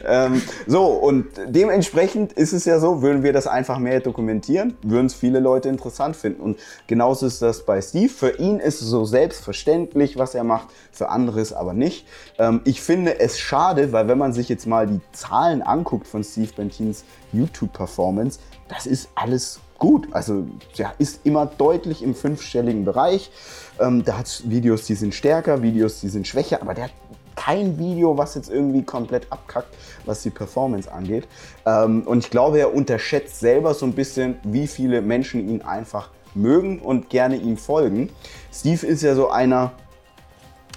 ähm, 0.06 0.42
so, 0.66 0.86
und 0.86 1.28
dementsprechend 1.46 2.34
ist 2.34 2.54
es 2.54 2.66
ja 2.66 2.80
so, 2.80 3.04
würden 3.04 3.22
wir 3.22 3.34
das 3.34 3.46
einfach 3.46 3.78
mehr 3.78 4.00
dokumentieren, 4.00 4.76
würden 4.82 5.06
es 5.06 5.14
viele 5.14 5.40
Leute 5.40 5.70
interessant 5.70 6.16
finden. 6.16 6.42
Und 6.42 6.60
genauso 6.88 7.28
ist 7.28 7.42
das 7.42 7.66
bei 7.66 7.82
Steve. 7.82 8.10
Für 8.10 8.40
ihn 8.40 8.60
ist 8.60 8.82
es 8.82 8.88
so 8.88 9.06
selbstverständlich, 9.06 10.18
was 10.18 10.34
er 10.34 10.44
macht, 10.44 10.70
für 10.92 11.10
andere 11.10 11.40
ist 11.40 11.54
aber 11.54 11.74
nicht. 11.74 12.08
Ähm, 12.40 12.62
ich 12.64 12.82
finde 12.82 13.20
es 13.20 13.38
schade, 13.38 13.92
weil 13.92 14.08
wenn 14.08 14.18
man 14.18 14.34
sich 14.34 14.50
jetzt 14.50 14.66
mal 14.66 14.88
die 14.88 15.02
Zahlen 15.12 15.62
anguckt 15.62 16.08
von 16.08 16.24
Steve 16.24 16.52
Bentins 16.56 17.04
YouTube-Performance, 17.32 18.40
das 18.70 18.88
ist 18.88 19.10
alles 19.14 19.60
gut. 19.78 20.08
Also 20.12 20.48
ja, 20.76 20.94
ist 20.98 21.26
immer 21.26 21.46
deutlich 21.46 22.04
im 22.04 22.16
fünfstelligen 22.16 22.86
Bereich. 22.86 23.32
Ähm, 23.80 24.04
der 24.04 24.18
hat 24.18 24.44
Videos, 24.46 24.86
die 24.86 24.96
sind 24.96 25.14
stärker, 25.14 25.62
Videos, 25.62 26.02
die 26.02 26.10
sind 26.10 26.28
schwächer, 26.28 26.62
aber 26.62 26.74
der 26.74 26.86
hat 26.86 26.94
kein 27.36 27.78
Video, 27.78 28.18
was 28.18 28.36
jetzt 28.36 28.50
irgendwie 28.50 28.84
komplett 28.84 29.32
abkackt, 29.32 29.74
was 30.06 30.24
die 30.24 30.32
Performance 30.32 30.92
angeht. 30.92 31.28
Ähm, 31.66 32.02
und 32.06 32.20
ich 32.20 32.30
glaube, 32.30 32.60
er 32.60 32.74
unterschätzt 32.74 33.40
selber 33.40 33.74
so 33.74 33.86
ein 33.86 33.94
bisschen, 33.94 34.36
wie 34.44 34.68
viele 34.68 35.02
Menschen 35.02 35.48
ihn 35.48 35.62
einfach 35.62 36.10
mögen 36.34 36.80
und 36.80 37.10
gerne 37.10 37.38
ihm 37.38 37.58
folgen. 37.58 38.10
Steve 38.52 38.86
ist 38.86 39.04
ja 39.04 39.16
so 39.16 39.30
einer, 39.30 39.72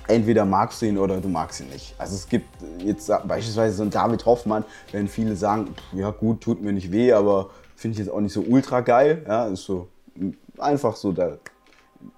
entweder 0.06 0.44
magst 0.44 0.82
du 0.82 0.86
ihn 0.86 0.98
oder 0.98 1.20
du 1.20 1.28
magst 1.28 1.60
ihn 1.60 1.68
nicht. 1.68 1.94
Also 1.98 2.14
es 2.14 2.28
gibt 2.28 2.46
jetzt 2.78 3.10
beispielsweise 3.26 3.76
so 3.76 3.82
einen 3.82 3.90
David 3.90 4.26
Hoffmann, 4.26 4.64
wenn 4.92 5.08
viele 5.08 5.36
sagen, 5.36 5.74
ja 5.92 6.10
gut, 6.10 6.40
tut 6.42 6.62
mir 6.62 6.72
nicht 6.72 6.92
weh, 6.92 7.12
aber 7.12 7.50
finde 7.80 7.94
ich 7.94 7.98
jetzt 7.98 8.12
auch 8.12 8.20
nicht 8.20 8.34
so 8.34 8.42
ultra 8.42 8.80
geil. 8.80 9.24
Ja, 9.26 9.46
ist 9.46 9.64
so 9.64 9.88
einfach 10.58 10.96
so, 10.96 11.12
da 11.12 11.38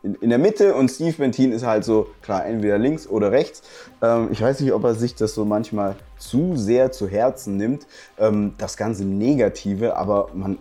in, 0.03 0.15
in, 0.17 0.31
der 0.31 0.39
Mitte 0.39 0.75
und 0.75 0.91
Steve 0.91 1.17
Bentin 1.17 1.53
ist 1.53 1.65
halt 1.65 1.85
so, 1.85 2.09
klar, 2.21 2.45
entweder 2.47 2.79
links 2.79 3.07
oder 3.07 3.31
rechts. 3.31 3.63
Ähm, 4.01 4.29
ich 4.33 4.41
weiß 4.41 4.61
nicht, 4.61 4.73
ob 4.73 4.83
er 4.85 4.95
sich 4.95 5.15
das 5.15 5.35
so 5.35 5.45
manchmal 5.45 5.97
zu 6.19 6.57
sehr 6.57 6.91
zu 6.91 7.09
Herzen 7.09 7.57
nimmt, 7.57 7.87
ähm, 8.19 8.55
das 8.59 8.77
ganze 8.77 9.05
Negative, 9.05 9.97
aber 9.97 10.29
man, 10.35 10.59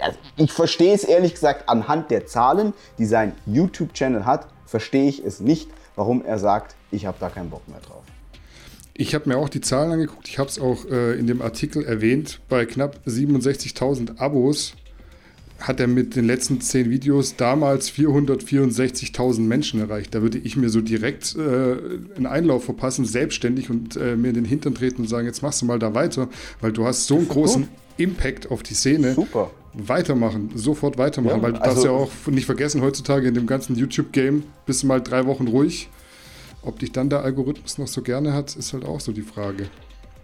also 0.00 0.18
ich 0.36 0.52
verstehe 0.52 0.94
es 0.94 1.04
ehrlich 1.04 1.34
gesagt 1.34 1.68
anhand 1.68 2.10
der 2.10 2.26
Zahlen, 2.26 2.72
die 2.98 3.06
sein 3.06 3.34
YouTube-Channel 3.46 4.24
hat, 4.24 4.46
verstehe 4.64 5.08
ich 5.08 5.24
es 5.24 5.40
nicht, 5.40 5.70
warum 5.96 6.24
er 6.24 6.38
sagt, 6.38 6.76
ich 6.90 7.04
habe 7.06 7.16
da 7.20 7.28
keinen 7.28 7.50
Bock 7.50 7.66
mehr 7.68 7.80
drauf. 7.80 8.02
Ich 8.94 9.14
habe 9.14 9.28
mir 9.28 9.38
auch 9.38 9.48
die 9.48 9.60
Zahlen 9.60 9.92
angeguckt, 9.92 10.28
ich 10.28 10.38
habe 10.38 10.48
es 10.48 10.58
auch 10.58 10.84
äh, 10.86 11.18
in 11.18 11.26
dem 11.26 11.40
Artikel 11.42 11.84
erwähnt, 11.84 12.40
bei 12.48 12.66
knapp 12.66 13.00
67.000 13.06 14.18
Abos 14.18 14.74
hat 15.60 15.78
er 15.78 15.86
mit 15.86 16.16
den 16.16 16.24
letzten 16.24 16.60
zehn 16.60 16.90
Videos 16.90 17.36
damals 17.36 17.90
464.000 17.92 19.40
Menschen 19.40 19.80
erreicht. 19.80 20.14
Da 20.14 20.22
würde 20.22 20.38
ich 20.38 20.56
mir 20.56 20.70
so 20.70 20.80
direkt 20.80 21.36
äh, 21.36 21.40
einen 22.16 22.26
Einlauf 22.26 22.64
verpassen, 22.64 23.04
selbstständig 23.04 23.70
und 23.70 23.96
äh, 23.96 24.16
mir 24.16 24.28
in 24.28 24.34
den 24.34 24.44
Hintern 24.44 24.74
treten 24.74 25.02
und 25.02 25.08
sagen, 25.08 25.26
jetzt 25.26 25.42
machst 25.42 25.60
du 25.60 25.66
mal 25.66 25.78
da 25.78 25.94
weiter, 25.94 26.28
weil 26.60 26.72
du 26.72 26.86
hast 26.86 27.06
so 27.06 27.18
einen 27.18 27.28
großen 27.28 27.68
Impact 27.98 28.50
auf 28.50 28.62
die 28.62 28.74
Szene. 28.74 29.14
Super. 29.14 29.50
Weitermachen, 29.72 30.50
sofort 30.56 30.98
weitermachen, 30.98 31.36
ja, 31.36 31.42
weil 31.42 31.52
du 31.52 31.60
also, 31.60 31.70
darfst 31.70 31.84
ja 31.84 31.90
auch 31.92 32.10
nicht 32.26 32.46
vergessen, 32.46 32.82
heutzutage 32.82 33.28
in 33.28 33.34
dem 33.34 33.46
ganzen 33.46 33.76
YouTube-Game 33.76 34.42
bist 34.66 34.82
du 34.82 34.88
mal 34.88 35.00
drei 35.00 35.26
Wochen 35.26 35.46
ruhig. 35.46 35.88
Ob 36.62 36.78
dich 36.78 36.92
dann 36.92 37.08
der 37.08 37.22
Algorithmus 37.22 37.78
noch 37.78 37.88
so 37.88 38.02
gerne 38.02 38.34
hat, 38.34 38.54
ist 38.56 38.72
halt 38.72 38.84
auch 38.84 39.00
so 39.00 39.12
die 39.12 39.22
Frage. 39.22 39.68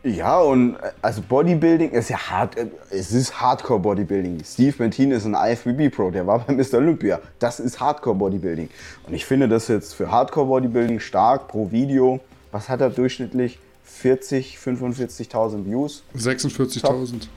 Ja, 0.06 0.38
und 0.38 0.76
äh, 0.76 0.92
also 1.02 1.20
Bodybuilding 1.20 1.90
ist 1.90 2.10
ja 2.10 2.18
hart, 2.18 2.56
äh, 2.56 2.66
es 2.90 3.10
ist 3.10 3.40
Hardcore 3.40 3.80
Bodybuilding. 3.80 4.42
Steve 4.44 4.76
Bentin 4.76 5.10
ist 5.10 5.24
ein 5.24 5.34
IFBB 5.34 5.92
Pro, 5.92 6.10
der 6.10 6.26
war 6.26 6.38
bei 6.46 6.52
Mr. 6.52 6.74
Olympia. 6.74 7.20
Das 7.40 7.58
ist 7.58 7.80
Hardcore 7.80 8.14
Bodybuilding. 8.14 8.70
Und 9.06 9.14
ich 9.14 9.24
finde 9.24 9.48
das 9.48 9.66
jetzt 9.66 9.94
für 9.94 10.10
Hardcore 10.10 10.46
Bodybuilding 10.46 11.00
stark 11.00 11.48
pro 11.48 11.70
Video. 11.72 12.20
Was 12.52 12.68
hat 12.68 12.80
er 12.80 12.90
durchschnittlich? 12.90 13.58
40, 13.84 14.58
45.000 14.58 15.64
Views? 15.64 16.04
46.000. 16.16 17.28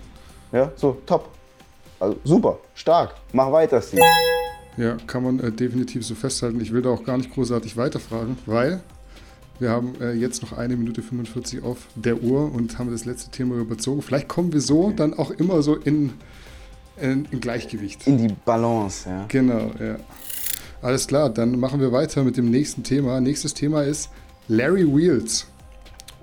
Ja, 0.52 0.72
so, 0.76 0.98
top. 1.06 1.30
Also 2.00 2.18
super, 2.24 2.60
stark. 2.76 3.16
Mach 3.34 3.52
weiter, 3.52 3.82
Steve. 3.82 4.04
Ja, 4.80 4.96
kann 5.08 5.24
man 5.24 5.40
äh, 5.42 5.52
definitiv 5.52 6.06
so 6.06 6.16
festhalten. 6.16 6.62
Ich 6.62 6.72
will 6.72 6.82
da 6.82 6.90
auch 6.90 7.04
gar 7.04 7.18
nicht 7.18 7.34
großartig 7.34 7.76
weiterfragen, 7.76 8.38
weil 8.46 8.80
wir 9.60 9.72
haben 9.72 9.96
äh, 10.00 10.14
jetzt 10.14 10.42
noch 10.42 10.54
eine 10.54 10.78
Minute 10.78 11.02
45 11.02 11.64
auf 11.64 11.80
der 11.96 12.24
Uhr 12.24 12.50
und 12.54 12.80
haben 12.80 12.90
das 12.90 13.04
letzte 13.04 13.30
Thema 13.30 13.56
überzogen. 13.56 14.02
Vielleicht 14.02 14.30
kommen 14.30 14.54
wir 14.54 14.62
so 14.62 14.92
dann 14.92 15.14
auch 15.14 15.32
immer 15.32 15.62
so 15.64 15.76
in, 15.76 16.14
in, 16.96 17.28
in 17.30 17.42
Gleichgewicht. 17.42 18.08
In 18.08 18.20
die 18.20 18.34
Balance, 18.46 19.10
ja. 19.10 19.26
Genau, 19.28 19.70
ja. 19.82 19.98
Alles 20.82 21.08
klar, 21.08 21.30
dann 21.30 21.60
machen 21.60 21.82
wir 21.82 21.92
weiter 21.92 22.24
mit 22.24 22.38
dem 22.38 22.50
nächsten 22.50 22.84
Thema. 22.84 23.20
Nächstes 23.20 23.54
Thema 23.54 23.82
ist 23.84 24.10
Larry 24.48 24.86
Wheels. 24.88 25.46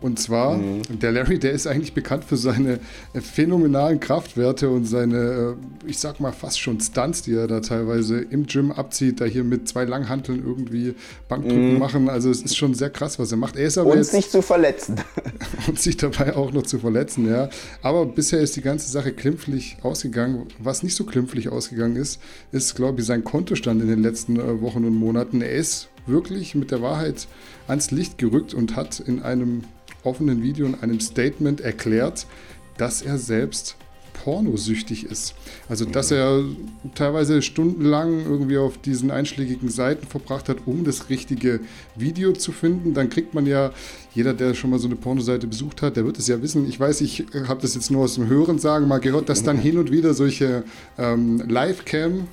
Und 0.01 0.19
zwar, 0.19 0.59
mhm. 0.59 0.83
der 1.01 1.13
Larry, 1.13 1.39
der 1.39 1.53
ist 1.53 1.67
eigentlich 1.67 1.95
bekannt 1.95 2.25
für 2.25 2.37
seine 2.37 2.81
äh, 3.15 3.21
phänomenalen 3.21 3.99
Kraftwerte 3.99 4.69
und 4.69 4.85
seine, 4.85 5.57
äh, 5.87 5.89
ich 5.89 5.99
sag 5.99 6.21
mal, 6.21 6.33
fast 6.33 6.61
schon 6.61 6.81
Stunts, 6.81 7.23
die 7.23 7.35
er 7.35 7.47
da 7.47 7.61
teilweise 7.61 8.21
im 8.21 8.47
Gym 8.47 8.73
abzieht, 8.73 9.21
da 9.21 9.25
hier 9.25 9.43
mit 9.43 9.69
zwei 9.69 9.85
Langhanteln 9.85 10.45
irgendwie 10.45 10.95
Bankdrücken 11.29 11.75
mhm. 11.75 11.79
machen. 11.79 12.09
Also 12.11 12.31
es 12.31 12.43
ist 12.43 12.57
schon 12.57 12.75
sehr 12.75 12.91
krass, 12.91 13.19
was 13.19 13.31
er 13.31 13.39
macht. 13.39 13.57
Er 13.57 13.67
ist 13.67 13.79
aber 13.79 13.91
und 13.91 13.99
jetzt, 13.99 14.11
sich 14.11 14.29
zu 14.29 14.43
verletzen. 14.43 14.97
und 15.67 15.81
sich 15.81 15.97
dabei 15.97 16.37
auch 16.37 16.53
noch 16.53 16.65
zu 16.65 16.79
verletzen, 16.79 17.29
ja. 17.29 17.49
Aber 17.81 18.05
bisher 18.05 18.41
ist 18.41 18.55
die 18.57 18.63
ganze 18.63 18.91
Sache 18.91 19.13
klimpflich 19.13 19.79
ausgegangen. 19.83 20.47
Was 20.59 20.83
nicht 20.83 20.95
so 20.95 21.05
klimpflich 21.05 21.49
ausgegangen 21.49 21.97
ist, 21.97 22.21
ist, 22.53 22.75
glaube 22.75 23.01
ich, 23.01 23.07
sein 23.07 23.25
Kontostand 23.25 23.81
in 23.81 23.89
den 23.89 24.03
letzten 24.03 24.37
äh, 24.37 24.61
Wochen 24.61 24.85
und 24.85 24.95
Monaten. 24.95 25.41
Er 25.41 25.53
ist 25.53 25.89
wirklich 26.07 26.55
mit 26.55 26.71
der 26.71 26.83
Wahrheit 26.83 27.27
ans 27.67 27.91
Licht 27.91 28.19
gerückt 28.19 28.55
und 28.55 28.77
hat 28.77 29.01
in 29.01 29.23
einem 29.23 29.63
offenen 30.07 30.43
Video 30.43 30.67
in 30.67 30.75
einem 30.77 31.01
Statement 31.01 31.61
erklärt, 31.61 32.27
dass 32.79 33.03
er 33.03 33.19
selbst 33.19 33.77
pornosüchtig 34.25 35.05
ist. 35.05 35.35
Also, 35.69 35.85
dass 35.85 36.11
er 36.11 36.43
teilweise 36.95 37.43
stundenlang 37.43 38.25
irgendwie 38.25 38.59
auf 38.59 38.79
diesen 38.79 39.11
einschlägigen 39.11 39.69
Seiten 39.69 40.07
verbracht 40.07 40.49
hat, 40.49 40.59
um 40.67 40.85
das 40.85 41.11
richtige 41.11 41.61
Video 41.95 42.33
zu 42.33 42.51
finden. 42.53 42.95
Dann 42.95 43.09
kriegt 43.09 43.35
man 43.35 43.47
ja, 43.47 43.73
jeder, 44.15 44.35
der 44.35 44.55
schon 44.55 44.71
mal 44.71 44.79
so 44.79 44.89
eine 44.89 44.97
Pornoseite 44.97 45.47
besucht 45.47 45.83
hat, 45.83 45.97
der 45.97 46.05
wird 46.05 46.19
es 46.19 46.27
ja 46.27 46.41
wissen. 46.43 46.69
Ich 46.69 46.81
weiß, 46.81 47.03
ich 47.03 47.27
habe 47.47 47.61
das 47.61 47.75
jetzt 47.75 47.91
nur 47.91 48.05
aus 48.05 48.15
dem 48.15 48.27
Hören 48.27 48.59
sagen 48.59 48.89
mal 48.89 48.99
gehört, 48.99 49.29
dass 49.29 49.43
dann 49.43 49.59
hin 49.67 49.79
und 49.79 49.93
wieder 49.93 50.15
solche 50.15 50.65
ähm, 50.99 51.43
Live-Cam 51.47 52.27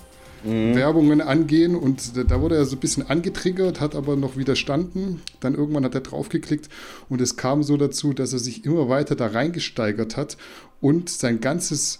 mhm. 0.44 0.76
Werbungen 0.76 1.22
angehen 1.22 1.76
und 1.76 2.14
da 2.30 2.42
wurde 2.42 2.56
er 2.56 2.66
so 2.66 2.76
ein 2.76 2.80
bisschen 2.80 3.08
angetriggert, 3.08 3.82
hat 3.82 3.96
aber 3.96 4.16
noch 4.16 4.38
widerstanden. 4.38 5.22
Dann 5.40 5.56
irgendwann 5.56 5.86
hat 5.86 5.96
er 5.96 6.02
draufgeklickt 6.02 6.70
und 7.10 7.22
es 7.22 7.36
kam 7.38 7.64
so 7.64 7.78
dazu, 7.78 8.14
dass 8.14 8.34
er 8.34 8.40
sich 8.40 8.66
immer 8.66 8.90
weiter 8.90 9.16
da 9.16 9.28
reingesteigert 9.28 10.18
hat 10.18 10.38
und 10.82 11.10
sein 11.10 11.40
ganzes 11.40 12.00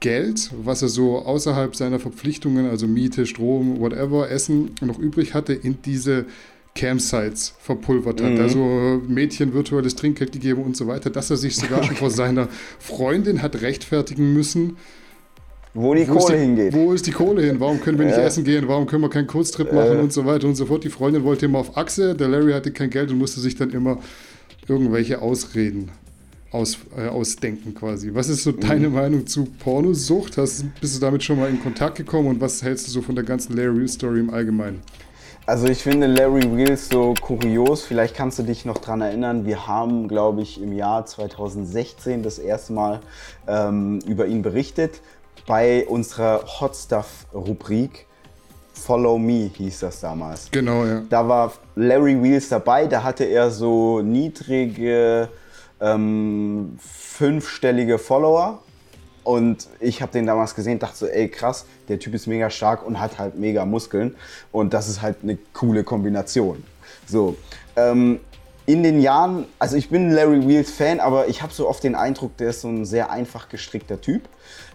Geld, 0.00 0.50
was 0.62 0.82
er 0.82 0.88
so 0.88 1.18
außerhalb 1.18 1.74
seiner 1.74 1.98
Verpflichtungen, 1.98 2.70
also 2.70 2.86
Miete, 2.86 3.26
Strom, 3.26 3.80
whatever, 3.80 4.30
Essen 4.30 4.70
noch 4.80 4.98
übrig 4.98 5.34
hatte, 5.34 5.54
in 5.54 5.82
diese 5.82 6.26
Campsites 6.74 7.54
verpulvert 7.58 8.22
hat. 8.22 8.34
Mhm. 8.34 8.40
Also 8.40 9.02
Mädchen 9.08 9.52
virtuelles 9.52 9.96
Trinkgeld 9.96 10.32
gegeben 10.32 10.62
und 10.62 10.76
so 10.76 10.86
weiter, 10.86 11.10
dass 11.10 11.30
er 11.30 11.36
sich 11.36 11.56
sogar 11.56 11.82
schon 11.84 11.96
vor 11.96 12.10
seiner 12.10 12.48
Freundin 12.78 13.42
hat 13.42 13.60
rechtfertigen 13.60 14.32
müssen, 14.32 14.76
wo 15.74 15.94
die 15.94 16.08
wo 16.08 16.14
Kohle 16.14 16.36
die, 16.36 16.42
hingeht. 16.42 16.72
Wo 16.72 16.92
ist 16.92 17.06
die 17.06 17.12
Kohle 17.12 17.42
hin? 17.42 17.60
Warum 17.60 17.80
können 17.80 17.98
wir 17.98 18.06
nicht 18.06 18.18
äh, 18.18 18.24
essen 18.24 18.44
gehen? 18.44 18.66
Warum 18.68 18.86
können 18.86 19.02
wir 19.02 19.10
keinen 19.10 19.26
Kurztrip 19.26 19.72
machen 19.72 19.98
äh, 19.98 20.00
und 20.00 20.12
so 20.12 20.24
weiter 20.24 20.46
und 20.46 20.54
so 20.54 20.66
fort? 20.66 20.84
Die 20.84 20.88
Freundin 20.88 21.24
wollte 21.24 21.46
immer 21.46 21.58
auf 21.58 21.76
Achse, 21.76 22.14
der 22.14 22.28
Larry 22.28 22.52
hatte 22.52 22.72
kein 22.72 22.90
Geld 22.90 23.10
und 23.10 23.18
musste 23.18 23.40
sich 23.40 23.56
dann 23.56 23.70
immer 23.70 23.98
irgendwelche 24.66 25.20
Ausreden 25.22 25.90
aus, 26.50 26.78
äh, 26.96 27.08
ausdenken 27.08 27.74
quasi. 27.74 28.14
Was 28.14 28.28
ist 28.28 28.44
so 28.44 28.52
deine 28.52 28.88
mhm. 28.88 28.94
Meinung 28.94 29.26
zu 29.26 29.44
Pornosucht? 29.44 30.38
Hast, 30.38 30.64
bist 30.80 30.96
du 30.96 31.00
damit 31.00 31.22
schon 31.22 31.38
mal 31.38 31.50
in 31.50 31.62
Kontakt 31.62 31.96
gekommen 31.96 32.28
und 32.28 32.40
was 32.40 32.62
hältst 32.62 32.86
du 32.86 32.90
so 32.90 33.02
von 33.02 33.14
der 33.14 33.24
ganzen 33.24 33.56
Larry 33.56 33.86
Story 33.88 34.20
im 34.20 34.30
Allgemeinen? 34.30 34.82
Also 35.46 35.66
ich 35.66 35.82
finde 35.82 36.06
Larry 36.06 36.42
Wheels 36.54 36.90
so 36.90 37.14
kurios. 37.22 37.82
Vielleicht 37.82 38.14
kannst 38.14 38.38
du 38.38 38.42
dich 38.42 38.66
noch 38.66 38.76
daran 38.76 39.00
erinnern. 39.00 39.46
Wir 39.46 39.66
haben, 39.66 40.06
glaube 40.06 40.42
ich, 40.42 40.60
im 40.60 40.74
Jahr 40.74 41.06
2016 41.06 42.22
das 42.22 42.38
erste 42.38 42.74
Mal 42.74 43.00
ähm, 43.46 44.00
über 44.06 44.26
ihn 44.26 44.42
berichtet 44.42 45.00
bei 45.48 45.86
unserer 45.86 46.44
Hot 46.60 46.76
Stuff 46.76 47.26
Rubrik. 47.32 48.06
Follow 48.74 49.18
Me 49.18 49.50
hieß 49.52 49.80
das 49.80 50.00
damals. 50.00 50.50
Genau, 50.52 50.84
ja. 50.84 51.02
Da 51.08 51.26
war 51.26 51.54
Larry 51.74 52.22
Wheels 52.22 52.50
dabei, 52.50 52.86
da 52.86 53.02
hatte 53.02 53.24
er 53.24 53.50
so 53.50 54.02
niedrige 54.02 55.28
ähm, 55.80 56.78
fünfstellige 56.78 57.98
Follower. 57.98 58.62
Und 59.24 59.68
ich 59.80 60.00
habe 60.00 60.12
den 60.12 60.26
damals 60.26 60.54
gesehen, 60.54 60.78
dachte 60.78 60.96
so, 60.96 61.06
ey 61.06 61.28
krass, 61.28 61.64
der 61.88 61.98
Typ 61.98 62.14
ist 62.14 62.26
mega 62.26 62.50
stark 62.50 62.86
und 62.86 63.00
hat 63.00 63.18
halt 63.18 63.36
mega 63.36 63.64
Muskeln. 63.64 64.16
Und 64.52 64.74
das 64.74 64.88
ist 64.88 65.02
halt 65.02 65.16
eine 65.22 65.38
coole 65.54 65.82
Kombination. 65.82 66.62
So, 67.06 67.36
ähm, 67.74 68.20
in 68.68 68.82
den 68.82 69.00
Jahren, 69.00 69.46
also 69.58 69.76
ich 69.76 69.88
bin 69.88 70.10
Larry 70.10 70.46
Wheels 70.46 70.70
Fan, 70.70 71.00
aber 71.00 71.28
ich 71.28 71.40
habe 71.40 71.54
so 71.54 71.66
oft 71.66 71.82
den 71.82 71.94
Eindruck, 71.94 72.36
der 72.36 72.50
ist 72.50 72.60
so 72.60 72.68
ein 72.68 72.84
sehr 72.84 73.10
einfach 73.10 73.48
gestrickter 73.48 73.98
Typ. 73.98 74.28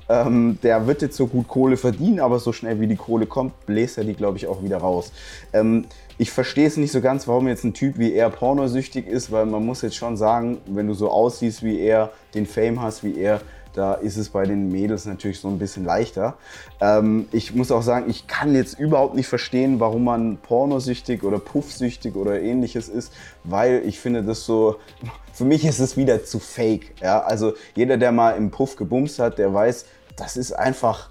Ähm, 0.09 0.57
der 0.63 0.85
wird 0.85 1.01
jetzt 1.01 1.15
so 1.15 1.27
gut 1.27 1.47
Kohle 1.47 1.77
verdienen, 1.77 2.19
aber 2.19 2.39
so 2.39 2.51
schnell 2.51 2.79
wie 2.81 2.87
die 2.87 2.95
Kohle 2.95 3.25
kommt, 3.25 3.65
bläst 3.65 3.97
er 3.97 4.03
die, 4.03 4.13
glaube 4.13 4.37
ich, 4.37 4.47
auch 4.47 4.61
wieder 4.61 4.77
raus. 4.77 5.11
Ähm, 5.53 5.85
ich 6.17 6.31
verstehe 6.31 6.67
es 6.67 6.77
nicht 6.77 6.91
so 6.91 7.01
ganz, 7.01 7.27
warum 7.27 7.47
jetzt 7.47 7.63
ein 7.63 7.73
Typ 7.73 7.97
wie 7.97 8.13
er 8.13 8.29
pornosüchtig 8.29 9.07
ist, 9.07 9.31
weil 9.31 9.45
man 9.45 9.65
muss 9.65 9.81
jetzt 9.81 9.95
schon 9.95 10.17
sagen, 10.17 10.59
wenn 10.67 10.87
du 10.87 10.93
so 10.93 11.09
aussiehst 11.09 11.63
wie 11.63 11.79
er, 11.79 12.11
den 12.33 12.45
Fame 12.45 12.81
hast 12.81 13.03
wie 13.03 13.17
er, 13.17 13.41
da 13.73 13.95
ist 13.95 14.17
es 14.17 14.29
bei 14.29 14.45
den 14.45 14.71
Mädels 14.71 15.05
natürlich 15.05 15.39
so 15.39 15.47
ein 15.47 15.59
bisschen 15.59 15.83
leichter. 15.83 16.35
Ähm, 16.79 17.27
ich 17.31 17.53
muss 17.53 17.71
auch 17.71 17.81
sagen, 17.81 18.09
ich 18.09 18.27
kann 18.27 18.55
jetzt 18.55 18.79
überhaupt 18.79 19.15
nicht 19.15 19.27
verstehen, 19.27 19.79
warum 19.79 20.03
man 20.03 20.37
pornosüchtig 20.37 21.23
oder 21.23 21.39
puffsüchtig 21.39 22.15
oder 22.15 22.39
ähnliches 22.39 22.87
ist, 22.87 23.11
weil 23.43 23.81
ich 23.85 23.99
finde 23.99 24.23
das 24.23 24.45
so, 24.45 24.77
für 25.33 25.45
mich 25.45 25.65
ist 25.65 25.79
es 25.79 25.97
wieder 25.97 26.23
zu 26.23 26.39
fake. 26.39 26.93
Ja? 27.01 27.21
Also 27.21 27.53
jeder, 27.75 27.97
der 27.97 28.11
mal 28.11 28.31
im 28.31 28.51
Puff 28.51 28.75
gebumst 28.75 29.19
hat, 29.19 29.37
der 29.37 29.53
weiß, 29.53 29.85
das 30.15 30.37
ist 30.37 30.53
einfach, 30.53 31.09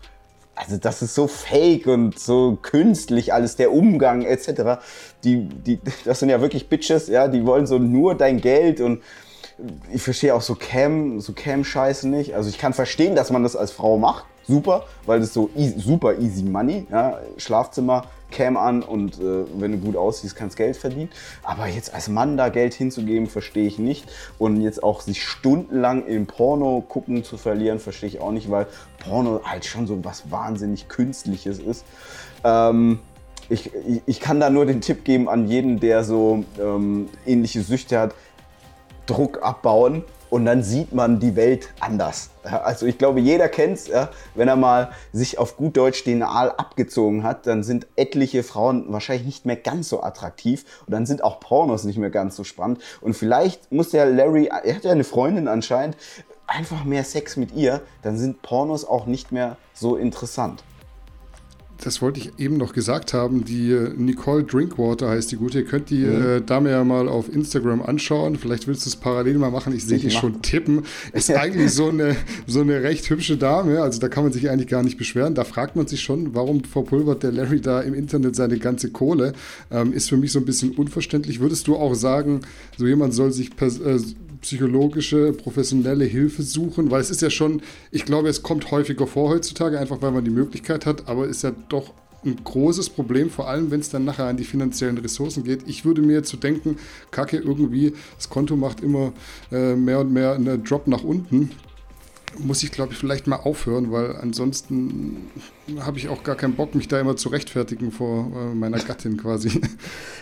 also 0.55 0.77
das 0.77 1.03
ist 1.03 1.15
so 1.15 1.27
fake 1.27 1.87
und 1.87 2.19
so 2.19 2.58
künstlich 2.60 3.33
alles, 3.33 3.56
der 3.56 3.73
Umgang 3.73 4.23
etc. 4.23 4.81
Die, 5.25 5.48
die, 5.48 5.81
das 6.04 6.21
sind 6.21 6.29
ja 6.29 6.40
wirklich 6.40 6.69
Bitches, 6.69 7.08
ja, 7.08 7.27
die 7.27 7.44
wollen 7.44 7.67
so 7.67 7.79
nur 7.79 8.15
dein 8.15 8.40
Geld 8.40 8.81
und 8.81 9.02
ich 9.92 10.03
verstehe 10.03 10.35
auch 10.35 10.42
so 10.42 10.55
Cam, 10.55 11.21
so 11.21 11.33
Cam-Scheiße 11.33 12.09
nicht. 12.09 12.35
Also 12.35 12.48
ich 12.48 12.59
kann 12.59 12.73
verstehen, 12.73 13.15
dass 13.15 13.31
man 13.31 13.42
das 13.42 13.57
als 13.57 13.73
Frau 13.73 13.98
macht, 13.98 14.25
super, 14.46 14.85
weil 15.07 15.21
das 15.21 15.33
so 15.33 15.50
easy, 15.57 15.79
super 15.79 16.19
easy 16.19 16.42
money, 16.42 16.87
ja, 16.90 17.21
Schlafzimmer, 17.37 18.05
Cam 18.33 18.57
an 18.57 18.83
und 18.83 19.21
äh, 19.21 19.44
wenn 19.59 19.73
du 19.73 19.79
gut 19.79 19.96
aussiehst, 19.96 20.35
kannst 20.35 20.57
Geld 20.57 20.77
verdienen. 20.77 21.11
Aber 21.42 21.67
jetzt 21.67 21.94
als 21.94 22.09
Mann 22.09 22.37
da 22.37 22.48
Geld 22.48 22.75
hinzugeben, 22.75 23.29
verstehe 23.29 23.67
ich 23.67 23.79
nicht. 23.79 24.11
Und 24.38 24.61
jetzt 24.63 24.83
auch 24.83 25.03
sich 25.03 25.23
stundenlang 25.23 26.07
im 26.07 26.27
Porno 26.27 26.83
gucken 26.87 27.23
zu 27.23 27.37
verlieren, 27.37 27.79
verstehe 27.79 28.09
ich 28.09 28.21
auch 28.21 28.33
nicht, 28.33 28.50
weil 28.50 28.67
Porno 28.98 29.42
halt 29.44 29.65
schon 29.65 29.87
so 29.87 30.03
was 30.05 30.31
wahnsinnig 30.31 30.88
Künstliches 30.88 31.59
ist. 31.59 31.85
Ähm, 32.42 33.00
ich, 33.48 33.71
ich 34.07 34.21
kann 34.21 34.40
da 34.40 34.48
nur 34.48 34.65
den 34.65 34.81
Tipp 34.81 35.05
geben 35.05 35.29
an 35.29 35.46
jeden, 35.46 35.79
der 35.79 36.05
so 36.05 36.44
ähm, 36.61 37.09
ähnliche 37.27 37.61
Süchte 37.61 37.98
hat. 37.98 38.15
Druck 39.13 39.42
abbauen 39.42 40.04
und 40.31 40.46
dann 40.46 40.63
sieht 40.63 40.94
man 40.94 41.21
die 41.21 41.37
Welt 41.37 41.69
anders. 41.81 42.31
Also 42.42 42.87
ich 42.87 42.96
glaube, 42.96 43.21
jeder 43.21 43.50
kennt 43.50 43.77
es, 43.77 43.90
wenn 44.35 44.48
er 44.48 44.56
mal 44.56 44.90
sich 45.13 45.38
auf 45.38 45.58
gut 45.58 45.77
Deutsch 45.77 46.04
den 46.04 46.23
Aal 46.23 46.50
abgezogen 46.52 47.23
hat, 47.23 47.46
dann 47.46 47.63
sind 47.63 47.87
etliche 47.96 48.42
Frauen 48.42 48.87
wahrscheinlich 48.88 49.27
nicht 49.27 49.44
mehr 49.44 49.56
ganz 49.56 49.90
so 49.90 50.02
attraktiv 50.02 50.65
und 50.87 50.92
dann 50.92 51.04
sind 51.04 51.23
auch 51.23 51.38
Pornos 51.38 51.85
nicht 51.85 51.98
mehr 51.98 52.08
ganz 52.08 52.35
so 52.37 52.44
spannend. 52.44 52.81
Und 53.02 53.15
vielleicht 53.15 53.71
muss 53.71 53.90
der 53.90 54.06
Larry, 54.06 54.46
er 54.46 54.75
hat 54.75 54.85
ja 54.85 54.92
eine 54.92 55.04
Freundin 55.04 55.48
anscheinend, 55.48 55.98
einfach 56.46 56.85
mehr 56.85 57.04
Sex 57.04 57.37
mit 57.37 57.52
ihr, 57.54 57.83
dann 58.00 58.17
sind 58.17 58.40
Pornos 58.40 58.87
auch 58.87 59.04
nicht 59.04 59.33
mehr 59.33 59.56
so 59.75 59.96
interessant 59.96 60.65
das 61.85 62.00
wollte 62.00 62.20
ich 62.20 62.38
eben 62.38 62.56
noch 62.56 62.72
gesagt 62.72 63.12
haben, 63.12 63.44
die 63.44 63.72
äh, 63.72 63.92
Nicole 63.96 64.44
Drinkwater 64.44 65.10
heißt 65.10 65.33
die 65.33 65.37
gute. 65.37 65.60
Ihr 65.60 65.64
könnt 65.64 65.90
die 65.90 66.04
mhm. 66.04 66.26
äh, 66.26 66.40
Dame 66.40 66.70
ja 66.70 66.85
mal 66.85 67.08
auf 67.08 67.33
Instagram 67.33 67.83
anschauen. 67.83 68.37
Vielleicht 68.37 68.68
willst 68.68 68.87
du 68.87 68.90
es 68.90 68.96
parallel 68.96 69.38
mal 69.38 69.50
machen. 69.50 69.74
Ich 69.74 69.85
sehe 69.85 69.98
die 69.98 70.10
schon 70.10 70.42
tippen. 70.42 70.83
Ist 71.12 71.30
eigentlich 71.37 71.72
so 71.72 71.88
eine, 71.88 72.16
so 72.46 72.60
eine 72.60 72.83
recht 72.83 73.08
hübsche 73.10 73.37
Dame. 73.37 73.83
Also 73.83 74.00
da 74.00 74.08
kann 74.08 74.22
man 74.22 74.33
sich 74.33 74.48
eigentlich 74.48 74.68
gar 74.68 74.83
nicht 74.83 74.96
beschweren. 74.96 75.35
Da 75.35 75.44
fragt 75.44 75.74
man 75.74 75.87
sich 75.88 76.00
schon, 76.00 76.35
warum 76.35 76.62
verpulvert 76.62 77.24
der 77.24 77.33
Larry 77.33 77.60
da 77.60 77.80
im 77.80 77.94
Internet 77.94 78.37
seine 78.37 78.58
ganze 78.58 78.90
Kohle? 78.90 79.33
Ähm, 79.70 79.92
ist 79.92 80.08
für 80.08 80.16
mich 80.16 80.30
so 80.33 80.38
ein 80.38 80.44
bisschen 80.44 80.72
unverständlich. 80.72 81.40
Würdest 81.40 81.66
du 81.66 81.76
auch 81.76 81.94
sagen, 81.94 82.42
so 82.78 82.87
jemand 82.87 83.12
soll 83.14 83.33
sich 83.33 83.50
äh, 83.60 83.98
psychologische, 84.43 85.33
professionelle 85.33 86.05
Hilfe 86.05 86.43
suchen, 86.43 86.90
weil 86.90 87.01
es 87.01 87.11
ist 87.11 87.23
ja 87.23 87.31
schon, 87.31 87.63
ich 87.90 88.05
glaube, 88.05 88.29
es 88.29 88.43
kommt 88.43 88.71
häufiger 88.71 89.07
vor 89.07 89.31
heutzutage, 89.31 89.79
einfach 89.79 90.03
weil 90.03 90.13
man 90.13 90.25
die 90.25 90.31
Möglichkeit 90.31 90.85
hat, 90.85 91.09
aber 91.09 91.27
ist 91.27 91.43
ja 91.43 91.53
doch 91.69 91.95
ein 92.25 92.37
großes 92.45 92.90
Problem, 92.90 93.31
vor 93.31 93.49
allem 93.49 93.71
wenn 93.71 93.81
es 93.81 93.90
dann 93.90 94.05
nachher 94.05 94.27
an 94.27 94.37
die 94.37 94.45
finanziellen 94.45 94.99
Ressourcen 94.99 95.45
geht. 95.45 95.67
Ich 95.67 95.85
würde 95.85 96.03
mir 96.03 96.23
zu 96.23 96.37
denken, 96.37 96.77
Kacke, 97.11 97.38
irgendwie, 97.38 97.95
das 98.17 98.29
Konto 98.29 98.57
macht 98.57 98.81
immer 98.81 99.13
äh, 99.51 99.75
mehr 99.75 100.01
und 100.01 100.13
mehr 100.13 100.35
einen 100.35 100.63
Drop 100.63 100.87
nach 100.87 101.03
unten 101.03 101.51
muss 102.38 102.62
ich, 102.62 102.72
glaube 102.72 102.92
ich, 102.92 102.98
vielleicht 102.98 103.26
mal 103.26 103.37
aufhören, 103.37 103.92
weil 103.92 104.16
ansonsten 104.16 105.30
habe 105.80 105.98
ich 105.98 106.08
auch 106.08 106.22
gar 106.22 106.37
keinen 106.37 106.54
Bock, 106.54 106.74
mich 106.74 106.88
da 106.88 106.98
immer 106.98 107.16
zu 107.16 107.28
rechtfertigen 107.28 107.92
vor 107.92 108.30
äh, 108.35 108.54
meiner 108.54 108.78
Gattin 108.78 109.16
quasi. 109.16 109.60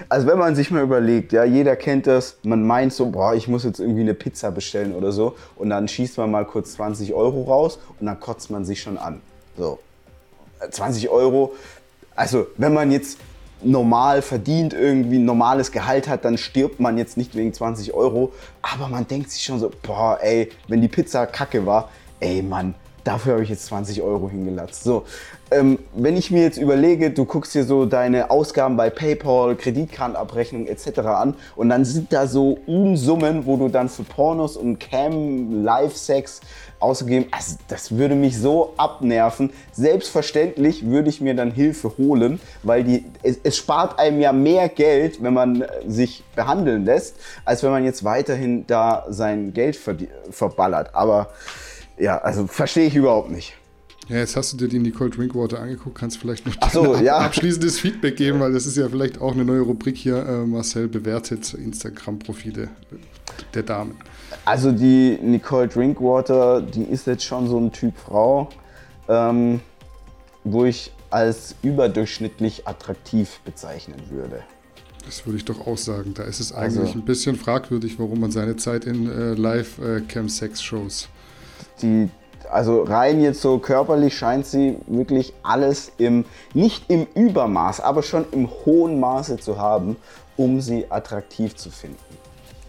Also 0.09 0.27
wenn 0.27 0.39
man 0.39 0.57
sich 0.57 0.71
mal 0.71 0.83
überlegt, 0.83 1.33
ja, 1.33 1.45
jeder 1.45 1.77
kennt 1.77 2.07
das, 2.07 2.39
man 2.43 2.67
meint 2.67 2.93
so, 2.93 3.11
boah, 3.11 3.35
ich 3.35 3.47
muss 3.47 3.65
jetzt 3.65 3.79
irgendwie 3.79 4.01
eine 4.01 4.15
Pizza 4.15 4.51
bestellen 4.51 4.95
oder 4.95 5.13
so 5.13 5.37
und 5.57 5.71
dann 5.71 5.87
schießt 5.87 6.17
man 6.17 6.31
mal 6.31 6.45
kurz 6.47 6.73
20 6.73 7.13
Euro 7.13 7.43
raus 7.43 7.79
und 8.01 8.07
dann 8.07 8.19
kotzt 8.19 8.51
man 8.51 8.65
sich 8.65 8.81
schon 8.81 8.99
an. 8.99 9.21
So, 9.57 9.79
20 10.69 11.11
Euro, 11.11 11.55
also 12.17 12.47
wenn 12.57 12.73
man 12.73 12.91
jetzt 12.91 13.19
normal 13.63 14.23
verdient, 14.23 14.73
irgendwie 14.73 15.19
ein 15.19 15.25
normales 15.25 15.71
Gehalt 15.71 16.09
hat, 16.09 16.25
dann 16.25 16.39
stirbt 16.39 16.81
man 16.81 16.99
jetzt 16.99 17.17
nicht 17.17 17.35
wegen 17.35 17.53
20 17.53 17.93
Euro. 17.95 18.33
Aber 18.63 18.89
man 18.89 19.07
denkt 19.07 19.31
sich 19.31 19.43
schon 19.43 19.61
so, 19.61 19.71
boah, 19.83 20.19
ey, 20.23 20.51
wenn 20.69 20.81
die 20.81 20.89
Pizza 20.89 21.27
kacke 21.27 21.67
war, 21.67 21.91
ey 22.21 22.43
Mann, 22.43 22.75
dafür 23.05 23.35
habe 23.35 23.43
ich 23.43 23.51
jetzt 23.51 23.67
20 23.67 24.03
Euro 24.03 24.29
hingelatzt. 24.31 24.85
So, 24.85 25.05
ähm, 25.51 25.79
wenn 25.95 26.17
ich 26.17 26.31
mir 26.31 26.43
jetzt 26.43 26.59
überlege, 26.59 27.11
du 27.11 27.25
guckst 27.25 27.55
dir 27.55 27.65
so 27.65 27.87
deine 27.87 28.31
Ausgaben 28.31 28.77
bei 28.77 28.91
PayPal, 28.91 29.57
Kreditkartenabrechnung 29.57 30.67
etc. 30.67 30.99
an 31.01 31.35
und 31.57 31.71
dann 31.71 31.85
sind 31.85 32.13
da 32.13 32.27
so 32.27 32.59
Unsummen, 32.67 33.47
wo 33.47 33.57
du 33.57 33.69
dann 33.69 33.89
für 33.89 34.05
Pornos 34.05 34.57
und 34.57 34.79
Cam, 34.79 35.65
Live-Sex 35.65 36.41
ausgegeben, 36.79 37.27
also 37.31 37.57
das 37.69 37.97
würde 37.97 38.15
mich 38.15 38.39
so 38.39 38.73
abnerven. 38.77 39.53
Selbstverständlich 39.73 40.87
würde 40.87 41.11
ich 41.11 41.21
mir 41.21 41.35
dann 41.35 41.51
Hilfe 41.51 41.93
holen, 41.99 42.41
weil 42.63 42.85
die, 42.85 43.05
es, 43.23 43.39
es 43.43 43.57
spart 43.57 43.99
einem 43.99 44.21
ja 44.21 44.33
mehr 44.33 44.69
Geld, 44.69 45.23
wenn 45.23 45.35
man 45.35 45.65
sich 45.87 46.25
behandeln 46.35 46.85
lässt, 46.85 47.17
als 47.45 47.63
wenn 47.63 47.71
man 47.71 47.85
jetzt 47.85 48.05
weiterhin 48.05 48.67
da 48.67 49.05
sein 49.11 49.53
Geld 49.53 49.79
verballert. 50.31 50.95
Aber 50.95 51.29
ja, 52.01 52.19
also 52.19 52.47
verstehe 52.47 52.87
ich 52.87 52.97
überhaupt 52.97 53.31
nicht. 53.31 53.55
Ja, 54.09 54.17
jetzt 54.17 54.35
hast 54.35 54.53
du 54.53 54.57
dir 54.57 54.67
die 54.67 54.81
Nicole 54.81 55.11
Drinkwater 55.11 55.61
angeguckt, 55.61 55.97
kannst 55.97 56.19
vielleicht 56.19 56.45
noch 56.45 56.71
so, 56.73 56.97
ja. 56.97 57.19
abschließendes 57.19 57.79
Feedback 57.79 58.17
geben, 58.17 58.41
weil 58.41 58.53
das 58.53 58.67
ist 58.67 58.77
ja 58.77 58.89
vielleicht 58.89 59.21
auch 59.21 59.33
eine 59.33 59.45
neue 59.45 59.61
Rubrik 59.61 59.97
hier. 59.97 60.17
Äh, 60.27 60.47
Marcel 60.47 60.89
bewertet 60.89 61.55
Instagram-Profile 61.55 62.71
der 63.55 63.63
Damen. 63.63 63.97
Also 64.45 64.73
die 64.73 65.17
Nicole 65.23 65.69
Drinkwater, 65.69 66.61
die 66.61 66.83
ist 66.83 67.07
jetzt 67.07 67.25
schon 67.25 67.49
so 67.49 67.59
ein 67.59 67.71
Typ 67.71 67.97
Frau, 67.97 68.49
ähm, 69.09 69.61
wo 70.43 70.65
ich 70.65 70.93
als 71.11 71.55
überdurchschnittlich 71.63 72.67
attraktiv 72.67 73.39
bezeichnen 73.45 74.01
würde. 74.11 74.43
Das 75.05 75.25
würde 75.25 75.37
ich 75.39 75.45
doch 75.45 75.67
auch 75.69 75.79
sagen. 75.79 76.15
Da 76.15 76.25
ist 76.25 76.41
es 76.41 76.53
eigentlich 76.53 76.89
also, 76.89 76.99
ein 76.99 77.05
bisschen 77.05 77.37
fragwürdig, 77.37 77.99
warum 77.99 78.21
man 78.21 78.33
seine 78.33 78.57
Zeit 78.57 78.87
in 78.87 79.09
äh, 79.09 79.35
Live-Cam-Sex-Shows 79.35 81.05
äh, 81.05 81.20
die, 81.83 82.09
also 82.51 82.83
rein 82.83 83.21
jetzt 83.21 83.41
so 83.41 83.59
körperlich 83.59 84.17
scheint 84.17 84.47
sie 84.47 84.77
wirklich 84.87 85.33
alles 85.43 85.93
im, 85.99 86.25
nicht 86.55 86.85
im 86.89 87.07
Übermaß, 87.15 87.81
aber 87.81 88.03
schon 88.03 88.25
im 88.33 88.49
hohen 88.65 89.01
Maße 89.01 89.39
zu 89.39 89.59
haben, 89.59 89.97
um 90.37 90.61
sie 90.61 90.87
attraktiv 90.91 91.57
zu 91.57 91.71
finden. 91.71 91.99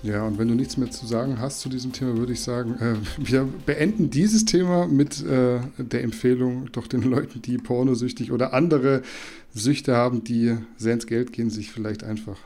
Ja, 0.03 0.23
und 0.25 0.39
wenn 0.39 0.47
du 0.47 0.55
nichts 0.55 0.77
mehr 0.77 0.89
zu 0.89 1.05
sagen 1.05 1.39
hast 1.39 1.59
zu 1.59 1.69
diesem 1.69 1.91
Thema, 1.91 2.17
würde 2.17 2.33
ich 2.33 2.41
sagen, 2.41 2.75
äh, 2.79 2.95
wir 3.17 3.47
beenden 3.65 4.09
dieses 4.09 4.45
Thema 4.45 4.87
mit 4.87 5.23
äh, 5.23 5.59
der 5.77 6.03
Empfehlung, 6.03 6.71
doch 6.71 6.87
den 6.87 7.03
Leuten, 7.03 7.41
die 7.43 7.59
pornosüchtig 7.59 8.31
oder 8.31 8.53
andere 8.53 9.03
Süchte 9.53 9.95
haben, 9.95 10.23
die 10.23 10.57
sehr 10.75 10.93
ins 10.93 11.05
Geld 11.05 11.33
gehen, 11.33 11.51
sich 11.51 11.71
vielleicht 11.71 12.03
einfach 12.03 12.37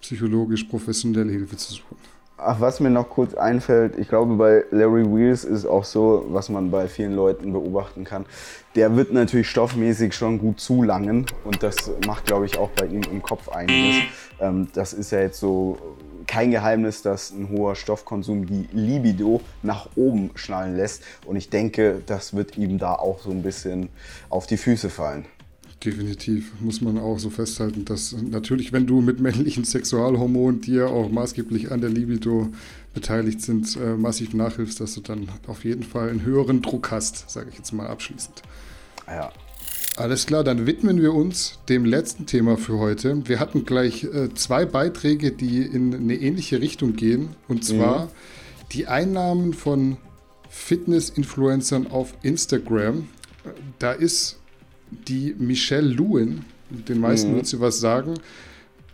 psychologisch 0.00 0.64
professionelle 0.64 1.30
Hilfe 1.30 1.56
zu 1.56 1.74
suchen. 1.74 1.96
Ach, 2.40 2.60
was 2.60 2.78
mir 2.78 2.90
noch 2.90 3.10
kurz 3.10 3.34
einfällt, 3.34 3.98
ich 3.98 4.08
glaube, 4.08 4.36
bei 4.36 4.64
Larry 4.70 5.04
Wheels 5.04 5.42
ist 5.42 5.66
auch 5.66 5.84
so, 5.84 6.24
was 6.28 6.48
man 6.48 6.70
bei 6.70 6.86
vielen 6.86 7.16
Leuten 7.16 7.52
beobachten 7.52 8.04
kann. 8.04 8.26
Der 8.76 8.94
wird 8.94 9.12
natürlich 9.12 9.50
stoffmäßig 9.50 10.14
schon 10.14 10.38
gut 10.38 10.60
zulangen 10.60 11.26
und 11.42 11.64
das 11.64 11.90
macht, 12.06 12.26
glaube 12.26 12.46
ich, 12.46 12.56
auch 12.56 12.70
bei 12.70 12.86
ihm 12.86 13.02
im 13.10 13.22
Kopf 13.22 13.48
einiges. 13.48 14.02
Ähm, 14.40 14.68
das 14.72 14.92
ist 14.92 15.10
ja 15.10 15.18
jetzt 15.18 15.40
so 15.40 15.78
kein 16.28 16.52
Geheimnis, 16.52 17.02
dass 17.02 17.32
ein 17.32 17.48
hoher 17.48 17.74
Stoffkonsum 17.74 18.46
die 18.46 18.68
Libido 18.70 19.40
nach 19.64 19.88
oben 19.96 20.30
schnallen 20.36 20.76
lässt 20.76 21.02
und 21.26 21.34
ich 21.34 21.50
denke, 21.50 22.02
das 22.06 22.36
wird 22.36 22.56
ihm 22.56 22.78
da 22.78 22.94
auch 22.94 23.18
so 23.18 23.32
ein 23.32 23.42
bisschen 23.42 23.88
auf 24.28 24.46
die 24.46 24.58
Füße 24.58 24.90
fallen. 24.90 25.24
Definitiv 25.84 26.52
muss 26.60 26.80
man 26.80 26.98
auch 26.98 27.20
so 27.20 27.30
festhalten, 27.30 27.84
dass 27.84 28.12
natürlich, 28.12 28.72
wenn 28.72 28.86
du 28.86 29.00
mit 29.00 29.20
männlichen 29.20 29.62
Sexualhormonen, 29.64 30.60
die 30.60 30.72
ja 30.72 30.86
auch 30.86 31.08
maßgeblich 31.08 31.70
an 31.70 31.80
der 31.80 31.90
Libido 31.90 32.48
beteiligt 32.94 33.40
sind, 33.42 33.76
äh, 33.76 33.94
massiv 33.94 34.34
nachhilfst, 34.34 34.80
dass 34.80 34.94
du 34.94 35.00
dann 35.00 35.28
auf 35.46 35.64
jeden 35.64 35.84
Fall 35.84 36.08
einen 36.08 36.22
höheren 36.22 36.62
Druck 36.62 36.90
hast, 36.90 37.30
sage 37.30 37.50
ich 37.50 37.58
jetzt 37.58 37.72
mal 37.72 37.86
abschließend. 37.86 38.42
Ja. 39.06 39.30
Alles 39.96 40.26
klar, 40.26 40.44
dann 40.44 40.66
widmen 40.66 41.00
wir 41.00 41.12
uns 41.12 41.58
dem 41.68 41.84
letzten 41.84 42.26
Thema 42.26 42.56
für 42.56 42.78
heute. 42.78 43.28
Wir 43.28 43.38
hatten 43.38 43.64
gleich 43.64 44.04
äh, 44.04 44.32
zwei 44.34 44.64
Beiträge, 44.64 45.32
die 45.32 45.62
in 45.62 45.94
eine 45.94 46.14
ähnliche 46.14 46.60
Richtung 46.60 46.94
gehen, 46.94 47.30
und 47.46 47.64
zwar 47.64 48.06
mhm. 48.06 48.10
die 48.72 48.86
Einnahmen 48.88 49.54
von 49.54 49.96
Fitness-Influencern 50.50 51.86
auf 51.88 52.14
Instagram. 52.22 53.08
Da 53.78 53.92
ist 53.92 54.37
die 54.90 55.34
Michelle 55.38 55.88
Lewin, 55.88 56.44
den 56.70 57.00
meisten 57.00 57.32
mhm. 57.32 57.36
wird 57.36 57.46
sie 57.46 57.60
was 57.60 57.80
sagen, 57.80 58.14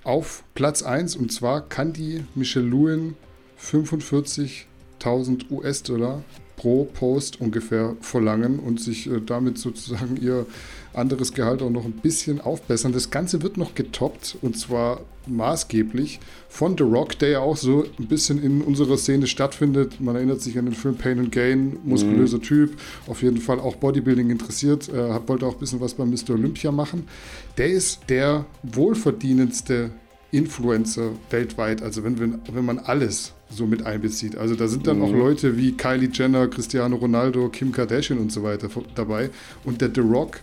auf 0.02 0.44
Platz 0.54 0.82
1. 0.82 1.16
Und 1.16 1.32
zwar 1.32 1.68
kann 1.68 1.92
die 1.92 2.24
Michelle 2.34 2.66
Lewin 2.66 3.14
45.000 3.60 5.50
US-Dollar 5.50 6.22
pro 6.56 6.84
Post 6.84 7.40
ungefähr 7.40 7.96
verlangen 8.00 8.58
und 8.58 8.80
sich 8.80 9.10
äh, 9.10 9.20
damit 9.24 9.58
sozusagen 9.58 10.16
ihr 10.16 10.46
anderes 10.96 11.32
Gehalt 11.32 11.62
auch 11.62 11.70
noch 11.70 11.84
ein 11.84 11.92
bisschen 11.92 12.40
aufbessern. 12.40 12.92
Das 12.92 13.10
Ganze 13.10 13.42
wird 13.42 13.56
noch 13.56 13.74
getoppt 13.74 14.36
und 14.42 14.58
zwar 14.58 15.00
maßgeblich 15.26 16.20
von 16.48 16.76
The 16.76 16.84
Rock, 16.84 17.18
der 17.18 17.28
ja 17.30 17.40
auch 17.40 17.56
so 17.56 17.84
ein 17.98 18.06
bisschen 18.06 18.42
in 18.42 18.60
unserer 18.62 18.96
Szene 18.96 19.26
stattfindet. 19.26 20.00
Man 20.00 20.16
erinnert 20.16 20.40
sich 20.40 20.58
an 20.58 20.66
den 20.66 20.74
Film 20.74 20.96
Pain 20.96 21.18
and 21.18 21.32
Gain, 21.32 21.78
muskulöser 21.84 22.38
mhm. 22.38 22.42
Typ, 22.42 22.76
auf 23.06 23.22
jeden 23.22 23.38
Fall 23.38 23.60
auch 23.60 23.76
Bodybuilding 23.76 24.30
interessiert, 24.30 24.88
äh, 24.88 25.28
wollte 25.28 25.46
auch 25.46 25.54
ein 25.54 25.60
bisschen 25.60 25.80
was 25.80 25.94
bei 25.94 26.04
Mr. 26.04 26.30
Olympia 26.30 26.70
machen. 26.72 27.08
Der 27.56 27.68
ist 27.68 28.00
der 28.08 28.44
wohlverdienendste 28.62 29.90
Influencer 30.30 31.12
weltweit, 31.30 31.80
also 31.80 32.02
wenn, 32.02 32.18
wenn, 32.18 32.40
wenn 32.52 32.64
man 32.64 32.80
alles 32.80 33.34
so 33.50 33.66
mit 33.66 33.86
einbezieht. 33.86 34.36
Also 34.36 34.56
da 34.56 34.66
sind 34.66 34.86
dann 34.86 34.98
mhm. 34.98 35.04
auch 35.04 35.12
Leute 35.12 35.56
wie 35.56 35.72
Kylie 35.72 36.10
Jenner, 36.12 36.48
Cristiano 36.48 36.96
Ronaldo, 36.96 37.48
Kim 37.50 37.70
Kardashian 37.70 38.18
und 38.18 38.32
so 38.32 38.42
weiter 38.42 38.68
dabei. 38.96 39.30
Und 39.64 39.80
der 39.80 39.90
The 39.94 40.00
Rock 40.00 40.40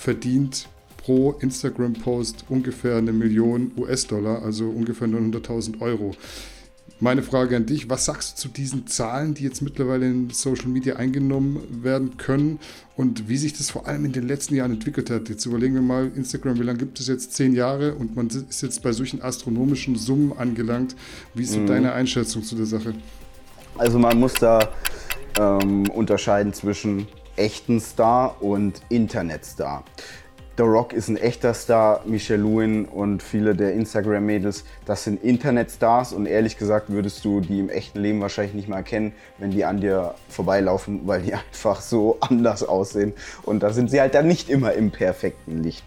verdient 0.00 0.66
pro 0.96 1.32
Instagram-Post 1.32 2.46
ungefähr 2.48 2.96
eine 2.96 3.12
Million 3.12 3.72
US-Dollar, 3.76 4.42
also 4.42 4.64
ungefähr 4.64 5.06
900.000 5.08 5.80
Euro. 5.82 6.12
Meine 7.00 7.22
Frage 7.22 7.56
an 7.56 7.66
dich, 7.66 7.90
was 7.90 8.06
sagst 8.06 8.32
du 8.32 8.42
zu 8.42 8.48
diesen 8.48 8.86
Zahlen, 8.86 9.34
die 9.34 9.44
jetzt 9.44 9.60
mittlerweile 9.60 10.06
in 10.06 10.30
Social 10.30 10.68
Media 10.68 10.96
eingenommen 10.96 11.60
werden 11.82 12.16
können 12.16 12.60
und 12.96 13.28
wie 13.28 13.36
sich 13.36 13.52
das 13.52 13.70
vor 13.70 13.86
allem 13.86 14.06
in 14.06 14.12
den 14.12 14.26
letzten 14.26 14.54
Jahren 14.54 14.72
entwickelt 14.72 15.10
hat? 15.10 15.28
Jetzt 15.28 15.44
überlegen 15.44 15.74
wir 15.74 15.82
mal, 15.82 16.10
Instagram, 16.14 16.58
wie 16.58 16.64
lange 16.64 16.78
gibt 16.78 16.98
es 16.98 17.06
jetzt? 17.06 17.34
Zehn 17.34 17.54
Jahre 17.54 17.94
und 17.94 18.16
man 18.16 18.28
ist 18.28 18.62
jetzt 18.62 18.82
bei 18.82 18.92
solchen 18.92 19.20
astronomischen 19.20 19.96
Summen 19.96 20.32
angelangt. 20.36 20.96
Wie 21.34 21.42
ist 21.42 21.56
mhm. 21.56 21.66
deine 21.66 21.92
Einschätzung 21.92 22.42
zu 22.42 22.54
der 22.54 22.66
Sache? 22.66 22.94
Also 23.76 23.98
man 23.98 24.18
muss 24.18 24.34
da 24.34 24.70
ähm, 25.38 25.88
unterscheiden 25.90 26.54
zwischen 26.54 27.06
echten 27.40 27.80
Star 27.80 28.36
und 28.42 28.82
Internetstar. 28.90 29.82
The 30.58 30.64
Rock 30.64 30.92
ist 30.92 31.08
ein 31.08 31.16
echter 31.16 31.54
Star, 31.54 32.02
Michelle 32.04 32.42
Lewin 32.42 32.84
und 32.84 33.22
viele 33.22 33.54
der 33.54 33.72
Instagram-Mädels, 33.72 34.64
das 34.84 35.04
sind 35.04 35.24
Internetstars 35.24 36.12
und 36.12 36.26
ehrlich 36.26 36.58
gesagt 36.58 36.90
würdest 36.90 37.24
du 37.24 37.40
die 37.40 37.60
im 37.60 37.70
echten 37.70 38.00
Leben 38.00 38.20
wahrscheinlich 38.20 38.52
nicht 38.52 38.68
mal 38.68 38.76
erkennen, 38.76 39.14
wenn 39.38 39.52
die 39.52 39.64
an 39.64 39.80
dir 39.80 40.14
vorbeilaufen, 40.28 41.00
weil 41.06 41.22
die 41.22 41.32
einfach 41.52 41.80
so 41.80 42.18
anders 42.20 42.62
aussehen 42.62 43.14
und 43.44 43.62
da 43.62 43.72
sind 43.72 43.90
sie 43.90 44.02
halt 44.02 44.14
dann 44.14 44.28
nicht 44.28 44.50
immer 44.50 44.74
im 44.74 44.90
perfekten 44.90 45.62
Licht. 45.62 45.82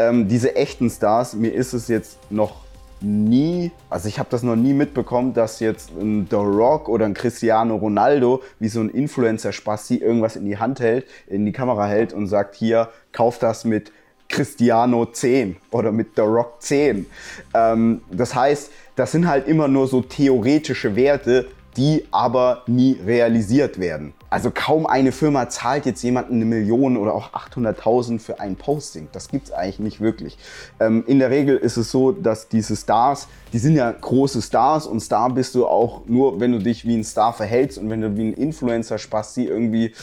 Ähm, 0.00 0.26
diese 0.26 0.56
echten 0.56 0.90
Stars, 0.90 1.34
mir 1.34 1.54
ist 1.54 1.72
es 1.72 1.86
jetzt 1.86 2.18
noch 2.28 2.67
nie, 3.00 3.70
also 3.90 4.08
ich 4.08 4.18
habe 4.18 4.28
das 4.30 4.42
noch 4.42 4.56
nie 4.56 4.72
mitbekommen, 4.72 5.34
dass 5.34 5.60
jetzt 5.60 5.90
ein 5.90 6.26
The 6.28 6.36
Rock 6.36 6.88
oder 6.88 7.04
ein 7.04 7.14
Cristiano 7.14 7.76
Ronaldo 7.76 8.42
wie 8.58 8.68
so 8.68 8.80
ein 8.80 8.90
Influencer-Spasti 8.90 9.96
irgendwas 9.96 10.36
in 10.36 10.44
die 10.44 10.58
Hand 10.58 10.80
hält, 10.80 11.06
in 11.26 11.46
die 11.46 11.52
Kamera 11.52 11.86
hält 11.86 12.12
und 12.12 12.26
sagt, 12.26 12.56
hier, 12.56 12.88
kauf 13.12 13.38
das 13.38 13.64
mit 13.64 13.92
Cristiano 14.28 15.06
10 15.06 15.56
oder 15.70 15.92
mit 15.92 16.08
The 16.16 16.22
Rock 16.22 16.60
10. 16.60 17.06
Ähm, 17.54 18.02
das 18.10 18.34
heißt, 18.34 18.70
das 18.96 19.12
sind 19.12 19.28
halt 19.28 19.48
immer 19.48 19.68
nur 19.68 19.86
so 19.86 20.02
theoretische 20.02 20.96
Werte, 20.96 21.46
die 21.76 22.06
aber 22.10 22.62
nie 22.66 22.98
realisiert 23.04 23.78
werden. 23.78 24.14
Also 24.30 24.50
kaum 24.52 24.86
eine 24.86 25.10
Firma 25.10 25.48
zahlt 25.48 25.86
jetzt 25.86 26.02
jemanden 26.02 26.34
eine 26.34 26.44
Million 26.44 26.98
oder 26.98 27.14
auch 27.14 27.32
800.000 27.32 28.18
für 28.18 28.40
ein 28.40 28.56
Posting. 28.56 29.08
Das 29.12 29.28
gibt 29.28 29.46
es 29.46 29.52
eigentlich 29.52 29.78
nicht 29.78 30.00
wirklich. 30.00 30.36
Ähm, 30.80 31.04
in 31.06 31.18
der 31.18 31.30
Regel 31.30 31.56
ist 31.56 31.78
es 31.78 31.90
so, 31.90 32.12
dass 32.12 32.48
diese 32.48 32.76
Stars, 32.76 33.28
die 33.54 33.58
sind 33.58 33.74
ja 33.74 33.90
große 33.90 34.42
Stars 34.42 34.86
und 34.86 35.00
Star 35.00 35.30
bist 35.30 35.54
du 35.54 35.66
auch 35.66 36.02
nur, 36.06 36.40
wenn 36.40 36.52
du 36.52 36.58
dich 36.58 36.84
wie 36.84 36.96
ein 36.96 37.04
Star 37.04 37.32
verhältst 37.32 37.78
und 37.78 37.88
wenn 37.88 38.02
du 38.02 38.16
wie 38.16 38.28
ein 38.28 38.34
Influencer-Spasti 38.34 39.46
irgendwie 39.46 39.94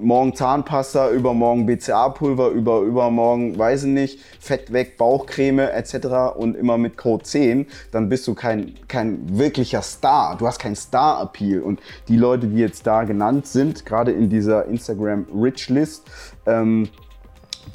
morgen 0.00 0.34
Zahnpasta, 0.34 1.10
übermorgen 1.10 1.66
BCA-Pulver, 1.66 2.50
über, 2.50 2.80
übermorgen, 2.80 3.58
weiß 3.58 3.84
ich 3.84 3.90
nicht, 3.90 4.20
Fett 4.40 4.72
weg, 4.72 4.96
Bauchcreme 4.96 5.70
etc. 5.70 6.36
und 6.36 6.56
immer 6.56 6.78
mit 6.78 6.96
Code 6.96 7.24
10, 7.24 7.66
dann 7.92 8.08
bist 8.08 8.26
du 8.26 8.34
kein, 8.34 8.74
kein 8.88 9.38
wirklicher 9.38 9.82
Star. 9.82 10.36
Du 10.36 10.46
hast 10.46 10.58
keinen 10.58 10.76
Star-Appeal. 10.76 11.60
Und 11.60 11.80
die 12.08 12.16
Leute, 12.16 12.46
die 12.48 12.58
jetzt 12.58 12.86
da 12.86 13.04
genannt 13.04 13.46
sind, 13.46 13.86
gerade 13.86 14.12
in 14.12 14.28
dieser 14.28 14.66
Instagram 14.66 15.26
Rich 15.34 15.68
List, 15.68 16.04
ähm, 16.46 16.88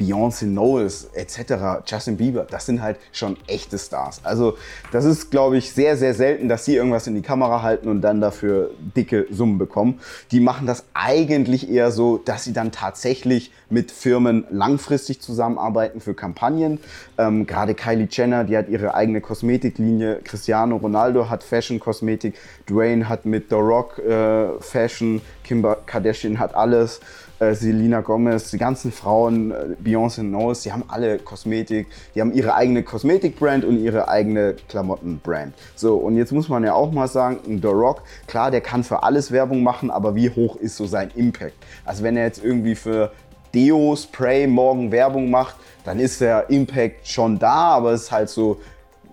Beyoncé 0.01 0.45
Knowles 0.45 1.09
etc., 1.13 1.83
Justin 1.85 2.17
Bieber, 2.17 2.47
das 2.49 2.65
sind 2.65 2.81
halt 2.81 2.97
schon 3.11 3.37
echte 3.47 3.77
Stars. 3.77 4.21
Also 4.23 4.57
das 4.91 5.05
ist, 5.05 5.29
glaube 5.29 5.57
ich, 5.57 5.71
sehr, 5.71 5.95
sehr 5.95 6.13
selten, 6.15 6.49
dass 6.49 6.65
sie 6.65 6.75
irgendwas 6.75 7.05
in 7.05 7.15
die 7.15 7.21
Kamera 7.21 7.61
halten 7.61 7.87
und 7.87 8.01
dann 8.01 8.19
dafür 8.19 8.71
dicke 8.95 9.27
Summen 9.29 9.57
bekommen. 9.57 9.99
Die 10.31 10.39
machen 10.39 10.65
das 10.65 10.85
eigentlich 10.93 11.69
eher 11.69 11.91
so, 11.91 12.17
dass 12.17 12.43
sie 12.43 12.53
dann 12.53 12.71
tatsächlich 12.71 13.51
mit 13.69 13.91
Firmen 13.91 14.45
langfristig 14.49 15.21
zusammenarbeiten 15.21 16.01
für 16.01 16.13
Kampagnen. 16.13 16.79
Ähm, 17.17 17.45
Gerade 17.45 17.75
Kylie 17.75 18.07
Jenner, 18.09 18.43
die 18.43 18.57
hat 18.57 18.69
ihre 18.69 18.95
eigene 18.95 19.21
Kosmetiklinie. 19.21 20.21
Cristiano 20.23 20.77
Ronaldo 20.77 21.29
hat 21.29 21.43
Fashion-Kosmetik. 21.43 22.35
Dwayne 22.69 23.07
hat 23.07 23.25
mit 23.25 23.49
The 23.49 23.55
Rock 23.55 23.99
äh, 23.99 24.59
Fashion. 24.59 25.21
Kim 25.43 25.65
Kardashian 25.85 26.39
hat 26.39 26.55
alles 26.55 26.99
äh, 27.41 27.55
Selena 27.55 28.01
Gomez, 28.01 28.51
die 28.51 28.57
ganzen 28.59 28.91
Frauen, 28.91 29.51
äh, 29.51 29.75
Beyoncé 29.83 30.21
Knowles, 30.21 30.61
die 30.61 30.71
haben 30.71 30.83
alle 30.87 31.17
Kosmetik, 31.17 31.87
die 32.13 32.21
haben 32.21 32.33
ihre 32.33 32.53
eigene 32.53 32.83
Kosmetik-Brand 32.83 33.65
und 33.65 33.79
ihre 33.79 34.07
eigene 34.07 34.55
Klamotten-Brand. 34.69 35.53
So, 35.75 35.95
und 35.95 36.17
jetzt 36.17 36.31
muss 36.31 36.49
man 36.49 36.63
ja 36.63 36.73
auch 36.73 36.91
mal 36.91 37.07
sagen, 37.07 37.39
The 37.61 37.67
Rock, 37.67 38.03
klar, 38.27 38.51
der 38.51 38.61
kann 38.61 38.83
für 38.83 39.01
alles 39.01 39.31
Werbung 39.31 39.63
machen, 39.63 39.89
aber 39.89 40.15
wie 40.15 40.29
hoch 40.29 40.55
ist 40.55 40.77
so 40.77 40.85
sein 40.85 41.09
Impact? 41.15 41.55
Also 41.83 42.03
wenn 42.03 42.15
er 42.15 42.25
jetzt 42.25 42.43
irgendwie 42.43 42.75
für 42.75 43.11
Deo, 43.55 43.95
Spray 43.95 44.45
morgen 44.45 44.91
Werbung 44.91 45.31
macht, 45.31 45.55
dann 45.83 45.99
ist 45.99 46.21
der 46.21 46.49
Impact 46.51 47.07
schon 47.07 47.39
da, 47.39 47.71
aber 47.71 47.91
es 47.93 48.03
ist 48.03 48.11
halt 48.11 48.29
so 48.29 48.59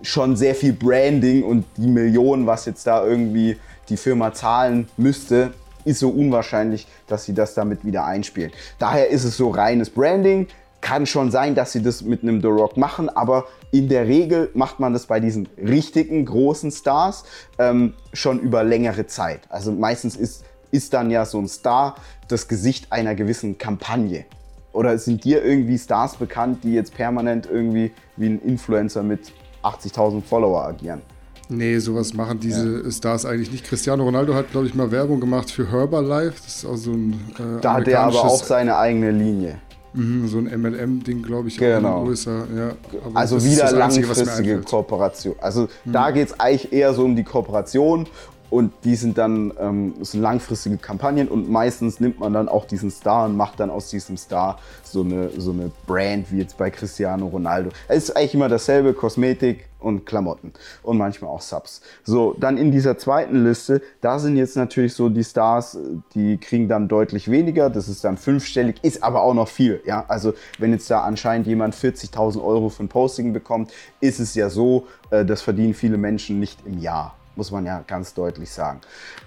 schon 0.03 0.37
sehr 0.37 0.55
viel 0.55 0.75
Branding 0.75 1.43
und 1.43 1.65
die 1.79 1.89
Millionen, 1.89 2.47
was 2.47 2.67
jetzt 2.67 2.87
da 2.87 3.05
irgendwie 3.05 3.57
die 3.89 3.97
Firma 3.97 4.35
zahlen 4.35 4.87
müsste, 4.99 5.53
ist 5.89 6.01
so 6.01 6.11
unwahrscheinlich, 6.11 6.87
dass 7.07 7.25
sie 7.25 7.35
das 7.35 7.55
damit 7.55 7.85
wieder 7.85 8.05
einspielen. 8.05 8.53
Daher 8.79 9.09
ist 9.09 9.25
es 9.25 9.37
so 9.37 9.51
reines 9.51 9.91
Branding. 9.91 10.47
Kann 10.81 11.07
schon 11.07 11.31
sein, 11.33 11.55
dass 11.55 11.73
sie 11.73 11.83
das 11.83 12.03
mit 12.03 12.23
einem 12.23 12.41
The 12.41 12.47
Rock 12.47 12.77
machen, 12.77 13.09
aber 13.09 13.47
in 13.73 13.89
der 13.89 14.07
Regel 14.07 14.51
macht 14.55 14.79
man 14.79 14.93
das 14.93 15.07
bei 15.07 15.19
diesen 15.19 15.49
richtigen 15.59 16.25
großen 16.25 16.71
Stars 16.71 17.25
ähm, 17.59 17.95
schon 18.13 18.39
über 18.39 18.63
längere 18.63 19.07
Zeit. 19.07 19.41
Also 19.49 19.73
meistens 19.73 20.15
ist, 20.15 20.45
ist 20.71 20.93
dann 20.95 21.11
ja 21.11 21.25
so 21.25 21.39
ein 21.39 21.49
Star 21.49 21.97
das 22.29 22.47
Gesicht 22.47 22.93
einer 22.93 23.17
gewissen 23.17 23.59
Kampagne. 23.59 24.25
Oder 24.73 24.97
sind 24.99 25.25
dir 25.25 25.45
irgendwie 25.45 25.79
Stars 25.79 26.17
bekannt, 26.17 26.63
die 26.63 26.75
jetzt 26.75 26.95
permanent 26.95 27.49
irgendwie 27.51 27.91
wie 28.17 28.27
ein 28.27 28.41
Influencer 28.41 29.03
mit 29.03 29.33
80.000 29.65 30.23
Follower 30.23 30.63
agieren? 30.65 31.03
Nee, 31.49 31.79
sowas 31.79 32.13
machen 32.13 32.41
diese 32.41 32.83
ja. 32.85 32.91
Stars 32.91 33.25
eigentlich 33.25 33.51
nicht. 33.51 33.65
Cristiano 33.65 34.05
Ronaldo 34.05 34.35
hat, 34.35 34.51
glaube 34.51 34.67
ich, 34.67 34.75
mal 34.75 34.91
Werbung 34.91 35.19
gemacht 35.19 35.51
für 35.51 35.71
Herbalife. 35.71 36.35
Das 36.45 36.57
ist 36.57 36.65
auch 36.67 36.77
so 36.77 36.93
ein. 36.93 37.13
Äh, 37.39 37.61
da 37.63 37.75
hat 37.75 37.89
er 37.89 38.01
aber 38.01 38.25
auch 38.25 38.45
seine 38.45 38.77
eigene 38.77 39.11
Linie. 39.11 39.59
Mhm, 39.95 40.29
so 40.29 40.39
ein 40.39 40.45
MLM-Ding, 40.45 41.23
glaube 41.23 41.49
ich, 41.49 41.57
genau. 41.57 42.05
größer. 42.05 42.47
Ja, 42.55 42.71
also 43.15 43.43
wieder 43.43 43.73
langfristige 43.73 44.61
Kooperation. 44.61 45.35
Also 45.41 45.69
mhm. 45.85 45.93
da 45.93 46.11
geht 46.11 46.29
es 46.29 46.39
eigentlich 46.39 46.73
eher 46.73 46.93
so 46.93 47.05
um 47.05 47.17
die 47.17 47.25
Kooperation 47.25 48.07
und 48.51 48.73
die 48.85 48.97
sind 48.97 49.19
dann 49.19 49.53
ähm, 49.59 49.95
sind 50.01 50.23
langfristige 50.23 50.79
Kampagnen 50.79 51.29
und 51.29 51.51
meistens 51.51 52.01
nimmt 52.01 52.19
man 52.19 52.33
dann 52.33 52.49
auch 52.49 52.65
diesen 52.65 52.91
Star 52.91 53.27
und 53.27 53.37
macht 53.37 53.61
dann 53.61 53.71
aus 53.71 53.91
diesem 53.91 54.17
Star 54.17 54.59
so 54.83 55.03
eine, 55.03 55.31
so 55.37 55.53
eine 55.53 55.71
Brand 55.87 56.33
wie 56.33 56.39
jetzt 56.39 56.57
bei 56.57 56.71
Cristiano 56.71 57.27
Ronaldo. 57.27 57.71
Es 57.89 58.05
ist 58.05 58.17
eigentlich 58.17 58.35
immer 58.35 58.49
dasselbe, 58.49 58.95
Kosmetik 58.95 59.69
und 59.81 60.07
Klamotten 60.07 60.53
und 60.83 60.99
manchmal 60.99 61.31
auch 61.31 61.41
Subs. 61.41 61.83
So, 62.03 62.35
dann 62.39 62.57
in 62.57 62.73
dieser 62.73 62.99
zweiten 62.99 63.45
Liste, 63.45 63.81
da 64.01 64.19
sind 64.19 64.37
jetzt 64.37 64.57
natürlich 64.57 64.95
so 64.95 65.09
die 65.09 65.23
Stars, 65.23 65.79
die 66.15 66.39
kriegen 66.39 66.69
dann 66.69 66.89
deutlich 66.89 67.31
weniger, 67.31 67.71
das 67.71 67.89
ist 67.89 68.05
dann 68.05 68.17
fünfstellig, 68.17 68.77
ist 68.83 69.03
aber 69.03 69.23
auch 69.23 69.35
noch 69.35 69.49
viel. 69.49 69.81
Ja? 69.87 70.05
Also 70.09 70.33
wenn 70.59 70.73
jetzt 70.73 70.91
da 70.91 71.03
anscheinend 71.03 71.47
jemand 71.47 71.75
40.000 71.75 72.43
Euro 72.43 72.73
ein 72.79 72.89
Posting 72.89 73.33
bekommt, 73.33 73.73
ist 74.01 74.21
es 74.21 74.35
ja 74.35 74.51
so, 74.51 74.87
äh, 75.11 75.25
das 75.25 75.43
verdienen 75.43 75.75
viele 75.75 75.97
Menschen 75.97 76.41
nicht 76.41 76.59
im 76.67 76.79
Jahr 76.79 77.18
muss 77.39 77.51
man 77.53 77.65
ja 77.65 77.83
ganz 77.87 78.13
deutlich 78.13 78.51
sagen. 78.51 78.81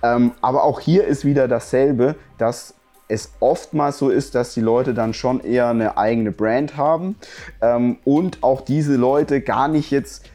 Ähm, 0.03 0.33
aber 0.41 0.63
auch 0.63 0.79
hier 0.79 1.05
ist 1.07 1.25
wieder 1.25 1.47
dasselbe, 1.47 2.15
dass 2.37 2.75
es 3.07 3.31
oftmals 3.39 3.97
so 3.97 4.09
ist, 4.09 4.35
dass 4.35 4.53
die 4.53 4.61
Leute 4.61 4.93
dann 4.93 5.13
schon 5.13 5.39
eher 5.39 5.69
eine 5.69 5.97
eigene 5.97 6.31
Brand 6.31 6.77
haben 6.77 7.15
ähm, 7.61 7.97
und 8.05 8.43
auch 8.43 8.61
diese 8.61 8.95
Leute 8.95 9.41
gar 9.41 9.67
nicht 9.67 9.91
jetzt, 9.91 10.25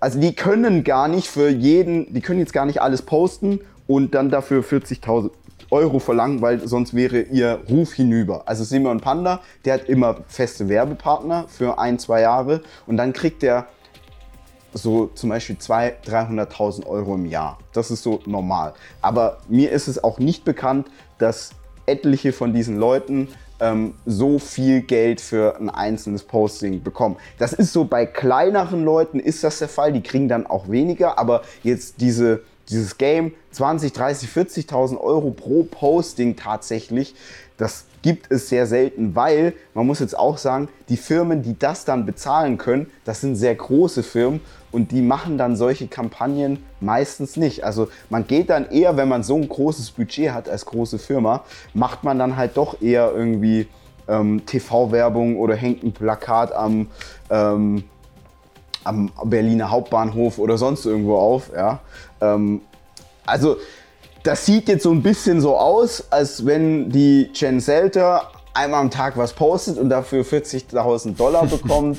also 0.00 0.18
die 0.18 0.34
können 0.34 0.82
gar 0.82 1.08
nicht 1.08 1.28
für 1.28 1.48
jeden, 1.48 2.12
die 2.12 2.20
können 2.20 2.40
jetzt 2.40 2.52
gar 2.52 2.66
nicht 2.66 2.82
alles 2.82 3.02
posten 3.02 3.60
und 3.86 4.14
dann 4.14 4.30
dafür 4.30 4.62
40.000 4.62 5.30
Euro 5.70 5.98
verlangen, 5.98 6.40
weil 6.40 6.66
sonst 6.66 6.94
wäre 6.94 7.20
ihr 7.20 7.60
Ruf 7.68 7.92
hinüber. 7.92 8.42
Also 8.46 8.64
Simon 8.64 9.00
Panda, 9.00 9.40
der 9.64 9.74
hat 9.74 9.88
immer 9.88 10.16
feste 10.26 10.68
Werbepartner 10.68 11.46
für 11.48 11.78
ein, 11.78 11.98
zwei 11.98 12.22
Jahre 12.22 12.62
und 12.86 12.96
dann 12.96 13.12
kriegt 13.12 13.42
er 13.42 13.66
so 14.72 15.06
zum 15.14 15.30
Beispiel 15.30 15.56
200.000, 15.56 16.48
300.000 16.48 16.86
Euro 16.86 17.14
im 17.14 17.26
Jahr. 17.26 17.58
Das 17.72 17.90
ist 17.90 18.02
so 18.02 18.20
normal. 18.26 18.74
Aber 19.02 19.38
mir 19.48 19.70
ist 19.72 19.88
es 19.88 20.02
auch 20.02 20.18
nicht 20.18 20.44
bekannt, 20.44 20.88
dass 21.18 21.50
etliche 21.86 22.32
von 22.32 22.52
diesen 22.52 22.78
Leuten 22.78 23.28
ähm, 23.60 23.94
so 24.06 24.38
viel 24.38 24.80
Geld 24.82 25.20
für 25.20 25.56
ein 25.58 25.70
einzelnes 25.70 26.22
Posting 26.22 26.82
bekommen. 26.82 27.16
Das 27.38 27.52
ist 27.52 27.72
so 27.72 27.84
bei 27.84 28.06
kleineren 28.06 28.84
Leuten 28.84 29.20
ist 29.20 29.44
das 29.44 29.58
der 29.58 29.68
Fall, 29.68 29.92
die 29.92 30.02
kriegen 30.02 30.28
dann 30.28 30.46
auch 30.46 30.68
weniger, 30.68 31.18
aber 31.18 31.42
jetzt 31.62 32.00
diese, 32.00 32.42
dieses 32.68 32.96
Game 32.98 33.34
20, 33.52 33.92
30, 33.92 34.30
40.000 34.30 34.98
Euro 34.98 35.30
pro 35.30 35.64
Posting 35.64 36.36
tatsächlich, 36.36 37.14
das 37.56 37.84
gibt 38.02 38.30
es 38.30 38.48
sehr 38.48 38.66
selten, 38.66 39.14
weil 39.14 39.54
man 39.74 39.86
muss 39.86 40.00
jetzt 40.00 40.18
auch 40.18 40.38
sagen, 40.38 40.68
die 40.88 40.96
Firmen, 40.96 41.42
die 41.42 41.58
das 41.58 41.84
dann 41.84 42.06
bezahlen 42.06 42.58
können, 42.58 42.90
das 43.04 43.20
sind 43.20 43.36
sehr 43.36 43.54
große 43.54 44.02
Firmen 44.02 44.40
und 44.72 44.90
die 44.92 45.02
machen 45.02 45.36
dann 45.38 45.56
solche 45.56 45.88
Kampagnen 45.88 46.64
meistens 46.80 47.36
nicht. 47.36 47.64
Also 47.64 47.88
man 48.08 48.26
geht 48.26 48.50
dann 48.50 48.70
eher, 48.70 48.96
wenn 48.96 49.08
man 49.08 49.22
so 49.22 49.36
ein 49.36 49.48
großes 49.48 49.90
Budget 49.90 50.32
hat 50.32 50.48
als 50.48 50.64
große 50.64 50.98
Firma, 50.98 51.44
macht 51.74 52.04
man 52.04 52.18
dann 52.18 52.36
halt 52.36 52.56
doch 52.56 52.80
eher 52.80 53.12
irgendwie 53.14 53.68
ähm, 54.08 54.44
TV-Werbung 54.46 55.36
oder 55.36 55.54
hängt 55.54 55.82
ein 55.82 55.92
Plakat 55.92 56.52
am, 56.52 56.88
ähm, 57.30 57.84
am 58.84 59.10
Berliner 59.24 59.70
Hauptbahnhof 59.70 60.38
oder 60.38 60.56
sonst 60.56 60.86
irgendwo 60.86 61.16
auf. 61.16 61.50
Ja? 61.54 61.80
Ähm, 62.20 62.62
Also, 63.26 63.58
das 64.22 64.46
sieht 64.46 64.68
jetzt 64.68 64.82
so 64.82 64.90
ein 64.90 65.02
bisschen 65.02 65.40
so 65.40 65.56
aus, 65.56 66.04
als 66.10 66.44
wenn 66.44 66.90
die 66.90 67.30
Jen 67.34 67.60
Selter 67.60 68.30
einmal 68.52 68.80
am 68.80 68.90
Tag 68.90 69.16
was 69.16 69.32
postet 69.32 69.78
und 69.78 69.88
dafür 69.88 70.24
40.000 70.24 71.16
Dollar 71.16 71.46
bekommt. 71.46 71.98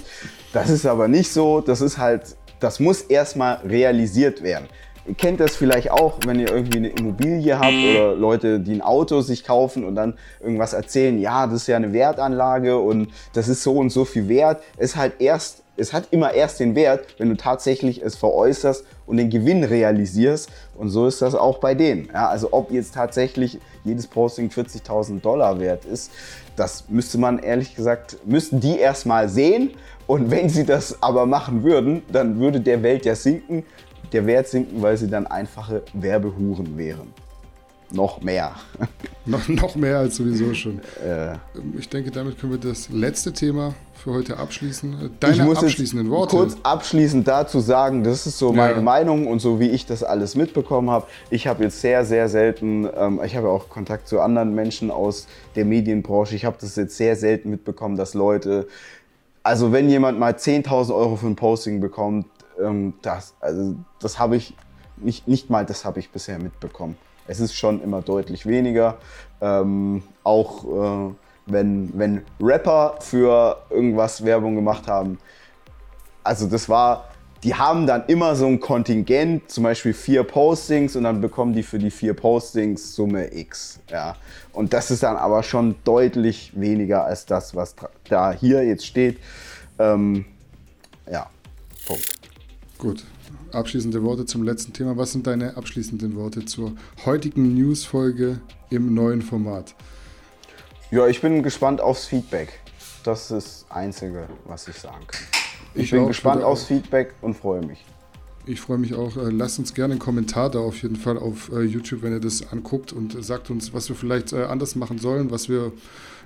das 0.53 0.69
ist 0.69 0.85
aber 0.85 1.07
nicht 1.07 1.31
so. 1.31 1.61
Das 1.61 1.81
ist 1.81 1.97
halt, 1.97 2.35
das 2.59 2.79
muss 2.79 3.01
erstmal 3.01 3.55
realisiert 3.65 4.43
werden. 4.43 4.67
Ihr 5.07 5.15
kennt 5.15 5.39
das 5.39 5.55
vielleicht 5.55 5.89
auch, 5.89 6.19
wenn 6.27 6.39
ihr 6.39 6.51
irgendwie 6.51 6.77
eine 6.77 6.89
Immobilie 6.89 7.57
habt 7.57 7.73
oder 7.73 8.13
Leute, 8.13 8.59
die 8.59 8.73
ein 8.73 8.81
Auto 8.83 9.21
sich 9.21 9.43
kaufen 9.43 9.83
und 9.83 9.95
dann 9.95 10.13
irgendwas 10.39 10.73
erzählen, 10.73 11.19
ja, 11.19 11.47
das 11.47 11.61
ist 11.61 11.67
ja 11.67 11.75
eine 11.75 11.91
Wertanlage 11.91 12.77
und 12.77 13.07
das 13.33 13.47
ist 13.47 13.63
so 13.63 13.77
und 13.77 13.89
so 13.89 14.05
viel 14.05 14.29
wert. 14.29 14.61
Es 14.77 14.95
halt 14.95 15.13
erst, 15.19 15.63
es 15.75 15.91
hat 15.91 16.09
immer 16.11 16.33
erst 16.33 16.59
den 16.59 16.75
Wert, 16.75 17.07
wenn 17.17 17.29
du 17.29 17.35
tatsächlich 17.35 18.03
es 18.03 18.15
veräußerst 18.15 18.85
und 19.11 19.17
den 19.17 19.29
Gewinn 19.29 19.63
realisierst. 19.63 20.49
Und 20.75 20.89
so 20.89 21.05
ist 21.05 21.21
das 21.21 21.35
auch 21.35 21.59
bei 21.59 21.75
denen. 21.75 22.09
Ja, 22.11 22.29
also 22.29 22.49
ob 22.51 22.71
jetzt 22.71 22.95
tatsächlich 22.95 23.59
jedes 23.83 24.07
Posting 24.07 24.49
40.000 24.49 25.21
Dollar 25.21 25.59
wert 25.59 25.85
ist, 25.85 26.11
das 26.55 26.85
müsste 26.89 27.17
man 27.17 27.37
ehrlich 27.37 27.75
gesagt, 27.75 28.17
müssten 28.25 28.59
die 28.59 28.79
erstmal 28.79 29.29
sehen. 29.29 29.71
Und 30.07 30.31
wenn 30.31 30.49
sie 30.49 30.65
das 30.65 31.03
aber 31.03 31.25
machen 31.25 31.63
würden, 31.63 32.01
dann 32.11 32.39
würde 32.39 32.59
der 32.59 32.81
Welt 32.81 33.05
ja 33.05 33.13
sinken 33.13 33.63
der 34.11 34.25
Wert 34.25 34.47
sinken, 34.47 34.81
weil 34.81 34.97
sie 34.97 35.07
dann 35.07 35.27
einfache 35.27 35.83
Werbehuren 35.93 36.77
wären. 36.77 37.13
Noch 37.93 38.21
mehr. 38.21 38.53
noch, 39.25 39.47
noch 39.47 39.75
mehr 39.75 39.99
als 39.99 40.15
sowieso 40.15 40.53
schon. 40.53 40.79
Äh, 41.05 41.35
ich 41.77 41.89
denke, 41.89 42.11
damit 42.11 42.39
können 42.39 42.53
wir 42.53 42.59
das 42.59 42.89
letzte 42.89 43.33
Thema 43.33 43.73
für 43.93 44.13
heute 44.13 44.37
abschließen. 44.37 45.11
Deine 45.19 45.33
ich 45.33 45.43
muss 45.43 45.57
abschließenden 45.57 46.09
Worte. 46.09 46.35
Kurz 46.35 46.57
abschließend 46.63 47.27
dazu 47.27 47.59
sagen, 47.59 48.03
das 48.03 48.25
ist 48.25 48.37
so 48.37 48.51
meine 48.53 48.75
ja. 48.75 48.81
Meinung 48.81 49.27
und 49.27 49.39
so 49.39 49.59
wie 49.59 49.69
ich 49.69 49.85
das 49.85 50.03
alles 50.03 50.35
mitbekommen 50.35 50.89
habe. 50.89 51.05
Ich 51.29 51.47
habe 51.47 51.63
jetzt 51.63 51.81
sehr, 51.81 52.05
sehr 52.05 52.29
selten, 52.29 52.87
ähm, 52.95 53.21
ich 53.23 53.35
habe 53.35 53.49
auch 53.49 53.69
Kontakt 53.69 54.07
zu 54.07 54.21
anderen 54.21 54.55
Menschen 54.55 54.89
aus 54.89 55.27
der 55.55 55.65
Medienbranche. 55.65 56.35
Ich 56.35 56.45
habe 56.45 56.57
das 56.59 56.75
jetzt 56.75 56.97
sehr 56.97 57.15
selten 57.15 57.49
mitbekommen, 57.49 57.97
dass 57.97 58.13
Leute 58.13 58.67
also 59.43 59.71
wenn 59.71 59.89
jemand 59.89 60.19
mal 60.19 60.33
10.000 60.33 60.93
Euro 60.93 61.15
für 61.15 61.27
ein 61.27 61.35
Posting 61.35 61.79
bekommt, 61.79 62.27
ähm, 62.59 62.93
das, 63.01 63.33
also, 63.39 63.75
das 63.99 64.19
habe 64.19 64.35
ich 64.35 64.55
nicht, 64.97 65.27
nicht 65.27 65.49
mal, 65.49 65.65
das 65.65 65.85
habe 65.85 65.99
ich 65.99 66.11
bisher 66.11 66.37
mitbekommen. 66.37 66.95
Es 67.31 67.39
ist 67.39 67.55
schon 67.55 67.81
immer 67.81 68.01
deutlich 68.01 68.45
weniger. 68.45 68.97
Ähm, 69.39 70.03
auch 70.25 70.65
äh, 70.65 71.13
wenn, 71.45 71.89
wenn 71.97 72.23
Rapper 72.41 72.97
für 72.99 73.57
irgendwas 73.69 74.25
Werbung 74.25 74.55
gemacht 74.55 74.85
haben. 74.87 75.17
Also 76.25 76.47
das 76.47 76.67
war, 76.67 77.05
die 77.41 77.55
haben 77.55 77.87
dann 77.87 78.03
immer 78.07 78.35
so 78.35 78.47
ein 78.47 78.59
Kontingent, 78.59 79.49
zum 79.49 79.63
Beispiel 79.63 79.93
vier 79.93 80.23
Postings 80.23 80.97
und 80.97 81.05
dann 81.05 81.21
bekommen 81.21 81.53
die 81.53 81.63
für 81.63 81.79
die 81.79 81.89
vier 81.89 82.13
Postings 82.13 82.95
Summe 82.95 83.33
X. 83.33 83.79
Ja. 83.89 84.17
Und 84.51 84.73
das 84.73 84.91
ist 84.91 85.01
dann 85.01 85.15
aber 85.15 85.41
schon 85.41 85.75
deutlich 85.85 86.51
weniger 86.53 87.05
als 87.05 87.25
das, 87.25 87.55
was 87.55 87.75
da 88.09 88.33
hier 88.33 88.61
jetzt 88.65 88.85
steht. 88.85 89.19
Ähm, 89.79 90.25
ja, 91.09 91.29
Punkt. 91.87 92.09
Gut. 92.77 93.05
Abschließende 93.51 94.01
Worte 94.03 94.25
zum 94.25 94.43
letzten 94.43 94.73
Thema. 94.73 94.97
Was 94.97 95.11
sind 95.11 95.27
deine 95.27 95.57
abschließenden 95.57 96.15
Worte 96.15 96.45
zur 96.45 96.73
heutigen 97.05 97.53
News-Folge 97.55 98.39
im 98.69 98.93
neuen 98.93 99.21
Format? 99.21 99.75
Ja, 100.89 101.07
ich 101.07 101.21
bin 101.21 101.43
gespannt 101.43 101.81
aufs 101.81 102.05
Feedback. 102.05 102.59
Das 103.03 103.23
ist 103.23 103.31
das 103.31 103.65
Einzige, 103.69 104.27
was 104.45 104.67
ich 104.67 104.75
sagen 104.75 105.05
kann. 105.07 105.21
Ich, 105.73 105.83
ich 105.83 105.91
bin 105.91 106.07
gespannt 106.07 106.43
aufs 106.43 106.65
Feedback 106.65 107.13
und 107.21 107.33
freue 107.33 107.61
mich. 107.65 107.83
Ich 108.45 108.59
freue 108.59 108.77
mich 108.77 108.93
auch. 108.93 109.17
Äh, 109.17 109.29
lasst 109.29 109.59
uns 109.59 109.73
gerne 109.73 109.93
einen 109.93 109.99
Kommentar 109.99 110.49
da 110.49 110.59
auf 110.59 110.81
jeden 110.81 110.95
Fall 110.95 111.17
auf 111.17 111.51
äh, 111.51 111.61
YouTube, 111.61 112.01
wenn 112.01 112.13
ihr 112.13 112.19
das 112.19 112.51
anguckt 112.51 112.91
und 112.91 113.23
sagt 113.23 113.49
uns, 113.49 113.73
was 113.73 113.87
wir 113.89 113.95
vielleicht 113.95 114.33
äh, 114.33 114.43
anders 114.43 114.75
machen 114.75 114.97
sollen, 114.97 115.29
was 115.29 115.47
wir 115.47 115.71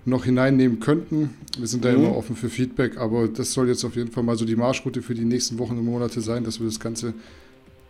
noch 0.06 0.26
hineinnehmen 0.26 0.80
könnten. 0.80 1.36
Wir 1.58 1.68
sind 1.68 1.84
da 1.84 1.91
mhm. 1.91 2.06
immer 2.06 2.18
offen 2.18 2.36
für 2.36 2.49
Feedback, 2.49 2.97
aber 2.97 3.28
das 3.28 3.53
soll 3.53 3.68
jetzt 3.68 3.84
auf 3.84 3.95
jeden 3.95 4.12
Fall 4.12 4.24
mal 4.24 4.38
so 4.38 4.45
die 4.45 4.56
Marschroute 4.56 5.01
für 5.01 5.16
die 5.16 5.26
nächsten 5.26 5.58
Wochen 5.60 5.78
und 5.78 5.86
Monate 5.86 6.22
sein, 6.22 6.43
dass 6.43 6.60
wir 6.60 6.68
das 6.68 6.80
Ganze 6.80 7.14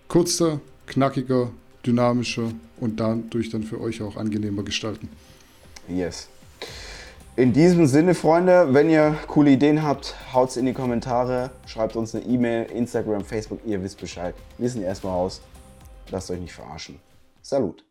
kurzer, 0.07 0.61
knackiger, 0.87 1.51
dynamischer 1.85 2.51
und 2.79 2.99
dadurch 2.99 3.49
dann 3.49 3.63
für 3.63 3.81
euch 3.81 4.01
auch 4.01 4.15
angenehmer 4.15 4.63
gestalten. 4.63 5.09
Yes. 5.87 6.29
In 7.35 7.51
diesem 7.51 7.85
Sinne, 7.85 8.15
Freunde, 8.15 8.73
wenn 8.73 8.89
ihr 8.89 9.17
coole 9.27 9.51
Ideen 9.51 9.83
habt, 9.83 10.15
haut's 10.33 10.55
in 10.55 10.65
die 10.65 10.73
Kommentare, 10.73 11.51
schreibt 11.65 11.97
uns 11.97 12.15
eine 12.15 12.23
E-Mail, 12.23 12.67
Instagram, 12.71 13.25
Facebook, 13.25 13.59
ihr 13.65 13.83
wisst 13.83 13.99
Bescheid. 13.99 14.33
Wir 14.57 14.69
sind 14.69 14.83
erstmal 14.83 15.13
raus. 15.13 15.41
Lasst 16.11 16.31
euch 16.31 16.39
nicht 16.39 16.53
verarschen. 16.53 16.99
Salut. 17.41 17.83